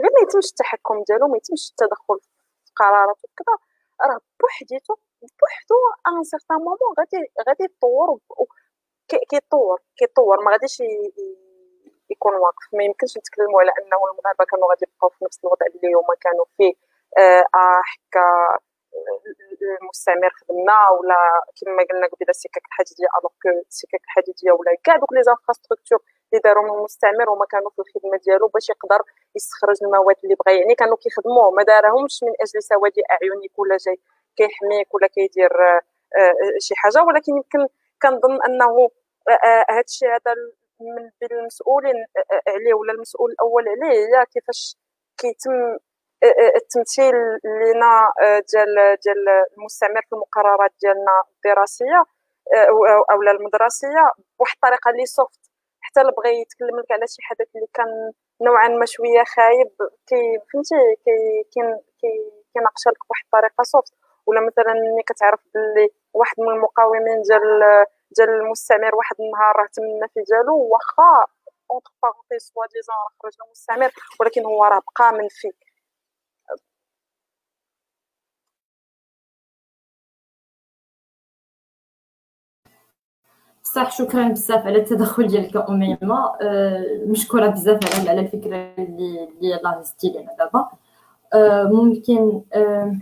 [0.01, 2.19] غير ما يتمش التحكم ديالو ما يتمش التدخل
[2.65, 3.55] في قرارات وكذا
[4.01, 4.95] راه بوحديتو
[5.39, 5.75] بوحدو
[6.07, 7.17] un certain moment غادي
[7.47, 8.19] غادي يطور
[9.29, 10.81] كيطور كيطور ما غاديش
[12.15, 12.65] يكون واقف.
[12.77, 16.45] ما يمكنش نتكلموا على أنه المغاربه كانوا غادي يبقاو في نفس الوضع اللي هما كانوا
[16.57, 16.73] فيه.
[17.17, 18.27] آه, آه، حكا
[19.81, 21.19] المستعمر خدمنا ولا
[21.57, 26.41] كما قلنا قبيلة السكك الحديدية alors que السكك الحديدية ولا كاع دوك les infrastructures اللي
[26.45, 29.01] داروا من المستعمر هما كانوا في الخدمة ديالو باش يقدر
[29.35, 30.59] يستخرج المواد اللي بغى.
[30.59, 33.97] يعني كانوا كيخدموه ما دارهمش من أجل سواد أعينك ولا جاي
[34.37, 35.81] كيحميك ولا كيدير آه،
[36.19, 37.03] آه، شي حاجة.
[37.07, 37.67] ولكن يمكن
[38.01, 38.89] كنظن أنه
[39.29, 40.33] آه، هذا الشيء هذا
[40.95, 42.05] من المسؤولين
[42.47, 44.77] عليه ولا المسؤول الأول عليه هي كيفاش
[45.17, 45.77] كيتم
[46.55, 47.15] التمثيل
[47.45, 47.91] لنا
[48.51, 49.21] ديال ديال
[49.57, 52.03] المستعمر في المقررات ديالنا الدراسية
[53.11, 54.03] أو المدرسية
[54.39, 55.39] بواحد الطريقة اللي soft
[55.81, 58.11] حتى اللي بغى يتكلم لك على شي حدث اللي كان
[58.41, 59.71] نوعا ما شوية خايب
[60.07, 60.23] كي
[60.53, 61.17] فهمتي؟ كي
[61.53, 62.13] كي
[62.53, 63.93] كيناقش لك بواحد الطريقة soft
[64.25, 67.45] ولا مثلا ملي كتعرف باللي واحد من المقاومين ديال
[68.17, 71.25] ديال المستعمر واحد النهار راه تمنى في ديالو واخا
[71.71, 75.51] entre parenthèses soi-disant راه خرج المستعمر ولكن هو راه بقى منفي
[83.63, 86.35] صح شكرا بزاف على التدخل ديالك أميمة.
[86.41, 90.69] أه مشكورة بزاف على على الفكرة اللي اللي هزتي لنا دابا.
[91.33, 92.93] أه ممكن أه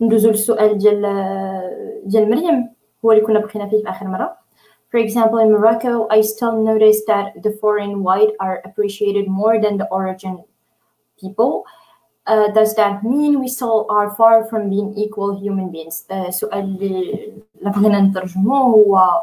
[0.00, 1.02] ندوزو للسؤال ديال
[2.04, 2.75] ديال مريم.
[3.06, 4.36] هو اللي كنا بقينا فيه في آخر مرة
[4.92, 9.74] For example, in Morocco, I still notice that the foreign white are appreciated more than
[9.80, 10.34] the origin
[11.20, 11.52] people.
[12.26, 16.04] Uh, does that mean we still are far from being equal human beings?
[16.10, 19.20] Uh, سؤال اللي بغينا نترجموه هو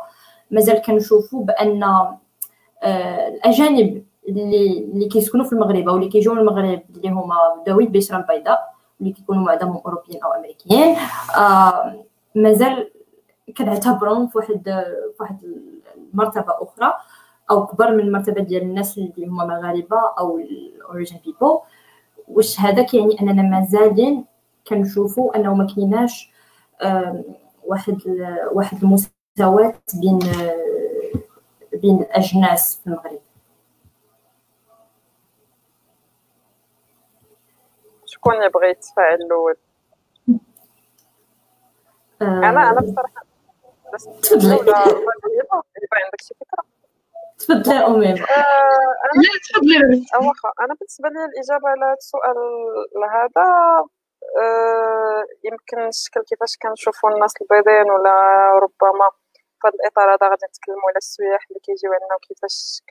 [0.52, 2.88] مازال كنشوفوا بأن uh,
[3.28, 7.36] الأجانب اللي اللي كيسكنوا في المغرب أو اللي كيجيو المغرب اللي هما
[7.68, 10.96] ذوي البشره البيضاء اللي كيكونوا معظمهم أوروبيين أو أمريكيين
[11.38, 12.04] آه
[12.36, 12.90] مازال
[13.52, 14.64] كنعتبرهم في واحد
[15.18, 15.44] في واحد
[16.14, 16.94] المرتبه أخرى
[17.52, 21.60] أو كبر من المرتبة ديال الناس اللي هما مغاربة أو ال origin people
[22.28, 24.26] واش هذا كيعني أننا مازالين
[24.68, 26.32] كنشوفوا أنه ما كايناش
[27.64, 27.98] واحد
[28.52, 30.20] واحد المساواة بين
[31.82, 33.20] بين الأجناس في المغرب
[38.06, 39.56] شكون اللي بغى يتفاعل الأول
[42.22, 42.26] آه.
[42.26, 43.33] أنا أنا بصراحة
[43.94, 44.56] بس تفضلي.
[44.56, 44.80] ولا
[45.84, 46.64] يبقى عندك شي فكرة.
[47.40, 48.14] تفضلي آه
[49.15, 50.06] لا تفضلي.
[50.28, 52.38] واخا أنا بالنسبة لي الإجابة على هذا السؤال
[53.18, 53.48] هذا
[54.41, 58.15] آه يمكن الشكل كيفاش كنشوفوا الناس البيضين ولا
[58.64, 59.07] ربما
[59.61, 62.84] في هذا الإطار هذا غادي نتكلموا على السياح اللي كيجيو عندنا وكيفاش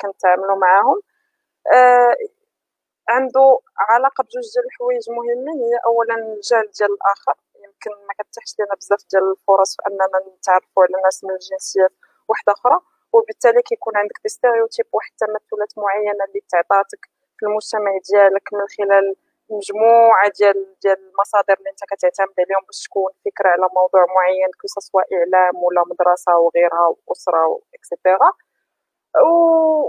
[0.00, 1.00] كنتعاملوا معاهم.
[1.74, 2.14] آه
[3.08, 7.34] عنده علاقة بجوج ديال الحوايج مهمين هي اولا الجهل ديال الآخر.
[7.86, 11.92] يمكن ما كتحش لنا بزاف ديال الفرص في أننا نتعرفوا على ناس من الجنسيات
[12.28, 12.78] واحدة أخرى
[13.12, 17.02] وبالتالي كيكون عندك des stéréotypes واحد التمثلات معينة اللي تعطاتك
[17.38, 19.14] في المجتمع ديالك من خلال
[19.50, 24.66] مجموعة ديال ديال المصادر اللي أنت كتعتمد عليهم باش تكون فكرة على موضوع معين كو
[24.66, 28.30] سواء إعلام ولا مدرسة وغيرها وأسرة اكسيتيرا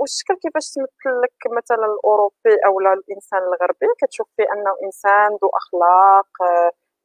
[0.02, 6.28] والشكل كيفاش تمثل لك مثلا الأوروبي أو الإنسان الغربي؟ كتشوف فيه أنه إنسان ذو أخلاق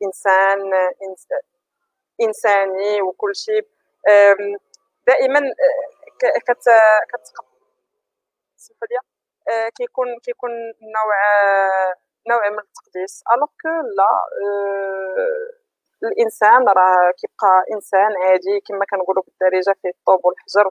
[0.04, 0.60] إنسان
[2.22, 3.66] إنساني وكل شيء.
[5.06, 5.40] دائما
[6.46, 6.68] كت
[8.90, 8.98] لي
[9.76, 10.50] كيكون كيكون
[10.96, 11.16] نوع
[12.30, 13.22] نوع من التقديس.
[13.32, 14.10] alors que لا
[16.04, 20.70] الإنسان راه كيبقى إنسان عادي كما كنقولوا بالدارجة فيه الطوب والحجر.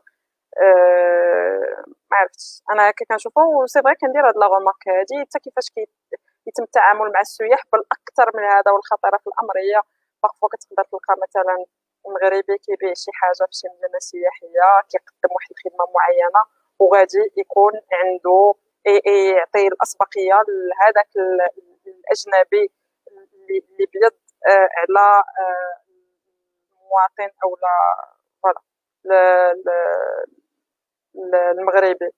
[0.62, 2.62] أه ما عرفتش.
[2.72, 4.48] أنا هكا كنشوفو c'est vrai كندير هاد لا
[4.88, 5.22] هادي.
[5.22, 5.70] حتى كيفاش
[6.46, 9.54] كيتم التعامل مع السياح بل أكثر من هذا والخطيره في الأمر.
[9.66, 9.82] هي
[10.24, 11.66] parfois كتقدر تلقى مثلا
[12.06, 16.42] مغربي كيبيع شي حاجة في شي مدينة سياحية كيقدم واحد الخدمة معينة
[16.80, 18.54] وغادي يكون عنده
[19.36, 21.10] يعطي الأسبقية لهذاك
[21.88, 22.72] الأجنبي
[23.08, 24.16] اللي بيض
[24.48, 25.76] آه، على آه،
[26.72, 27.76] المواطن أو لا
[28.44, 29.56] فوالا
[31.60, 32.10] المغربي.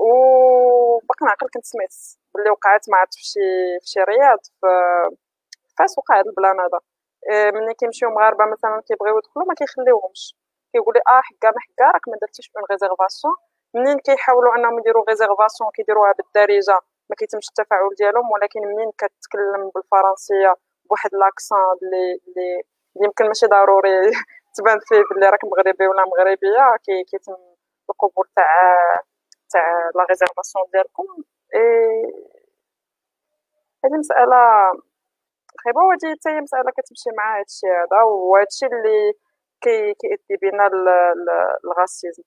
[0.00, 1.94] وباقي نعقل كنت سمعت
[2.34, 3.40] بلي وقعت ما عرفت في شي
[3.80, 4.66] في شي رياض في
[5.78, 6.80] فاس وقع هذا البلان هذا.
[7.30, 10.36] آه، ملي كيمشيو مغاربة مثلا كيبغيو يدخلوا ما كيخليوهمش.
[10.72, 13.34] كيقول لي آه حكا ما حكا راك ما درتيش une réservation
[13.74, 16.78] منين كيحاولوا أنهم يديروا ريزيرفاسيون كيديروها بالدارجة
[17.10, 20.54] ما كيتمش التفاعل ديالهم ولكن منين كتكلم بالفرنسية
[20.88, 22.62] بواحد l'accent اللي اللي
[23.04, 23.96] يمكن ماشي ضروري
[24.54, 27.36] تبان فيه بلي راك مغربي ولا مغربية كي كيتم
[27.90, 28.50] القبول تاع
[29.50, 31.22] تاع la réservation ديالكم.
[31.54, 31.60] اي
[33.84, 34.36] هذه مسألة
[35.64, 39.12] خايبه وهادي حتى هي مسألة كتمشي مع هادشي هذا وهادشي اللي
[39.60, 40.70] كي كيأدي بينا
[41.64, 42.22] ال racisme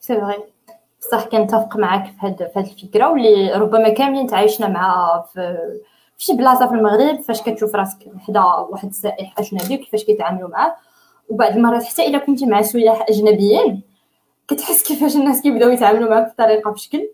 [0.00, 0.52] c'est vrai
[1.00, 5.58] بصح كنتفق معاك في هاد في هاد الفكرة واللي ربما كاملين تعايشنا معها في
[6.18, 10.76] في شي بلاصة في المغرب فاش كتشوف راسك حدا واحد السائح أجنبي وكيفاش كيتعاملوا معاه.
[11.28, 13.82] وبعض المرات حتى إلا كنتي مع سياح أجنبيين
[14.52, 17.08] كتحس كيفاش الناس كيبداو يتعاملوا معاك بطريقة بشكل.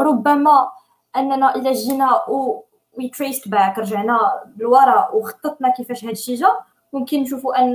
[0.00, 0.70] ربما
[1.16, 2.64] أننا الا جينا و
[2.98, 4.18] we traced back رجعنا
[4.56, 6.48] للوراء وخططنا كيفاش هاد الشيء جا
[6.92, 7.74] ممكن نشوفوا أن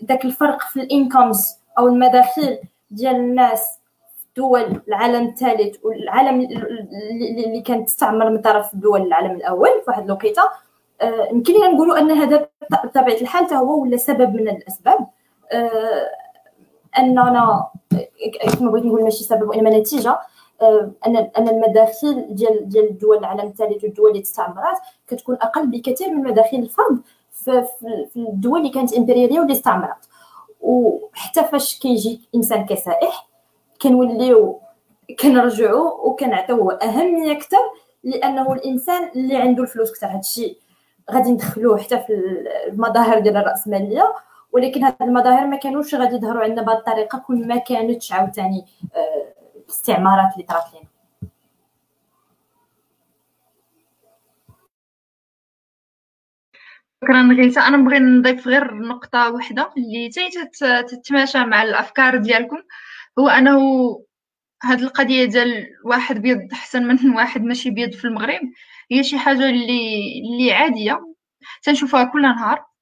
[0.00, 2.58] داك الفرق في ال incomes أو المداخيل
[2.90, 3.78] ديال الناس
[4.16, 10.04] في دول العالم الثالث والعالم اللي كانت تستعمر من طرف دول العالم الأول في واحد
[10.04, 10.42] الوقيتة.
[11.30, 12.48] يمكن لنا نقولوا أن هذا
[12.84, 15.06] بطبيعة الحال هو ولا سبب من الأسباب.
[16.98, 17.66] اننا
[18.58, 20.18] كما بغيت نقول ماشي سبب وإنما نتيجة
[20.62, 26.10] آه، أن أن المداخيل ديال ديال الدول العالم الثالث والدول اللي استعمرات كتكون أقل بكثير
[26.10, 27.00] من مداخيل الفرد
[27.32, 27.66] في,
[28.16, 30.08] الدول اللي كانت إمبريالية واللي استعمرت
[30.60, 33.28] وحتى فاش كيجي إنسان كسائح
[33.82, 34.60] كنوليو
[35.20, 37.62] كنرجعو وكنعطيوه أهمية أكثر
[38.04, 40.06] لأنه الإنسان اللي عنده الفلوس أكثر.
[40.06, 40.58] هادشي
[41.10, 42.12] غادي ندخلوه حتى في
[42.68, 44.14] المظاهر ديال الرأسمالية.
[44.54, 48.64] ولكن هاد المظاهر ما كانوش غادي يظهروا عندنا بهذه الطريقة كل ما كانتش عاوتاني
[48.96, 50.88] آه، الاستعمارات اللي طرات لنا
[57.04, 60.08] شكرا غيثا أنا نبغي نضيف غير نقطة واحدة اللي
[60.88, 62.56] تتماشى مع الأفكار ديالكم.
[63.18, 63.58] هو أنه
[64.64, 68.40] هاد القضية ديال واحد بيض أحسن من واحد ماشي بيض في المغرب
[68.92, 71.14] هي شي حاجة اللي اللي عادية.
[71.62, 72.58] تنشوفها كل نهار.
[72.58, 72.73] آه،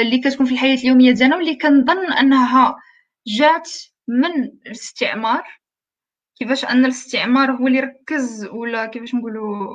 [0.00, 2.76] اللي كتكون في الحياة اليومية ديالنا واللي كنظن أنها
[3.26, 3.70] جات
[4.08, 5.42] من الاستعمار.
[6.38, 9.66] كيفاش أن الاستعمار هو اللي ركز ولا كيفاش نقولوا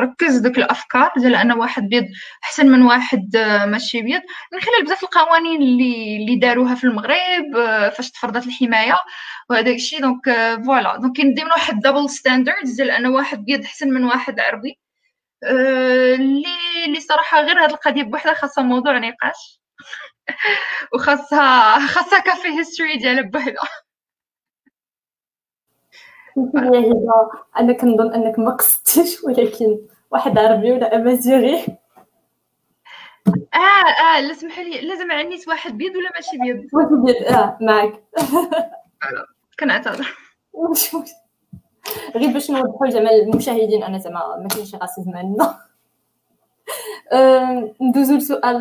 [0.00, 2.04] ركز ديك الأفكار ديال أن واحد بيض
[2.44, 4.20] أحسن من واحد ماشي بيض.
[4.52, 7.52] من خلال بزاف القوانين اللي اللي داروها في المغرب
[7.96, 8.94] فاش تفرضت الحماية
[9.50, 10.24] وهذاك الشيء donc
[10.66, 14.78] voilà donc كاين ديما واحد double standards ديال أن واحد بيض أحسن من واحد عربي.
[15.44, 16.44] اللي
[16.86, 19.60] اللي صراحة غير هذه القضية بوحدها خاصها موضوع نقاش.
[20.94, 23.68] وخاصها خاصها café history ديالها بوحدها.
[26.36, 29.78] يا هبه أنا كنظن أنك ما قصدتش ولكن
[30.10, 31.78] واحد عربي ولا أمازيغي.
[33.54, 37.58] آه آه لا سمح لي لازم عنيت واحد بيض ولا ماشي بيض؟ واحد بيض آه
[37.60, 38.02] معك
[39.60, 40.16] كنعتذر.
[42.16, 45.58] غير باش نوضحوا زعما المشاهدين أنا زعما ما كاينش راسيزم عندنا.
[47.82, 48.56] ندوزو لسؤال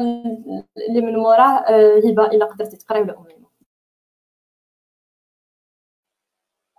[0.89, 3.45] اللي من موراه آه، هبة إلا قدرتي تقراي ولا أمي؟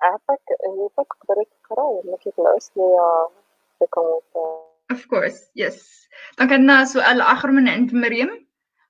[0.02, 3.28] عافاك هي تقدري تقراي ما كيطلعوش ليا
[3.78, 6.09] في كومونتير of course yes.
[6.39, 8.48] دونك عندنا سؤال آخر من عند مريم.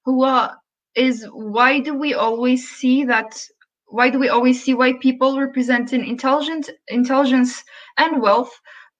[0.08, 0.50] هو
[0.98, 3.55] is why do we always see that
[3.88, 7.62] why do we always see white people representing intelligence intelligence
[7.98, 8.52] and wealth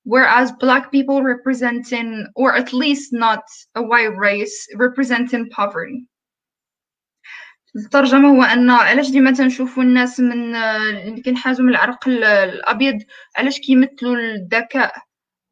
[0.04, 3.42] whereas black people representing or at least not
[3.74, 6.08] a white race representing poverty?
[7.76, 12.98] الترجمة هو أن علاش ديما تنشوفوا الناس من اللي كينحازوا من العرق الأبيض
[13.36, 14.94] علاش كيمثلوا الذكاء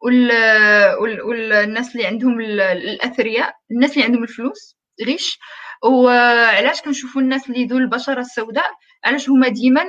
[0.03, 5.39] والناس اللي عندهم الأثرياء الناس اللي عندهم الفلوس ريش
[5.85, 8.71] وعلاش كنشوفوا الناس اللي ذو البشرة السوداء
[9.05, 9.85] علاش هما ديما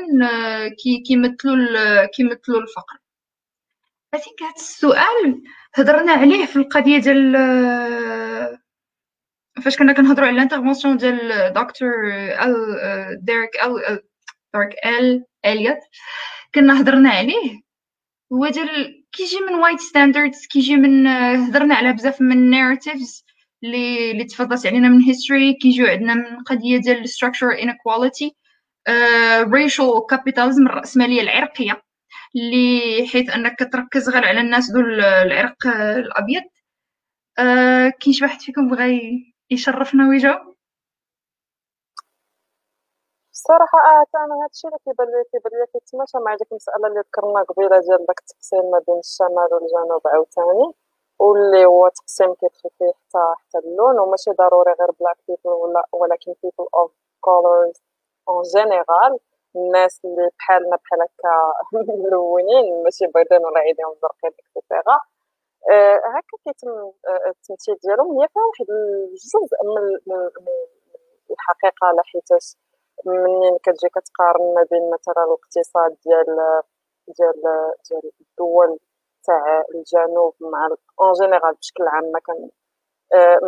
[1.08, 2.98] كيمثلوا كيمثلوا الفقر.
[4.14, 5.44] اثينك هذا السؤال
[5.76, 7.36] هضرنا عليه في القضية ديال
[9.64, 12.56] فاش كنا كنهضروا على ال intervention ديال دكتور ال
[13.26, 14.00] ديريك ال
[14.54, 15.78] ديريك ال إليوت
[16.56, 17.62] كنا هضرنا عليه.
[18.34, 23.26] هو ديال كيجي من white standards كيجي من هضرنا على بزاف من narratives
[23.64, 28.45] اللي اللي تفضلت علينا من history كيجيو عندنا من قضية ديال structural inequality.
[29.54, 31.82] racial capitalism الرأسمالية العرقية
[32.36, 35.68] اللي حيث أنك تركز غير على الناس دول العرق
[35.98, 36.44] الأبيض.
[37.40, 39.00] أه كاين شي واحد فيكم بغى
[39.52, 40.56] يشرفنا ويجاوب
[43.34, 47.44] الصراحه آه أنا هادشي اللي كيبان لي كيبان لي كيتماشى مع ديك المساله اللي ذكرنا
[47.44, 50.74] قبيلة ديال داك التقسيم ما بين الشمال والجنوب عاوتاني
[51.20, 56.34] واللي هو تقسيم كيدخل فيه حتى حتى اللون وماشي ضروري غير black people ولا ولكن
[56.44, 56.92] people of
[57.22, 57.82] colors
[58.30, 59.20] en général
[59.56, 61.54] الناس اللي بحالنا بحال هكا
[62.04, 65.00] ملونين ماشي بيضين ولا عينيهم زرقين et cetera
[65.72, 70.00] آه، هكا كيتم آه، التمثيل ديالهم هي فيها واحد الجزء من
[71.32, 72.58] الحقيقة لحيتاش
[73.06, 76.26] منين كتجي كتقارن ما بين مثلا الاقتصاد ديال
[77.08, 77.42] ديال
[77.90, 78.80] ديال الدول
[79.24, 80.70] تاع الجنوب مع
[81.02, 82.50] en général بشكل عام ما كان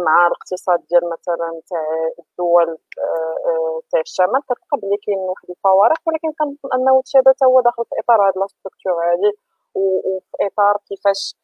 [0.05, 5.99] مع الاقتصاد ديال مثلا تاع الدول آه، آه، تاع الشمال كتلقى بلي كاين واحد الفوارق
[6.05, 9.37] ولكن كنظن أنه تشاد حتى هو داخل في إطار هاد la structure هادي
[9.75, 11.35] وفي إطار كيفاش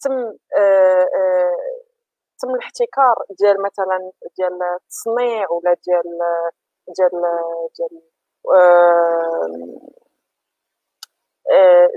[0.00, 0.32] تم
[2.38, 6.18] تم الاحتكار ديال مثلا ديال التصنيع ولا ديال
[6.96, 7.10] ديال
[7.76, 7.92] ديال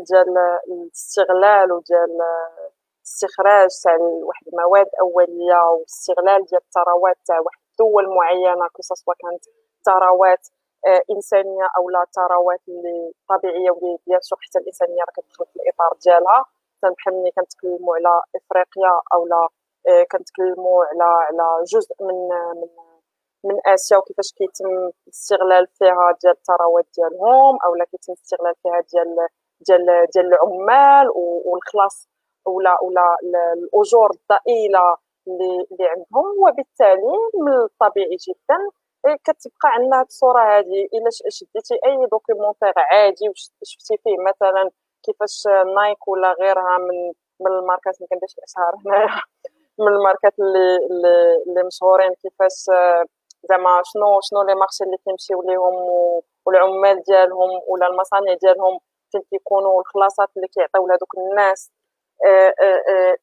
[0.09, 0.37] ديال
[0.67, 2.17] الاستغلال وديال
[3.07, 9.43] استخراج تاع واحد المواد اوليه واستغلال ديال الثروات تاع واحد الدول معينة كسوا كانت
[9.85, 10.47] ثروات
[10.87, 15.91] آه، إنسانية أو لا ثروات اللي طبيعية واللي بيان حتى الإنسانية راه كتدخل في الإطار
[16.03, 16.45] ديالها.
[16.83, 19.47] بحال ملي كنتكلموا على إفريقيا أو لا
[19.87, 22.29] آه، كنتكلموا على على جزء من
[22.61, 22.69] من
[23.43, 29.27] من آسيا وكيفاش كيتم الاستغلال فيها ديال الثروات ديالهم أو لا كيتم الاستغلال فيها ديال
[29.67, 31.07] ديال ديال العمال
[31.45, 32.09] والخلاص.
[32.47, 33.17] ولا ولا
[33.53, 34.95] الأجور الضئيلة
[35.27, 36.43] اللي عندهم.
[36.43, 37.13] وبالتالي
[37.45, 38.59] من الطبيعي جدا
[39.07, 44.69] إيه، كتبقى عندنا هاد الصورة هذه الا شديتي أي documentaire عادي وشفتي فيه مثلا
[45.03, 45.43] كيفاش
[45.75, 49.21] Nike ولا غيرها من من الماركات ما كنديرش الاشهار هنايا
[49.79, 50.75] من الماركات اللي
[51.47, 52.57] اللي, مشهورين كيفاش
[53.49, 55.75] زعما شنو شنو les marchés اللي كيمشيو ليهم
[56.45, 58.79] والعمال ديالهم ولا المصانع ديالهم
[59.11, 61.71] فين كيكونوا الخلاصات اللي كيعطيو لهذوك الناس.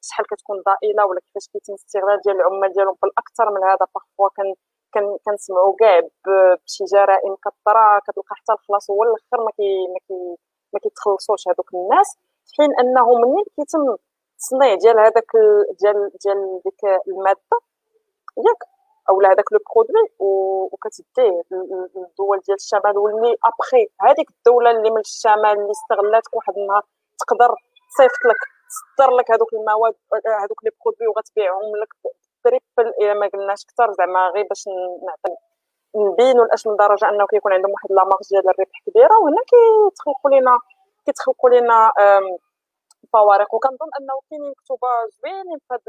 [0.01, 3.87] شحال كتكون ضئيله ولا كيفاش كيتم الاستغلال ديال العمال ديالهم؟ بالاكثر من هذا.
[3.95, 6.01] parfois كان كنسمعوا كاع
[6.65, 10.37] بشي جرائم كطرا كتلقى حتى الخلاص هو الأخر ما كي ما كي
[10.73, 12.09] ما كيتخلصوش هذوك الناس
[12.47, 13.97] في حين انه منين كيتم
[14.33, 15.31] التصنيع ديال هذاك
[15.81, 17.57] ديال ديال ديك المادة؟
[18.47, 18.63] ياك.
[19.11, 20.07] أو هذاك le produit
[20.73, 21.43] وكتديه
[21.97, 26.83] للدول ديال الشمال واللي ابخي هذيك الدولة اللي من الشمال اللي استغلاتك واحد النهار
[27.19, 27.55] تقدر
[27.95, 28.41] تصيفط لك.
[28.73, 29.95] تصدر لك هذوك المواد
[30.43, 31.93] هذوك les produits وغتبيعهم لك
[32.45, 34.65] triple إلا ما قلناش أكثر زعما غير باش
[35.07, 35.35] نعطي
[35.97, 40.31] نبينوا لاش من درجه أنه كيكون عندهم واحد la marge ديال الربح كبيرة وهنا كيتخلقوا
[40.31, 40.59] لنا
[41.07, 41.93] كيتخلقوا لنا
[43.13, 43.55] فوارق.
[43.55, 45.83] وكنظن أنه كاينين كتبه زوينين في هذا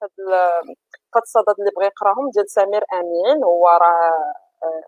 [0.00, 0.22] في
[1.14, 3.44] هذا الصدد اللي بغى يقراهم ديال سمير أمين.
[3.44, 4.34] هو راه
[4.64, 4.82] آه،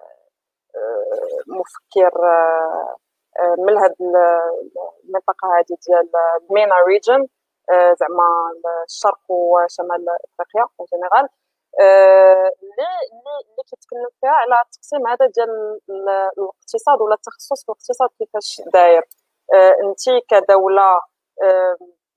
[0.77, 2.97] آه، مفكر آه،
[3.59, 6.11] من هاد المنطقة هذه ديال
[6.43, 7.27] ال MENA region
[8.01, 8.29] زعما
[8.89, 11.29] الشرق وشمال إفريقيا en général
[12.63, 12.89] اللي
[13.51, 15.81] اللي كيتكلم فيها على التقسيم هذا ديال
[16.39, 19.03] الاقتصاد ولا التخصص في الاقتصاد كيفاش داير.
[19.83, 21.01] انت كدولة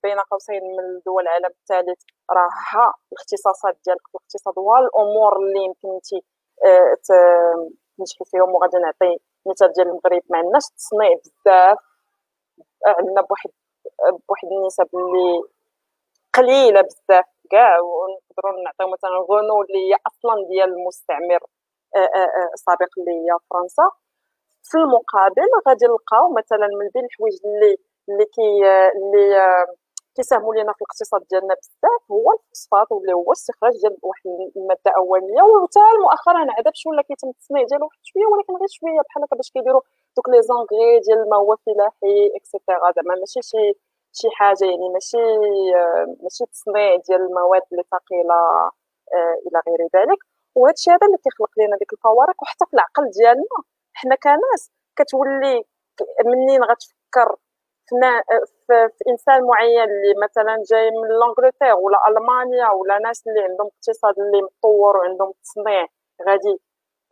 [0.03, 5.89] بين قوسين من دول العالم الثالث راه الاختصاصات ديالك في الاقتصاد هو الأمور اللي يمكن
[5.89, 6.23] انت
[8.01, 10.23] تنجحي فيهم وغادي نعطي مثال ديال المغرب.
[10.29, 11.77] ما عندناش التصنيع بزاف.
[12.99, 13.49] عندنا بواحد
[14.27, 15.41] بواحد النسب اللي
[16.33, 21.41] قليلة بزاف كاع ونقدروا نعطيو مثلا غونو اللي هي أصلا ديال المستعمر
[22.53, 23.87] السابق اللي هي فرنسا.
[24.63, 27.77] في المقابل غادي نلقاو مثلا من بين الحوايج اللي
[28.09, 28.49] اللي كي
[28.97, 29.25] اللي
[30.15, 34.27] كيساهموا لينا في الاقتصاد ديالنا بزاف هو الفوسفات واللي هو استخراج ديال واحد
[34.57, 39.01] المادة أولية وحتى مؤخرا عاد باش ولا كيتم التصنيع ديالو واحد شوية ولكن غير شوية
[39.07, 39.81] بحال هكا باش كيديروا
[40.15, 43.63] دوك les engrais ديال الماء فلاحي et cetera زعما ماشي شي
[44.13, 45.23] شي حاجة يعني ماشي
[46.23, 48.39] ماشي تصنيع ديال المواد اللي ثقيلة
[49.13, 50.19] آه، إلى غير ذلك.
[50.55, 52.43] وهذا الشيء هذا اللي كيخلق لنا ديك الفوارق.
[52.43, 53.57] وحتى في العقل ديالنا
[53.93, 55.63] حنا كناس كتولي
[56.25, 57.35] منين غتفكر
[58.67, 64.19] في, إنسان معين اللي مثلا جاي من l'Angleterre ولا ألمانيا ولا ناس اللي عندهم اقتصاد
[64.19, 65.87] اللي مطور وعندهم تصنيع
[66.27, 66.61] غادي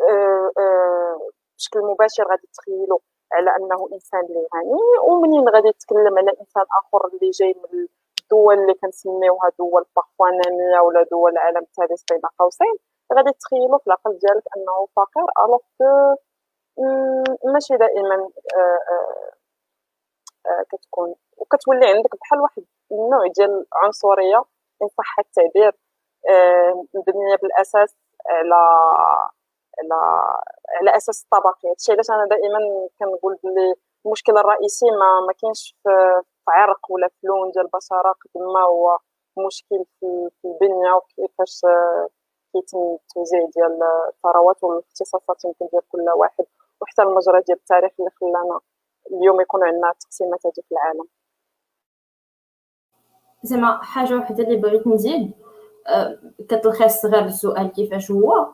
[0.02, 1.20] آه، آه،
[1.58, 3.00] بشكل مباشر غادي تخيلوا
[3.34, 7.88] على أنه إنسان اللي غني ومنين غادي تتكلم على إنسان آخر اللي جاي من
[8.24, 12.74] الدول اللي كنسميوها دول بارفوا ناميه ولا دول العالم الثالث بين قوسين.
[13.14, 15.60] غادي تخيلوا في العقل ديالك أنه فقير الوغ
[17.54, 18.16] ماشي دائما
[18.58, 19.32] آه،
[20.72, 21.16] كتكون.
[21.38, 24.44] وكتولي عندك بحال واحد النوع ديال العنصريه
[24.82, 25.72] إن صح التعبير
[26.94, 27.96] مبنية بالأساس
[28.30, 28.56] على
[29.80, 29.96] على
[30.80, 31.70] على أساس الطبقي.
[31.70, 32.60] هادشي علاش أنا دائما
[33.00, 33.74] كنقول بلي
[34.06, 35.90] المشكل الرئيسي ما ما كاينش في
[36.50, 38.98] عرق ولا في لون ديال البشرة قد ما هو
[39.48, 41.62] مشكل في البنية وكيفاش
[42.54, 43.80] كيتم التوزيع ديال
[44.10, 46.46] الثروات والاختصاصات يمكن ديال كل واحد
[46.82, 48.60] وحتى المجرى ديال التاريخ اللي خلانا
[49.12, 51.06] اليوم يكون عندنا التقسيمات هذه في العالم
[53.44, 55.32] زعما حاجة وحدة اللي بغيت نزيد
[55.88, 56.20] أه
[56.50, 58.48] كتلخص غير السؤال كيفاش هو.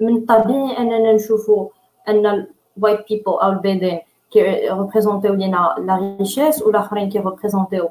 [0.00, 1.68] من الطبيعي أننا نشوفوا
[2.08, 2.46] أن
[2.76, 7.90] ال white people أو البيضين كي représent يو لينا la richesse والاخرين كي représent يو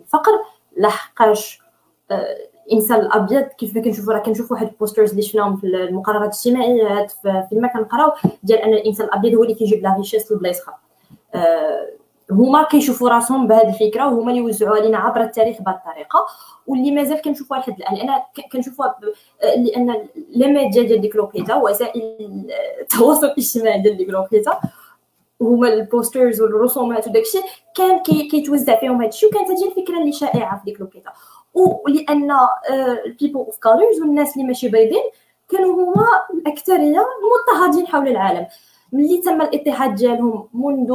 [0.00, 0.32] الفقر
[0.76, 1.62] لحقاش
[2.66, 7.06] الانسان الأبيض كيف ما كنشوفوا راه كنشوفوا واحد ال posters اللي شفناهم في المقررات الاجتماعيه
[7.22, 8.12] في ما كنقراو
[8.42, 10.74] ديال أن الإنسان الأبيض هو اللي كيجيب la richesse للبلايص أخرى
[12.30, 16.26] هما كيشوفوا راسهم بهذه الفكرة وهما اللي وزعوا علينا عبر التاريخ بهذه الطريقة.
[16.66, 18.08] واللي مازال كنشوفوها لحد الان لأن
[18.52, 18.98] كنشوفوها
[19.56, 22.18] لأن les médias ديال ديك الوقيته وسائل
[22.80, 24.52] التواصل الاجتماعي ديال ديك الوقيته
[25.40, 27.38] هما ال posters والرسومات وداكشي
[27.74, 31.10] كان كيتوزع فيهم هادشي وكانت هذه الفكرة اللي شائعة في ديك الوقيته
[31.56, 32.30] ولان
[33.06, 35.02] ال people of colors والناس اللي ماشي بيضين
[35.48, 38.46] كانوا هما الأكثرية مضطهدين حول العالم.
[38.92, 40.92] ملي تم الاضطهاد ديالهم منذ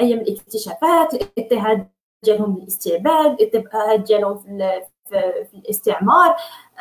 [0.00, 1.88] أيام الاكتشافات الاضطهاد
[2.22, 6.36] ديالهم بالاستعباد الاضطهاد ديالهم في, في الاستعمار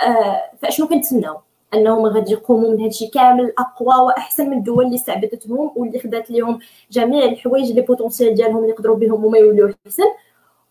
[0.07, 1.37] آه فاشنو كنتسناو؟
[1.73, 6.59] أنهم غادي يقوموا من هادشي كامل أقوى وأحسن من الدول اللي استعبدتهم واللي خدات لهم
[6.91, 10.03] جميع الحوايج اللي potentiel ديالهم اللي يقدروا بهم هما يوليو احسن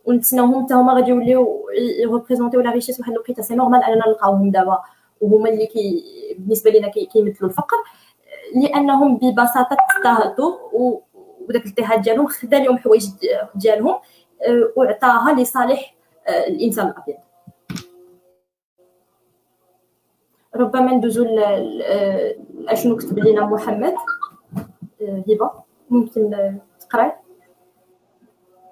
[0.05, 1.69] ونتسناوهم حتى هما غادي يوليو
[2.03, 4.79] ي représent يو la richesse واحد الوقيته c'est normal أننا نلقاوهم دابا.
[5.21, 6.05] وهما اللي كي
[6.39, 7.77] بالنسبة لنا كيمثلوا الفقر.
[8.55, 10.53] لأنهم ببساطة اضطهدوا
[11.49, 13.07] وداك الاضطهاد ديالهم خدا لهم حوايج
[13.55, 13.95] ديالهم
[14.49, 15.95] آه، وعطاها لصالح
[16.29, 17.17] آه، الإنسان الأبيض.
[20.57, 22.35] ربما ندوزو آه،
[22.69, 23.95] اشنو كتب لنا محمد؟
[25.03, 25.51] هبة
[25.91, 27.13] ممكن تقرأي؟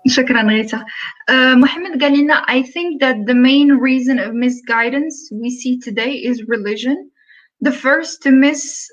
[0.07, 0.85] شكرا غيتا
[1.55, 6.47] محمد قال لنا I think that the main reason of misguidance we see today is
[6.47, 7.09] religion
[7.61, 8.87] the first to miss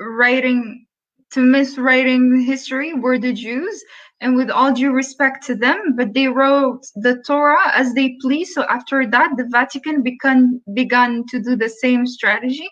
[0.00, 0.86] writing
[1.32, 3.82] to miswriting history were the Jews,
[4.20, 8.52] and with all due respect to them, but they wrote the Torah as they please.
[8.54, 12.68] So after that, the Vatican began began to do the same strategy.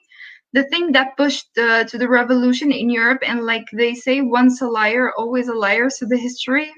[0.53, 4.61] The thing that pushed uh, to the revolution in Europe, and like they say, once
[4.61, 5.89] a liar, always a liar.
[5.89, 6.71] So the history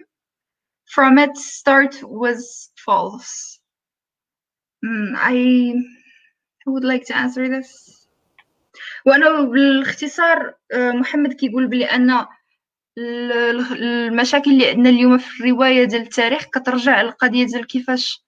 [0.87, 3.59] from its start was false.
[4.83, 5.73] Mm, I
[6.65, 7.93] would like to answer this.
[9.05, 12.25] وأنا بالاختصار آه، محمد كيقول بلي ان
[12.97, 18.23] المشاكل اللي عندنا اليوم في الرواية ديال التاريخ كترجع للقضية ديال كيفاش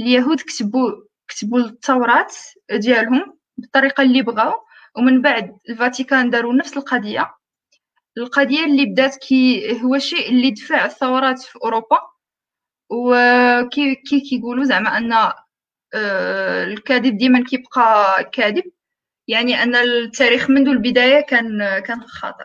[0.00, 0.92] اليهود كتبوا
[1.28, 2.26] كتبوا التوراة
[2.70, 4.52] ديالهم بالطريقة اللي بغاو
[4.96, 7.34] ومن بعد الفاتيكان داروا نفس القضية
[8.18, 11.98] القضية اللي بدات كي هو الشيء اللي دفع الثورات في أوروبا
[12.90, 15.12] وكي كي كيقولوا زعما أن
[15.94, 18.64] آه، الكاذب ديما كيبقى كاذب.
[19.28, 22.44] يعني أن التاريخ منذ البداية كان كان خاطئ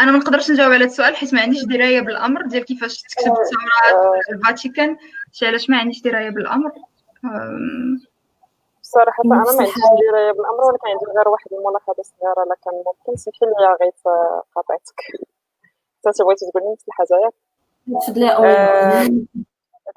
[0.00, 3.32] أنا ما نقدرش نجاوب على السؤال حيت ما عنديش دراية بالأمر ديال كيفاش تكتب آه،
[3.32, 4.96] التوراة الفاتيكان
[5.32, 6.72] شي علاش ما عنديش دراية بالأمر.
[8.94, 9.74] صراحة أنا ما عنديش
[10.10, 13.92] دراية بالأمر ولكن عندي غير واحد الملاحظة صغيرة لكن ممكن سمحي لي غير
[14.54, 15.00] قاطعتك
[16.06, 17.34] أنت بغيتي تقولي نفس الحاجة ياك
[18.02, 18.28] تفضلي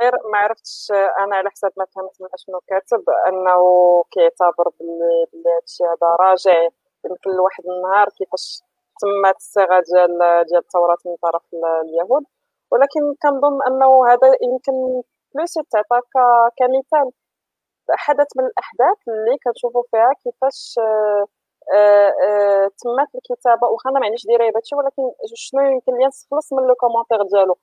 [0.02, 3.60] غير ما عرفتش أنا على حسب ما فهمت من أشنو كاتب أنه
[4.12, 6.70] كيعتبر بلي هادشي هذا راجع
[7.06, 8.62] يمكن لواحد النهار كيفاش
[9.02, 10.18] تمت الصيغة ديال
[10.48, 11.42] ديال التوراة من طرف
[11.84, 12.24] اليهود.
[12.72, 15.02] ولكن كنظن أنه هذا يمكن
[15.36, 16.02] بلوس يتعطى
[16.58, 17.12] كمثال.
[17.91, 21.26] حدث من الأحداث اللي كنشوفوا فيها كيفاش آه،
[21.76, 25.03] آه، آه، تمت الكتابة واخا أنا ما عنديش دراية بهادشي ولكن
[25.36, 27.57] شنو يمكن لي نخلص من لو كومونتير ديالو.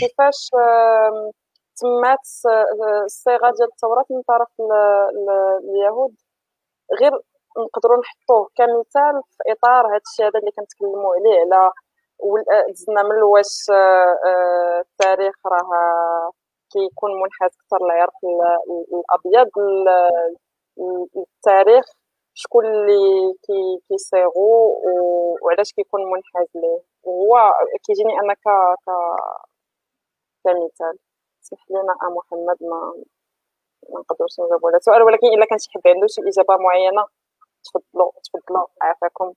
[0.00, 0.50] كيفاش
[1.80, 2.26] تمات
[3.04, 4.48] الصيغة ديال التوراة من طرف
[5.70, 6.14] اليهود؟
[7.00, 7.12] غير
[7.58, 11.70] نقدروا نحطوه كمثال في إطار هذا الشيء هذا اللي كنتكلموا عليه على
[12.72, 13.70] دزنا من واش
[14.80, 16.32] التاريخ راه
[16.76, 18.18] كيكون منحاز أكثر للعرق
[18.94, 19.50] الأبيض
[21.16, 21.84] التاريخ
[22.34, 24.82] شكون اللي كي كيصيغو
[25.42, 26.80] وعلاش كيكون منحاز ليه.
[27.04, 27.52] وهو
[27.86, 28.46] كيجيني أنا ك
[28.84, 28.88] ك
[30.44, 30.98] كمثال.
[31.42, 32.80] اسمح لنا محمد ما
[33.90, 37.04] ما نقدروش نجاوبوا على السؤال ولكن إلا كان شي حد عنده شي إجابة معينة
[37.64, 39.32] تفضلوا تفضلوا عافاكم.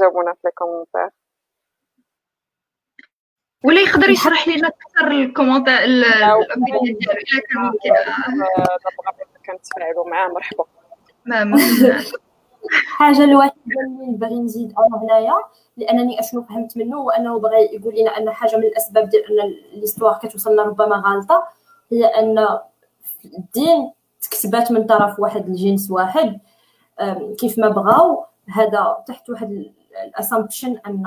[0.00, 1.10] جاوبونا في ال commentaire
[3.64, 10.28] ولا يقدر يشرح لنا أكثر ال commentaire ال opinion ديالو الا كان ممكن كنتفاعلوا معاه
[10.28, 10.64] مرحبا.
[11.26, 11.58] ما
[12.86, 13.54] حاجة الوحيده
[13.86, 15.34] اللي باغي نزيد أنا هنايا
[15.76, 19.54] لأنني أشنو فهمت منه هو أنه بغى يقول لنا أن حاجة من الأسباب ديال أن
[19.80, 21.44] ليستوار كتوصلنا ربما غالطة
[21.92, 22.58] هي أن
[23.24, 26.40] الدين تكتبات من طرف واحد الجنس واحد.
[27.38, 29.72] كيف ما بغاو هذا تحت واحد
[30.04, 31.02] الاسامبشن أن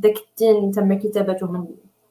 [0.00, 1.64] داك الدين تم كتابته من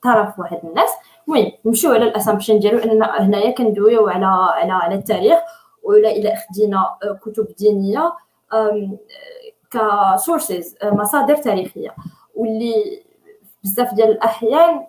[0.03, 0.89] طرف واحد الناس.
[1.27, 5.39] المهم نمشيو على ال assumption ديالو إننا هنايا كندويو على على على التاريخ
[5.83, 8.13] ولا إلى خدينا كتب دينية
[9.71, 11.95] ك sources مصادر تاريخية.
[12.35, 13.03] واللي
[13.63, 14.87] بزاف ديال الأحيان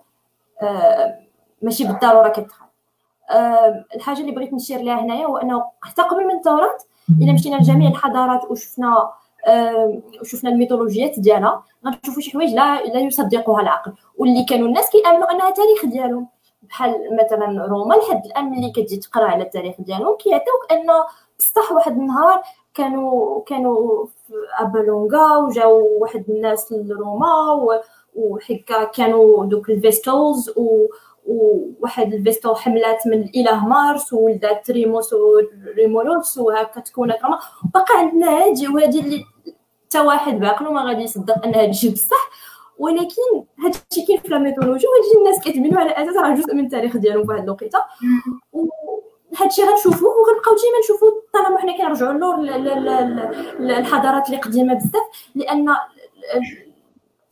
[1.61, 2.65] ماشي بالضرورة كتدخل
[3.95, 6.83] الحاجة اللي بغيت نشير لها هنايا هو إنه حتى قبل من الثورات
[7.21, 9.11] إلا مشينا لجميع الحضارات وشفنا
[10.21, 11.63] وشفنا الميثولوجيات ديالها.
[11.85, 13.93] غنشوفوا شي حوايج لا لا يصدقوها العقل.
[14.17, 16.27] واللي كانوا الناس كيأمنوا أنها تاريخ ديالهم.
[16.61, 20.87] بحال مثلا روما لحد الآن ملي كتجي تقرأ على التاريخ ديالهم كيعطيوك أن
[21.39, 22.41] بصح واحد النهار
[22.73, 27.69] كانوا كانوا في ألبا لونغا وجاو واحد الناس لروما
[28.15, 30.87] وحكا كانوا دوك ال vestals و
[31.29, 37.39] وواحد ال vestal حملات من الاله مارس ولدات ريموس ورومولوس وهكا تكون كما
[37.73, 39.25] بقى عندنا هادي وهادي اللي
[39.87, 42.29] حتى واحد بعقلو ما غادي يصدق ان هادشي بصح.
[42.79, 46.97] ولكن هادشي كاين في la mythologie وهادشي الناس كيتبنوا على أساس راه جزء من التاريخ
[46.97, 47.79] ديالهم في واحد الوقيتة.
[49.37, 52.37] هادشي غنشوفوه وغنبقاو ديما نشوفوه طالما حنا كنرجعوا اللور
[53.59, 55.03] للحضارات اللي قديمة بزاف.
[55.35, 55.75] لأن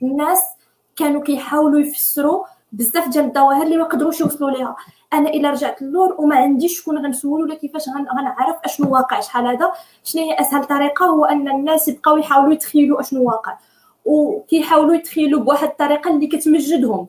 [0.04, 0.44] الناس
[0.96, 2.46] كانوا كيحاولوا يفسروا
[2.78, 4.76] بزاف ديال الظواهر اللي ما قدروش يوصلوا ليها؟
[5.14, 9.72] أنا إلا رجعت اللور وما عنديش شكون غنسول ولا كيفاش غنعرف أشنو واقع شحال هذا؟
[10.04, 13.58] شنو هي أسهل طريقة؟ هو أن الناس يبقاو يحاولوا يتخيلوا أشنو واقع.
[14.06, 17.08] وكيحاولوا يتخيلوا بواحد الطريقة اللي كتمجدهم.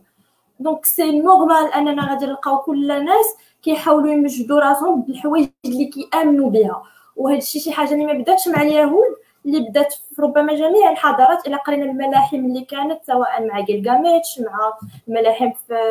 [0.60, 3.26] donc c'est normal أننا غادي نلقاو كل الناس
[3.62, 6.82] كيحاولوا يمجدوا راسهم بالحوايج اللي كيآمنوا بها.
[7.16, 9.16] وهذا الشيء شي حاجة اللي ما بداتش مع اليهود.
[9.48, 14.72] اللي بدات في ربما جميع الحضارات إلى قرينا الملاحم اللي كانت سواء مع جيلغاميتش مع
[15.08, 15.90] الملاحم في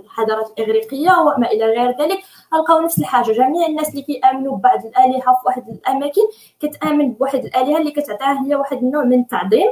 [0.00, 2.18] الحضارات الإغريقية وما إلى غير ذلك.
[2.52, 3.32] لقاو نفس الحاجة.
[3.32, 6.22] جميع الناس اللي كيآمنوا ببعض الآلهة في واحد الأماكن
[6.60, 9.70] كتآمن بواحد الآلهة اللي كتعطيها هي واحد النوع من التعظيم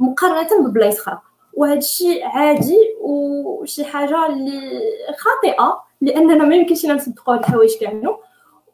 [0.00, 1.18] مقارنة ببلايص أخرى.
[1.56, 4.80] وهذا الشيء عادي وشي حاجة اللي
[5.18, 8.16] خاطئة لأننا ما يمكنش نصدقوا الحوايج كانوا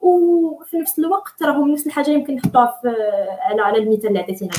[0.00, 2.80] وفي نفس الوقت راهم نفس الحاجة يمكن نحطوها
[3.42, 4.50] على على المثال اللي عطيتينا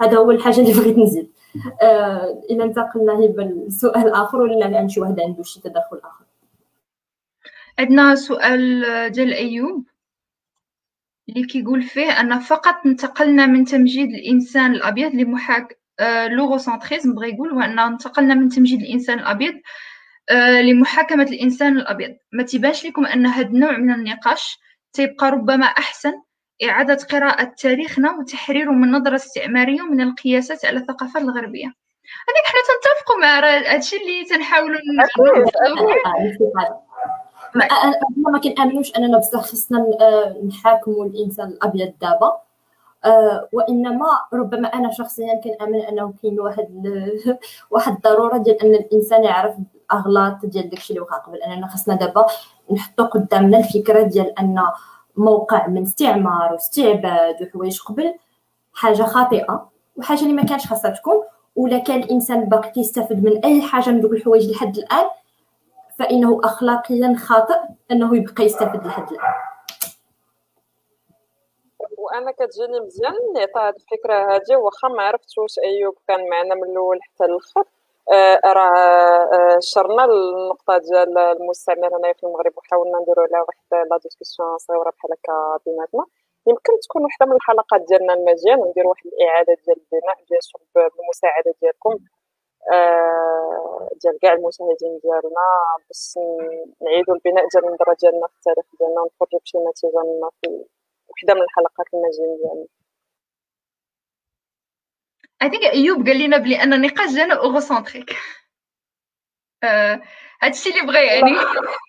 [0.00, 0.16] هذا.
[0.16, 1.32] هو الحاجة اللي بغيت نزيد.
[1.82, 6.24] آه انتقلنا هبه لسؤال اخر ولا الان شي واحد عنده شي تدخل آخر؟
[7.78, 8.82] عندنا سؤال
[9.12, 9.84] ديال أيوب
[11.28, 17.52] اللي كيقول فيه أن فقط انتقلنا من تمجيد الإنسان الأبيض لمحاك آه لوغوسنتريزم بغى يقول
[17.52, 19.60] وأن انتقلنا من تمجيد الإنسان الأبيض آه
[20.62, 22.16] لمحاكمة الإنسان الأبيض.
[22.32, 24.58] ما تبانش لكم أن هذا النوع من النقاش
[24.92, 26.12] تيبقى ربما أحسن
[26.64, 31.66] إعادة قراءة تاريخنا وتحريره من نظرة استعمارية ومن القياسات على الثقافات الغربية.
[32.28, 34.78] هذيك حنا تنتفقوا مع هادشي اللي تنحاولوا
[37.54, 37.68] ما
[38.32, 39.86] ما كنأمنوش أننا بصح خصنا
[40.48, 42.40] نحاكموا الإنسان الأبيض دابا.
[43.04, 46.68] أه وإنما ربما أنا شخصيا كنأمن أنه كاين واحد
[47.70, 49.54] واحد الضرورة ديال أن الإنسان يعرف
[49.92, 51.42] الاغلاط ديال داكشي اللي وقع قبل.
[51.42, 52.26] أننا خصنا دابا
[52.72, 54.62] نحطوا قدامنا الفكرة ديال أن
[55.16, 58.14] موقع من استعمار واستعباد وحوايج قبل
[58.74, 61.24] حاجة خاطئة وحاجة اللي ما كانش خاصها تكون.
[61.56, 65.04] ولا كان الإنسان باقي كيستافد من أي حاجة من دوك الحوايج لحد الآن
[65.98, 67.58] فإنه اخلاقيا خاطئ
[67.90, 69.34] أنه يبقى يستافد لحد الآن.
[71.98, 76.64] وأنا كتجيني مزيان نعطي هاد الفكرة هادي واخا ما عرفتش واش أيوب كان معنا من
[76.64, 77.64] الأول حتى الآخر.
[78.44, 78.76] راه
[79.34, 84.90] آه، شرنا النقطة ديال المستعمر هنايا في المغرب وحاولنا نديرو عليها واحد la discussion صغيرة
[84.90, 86.04] بحال هكا بيناتنا.
[86.46, 90.40] يمكن تكون واحدة من الحلقات ديالنا المزيان وندير واحد الإعادة ديال البناء bien
[90.74, 91.98] بالمساعده ديالكم
[92.72, 95.46] آه، ديال كاع المشاهدين ديالنا
[95.88, 96.18] باش
[96.82, 100.48] نعيدوا البناء ديال النظره ديالنا في التاريخ ديالنا ونخرجوا بشي نتيجة منا في
[101.10, 102.66] وحدة من الحلقات المجين ديالنا.
[105.50, 108.16] donc ايوب قال لنا بلي أن النقاش ديالنا eurocentrique.
[110.42, 111.30] هادشي اللي بغى يعني.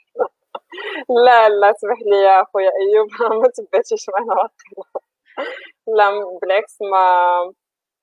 [1.25, 3.07] لا لا اسمح لي يا خويا أيوب
[3.43, 4.49] ما تبعتيش معنا
[5.87, 7.03] لا بالعكس ما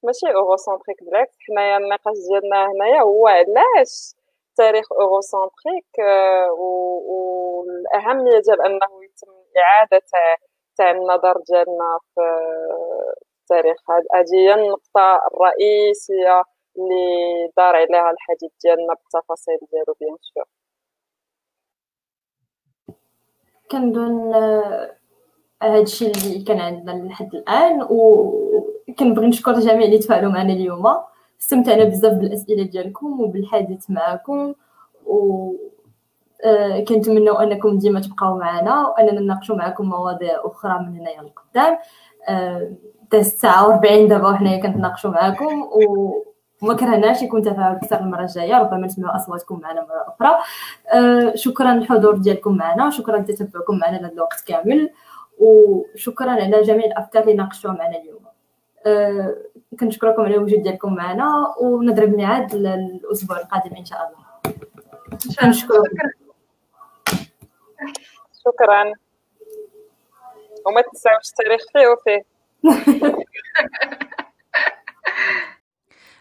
[0.03, 4.15] ماشي eurocentrique بالعكس حنايا النقاش ديالنا هنايا هو علاش
[4.51, 10.03] التاريخ eurocentrique آه، والاهميه ديال أنه يتم إعادة
[10.77, 12.21] تاع النظر ديالنا في
[13.51, 13.77] التاريخ.
[13.91, 16.43] هذه هي النقطة الرئيسية
[16.77, 20.45] اللي دار عليها الحديث ديالنا بالتفاصيل ديالو bien sûr.
[23.71, 24.97] كنظن آه،
[25.63, 30.85] هادشي اللي كان عندنا لحد الآن وكنبغي نشكر جميع اللي تفاعلوا معنا اليوم.
[31.41, 34.55] استمتعنا بزاف بالأسئلة ديالكم وبالحديث معكم
[35.07, 35.53] و
[36.45, 41.79] آه، كنتمنوا أنكم ديما تبقاو معنا وأننا نناقشوا معكم مواضيع أخرى من هنايا لقدام
[42.29, 42.73] آه،
[43.15, 46.15] الساعة 40 دابا وحنايا كنتناقشوا معكم و
[46.63, 50.39] وما كرهناش يكون تفاعل أكثر المرة الجاية ربما نسمعوا أصواتكم معنا مرة أخرى.
[50.93, 54.91] أه شكرا للحضور ديالكم معنا شكرا لتتبعكم معنا لهذا الوقت كامل
[55.39, 58.21] وشكرا على جميع الأفكار اللي ناقشتوها معنا اليوم.
[58.87, 59.35] أه
[59.81, 64.53] كنشكركم على الوجود ديالكم معنا ونضرب ميعاد الأسبوع القادم إن شاء الله.
[65.41, 65.85] كنشكركم
[68.45, 68.93] شكرا.
[70.67, 72.25] وما تنساوش التاريخ فيه وفيه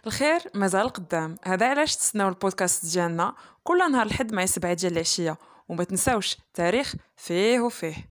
[0.08, 1.36] الخير مازال قدام.
[1.44, 5.38] هذا علاش تسناو البودكاست ديالنا؟ كل نهار الحد مع سبعة ديال العشية
[5.70, 8.08] وما تنساوش تاريخ فيه وفيه.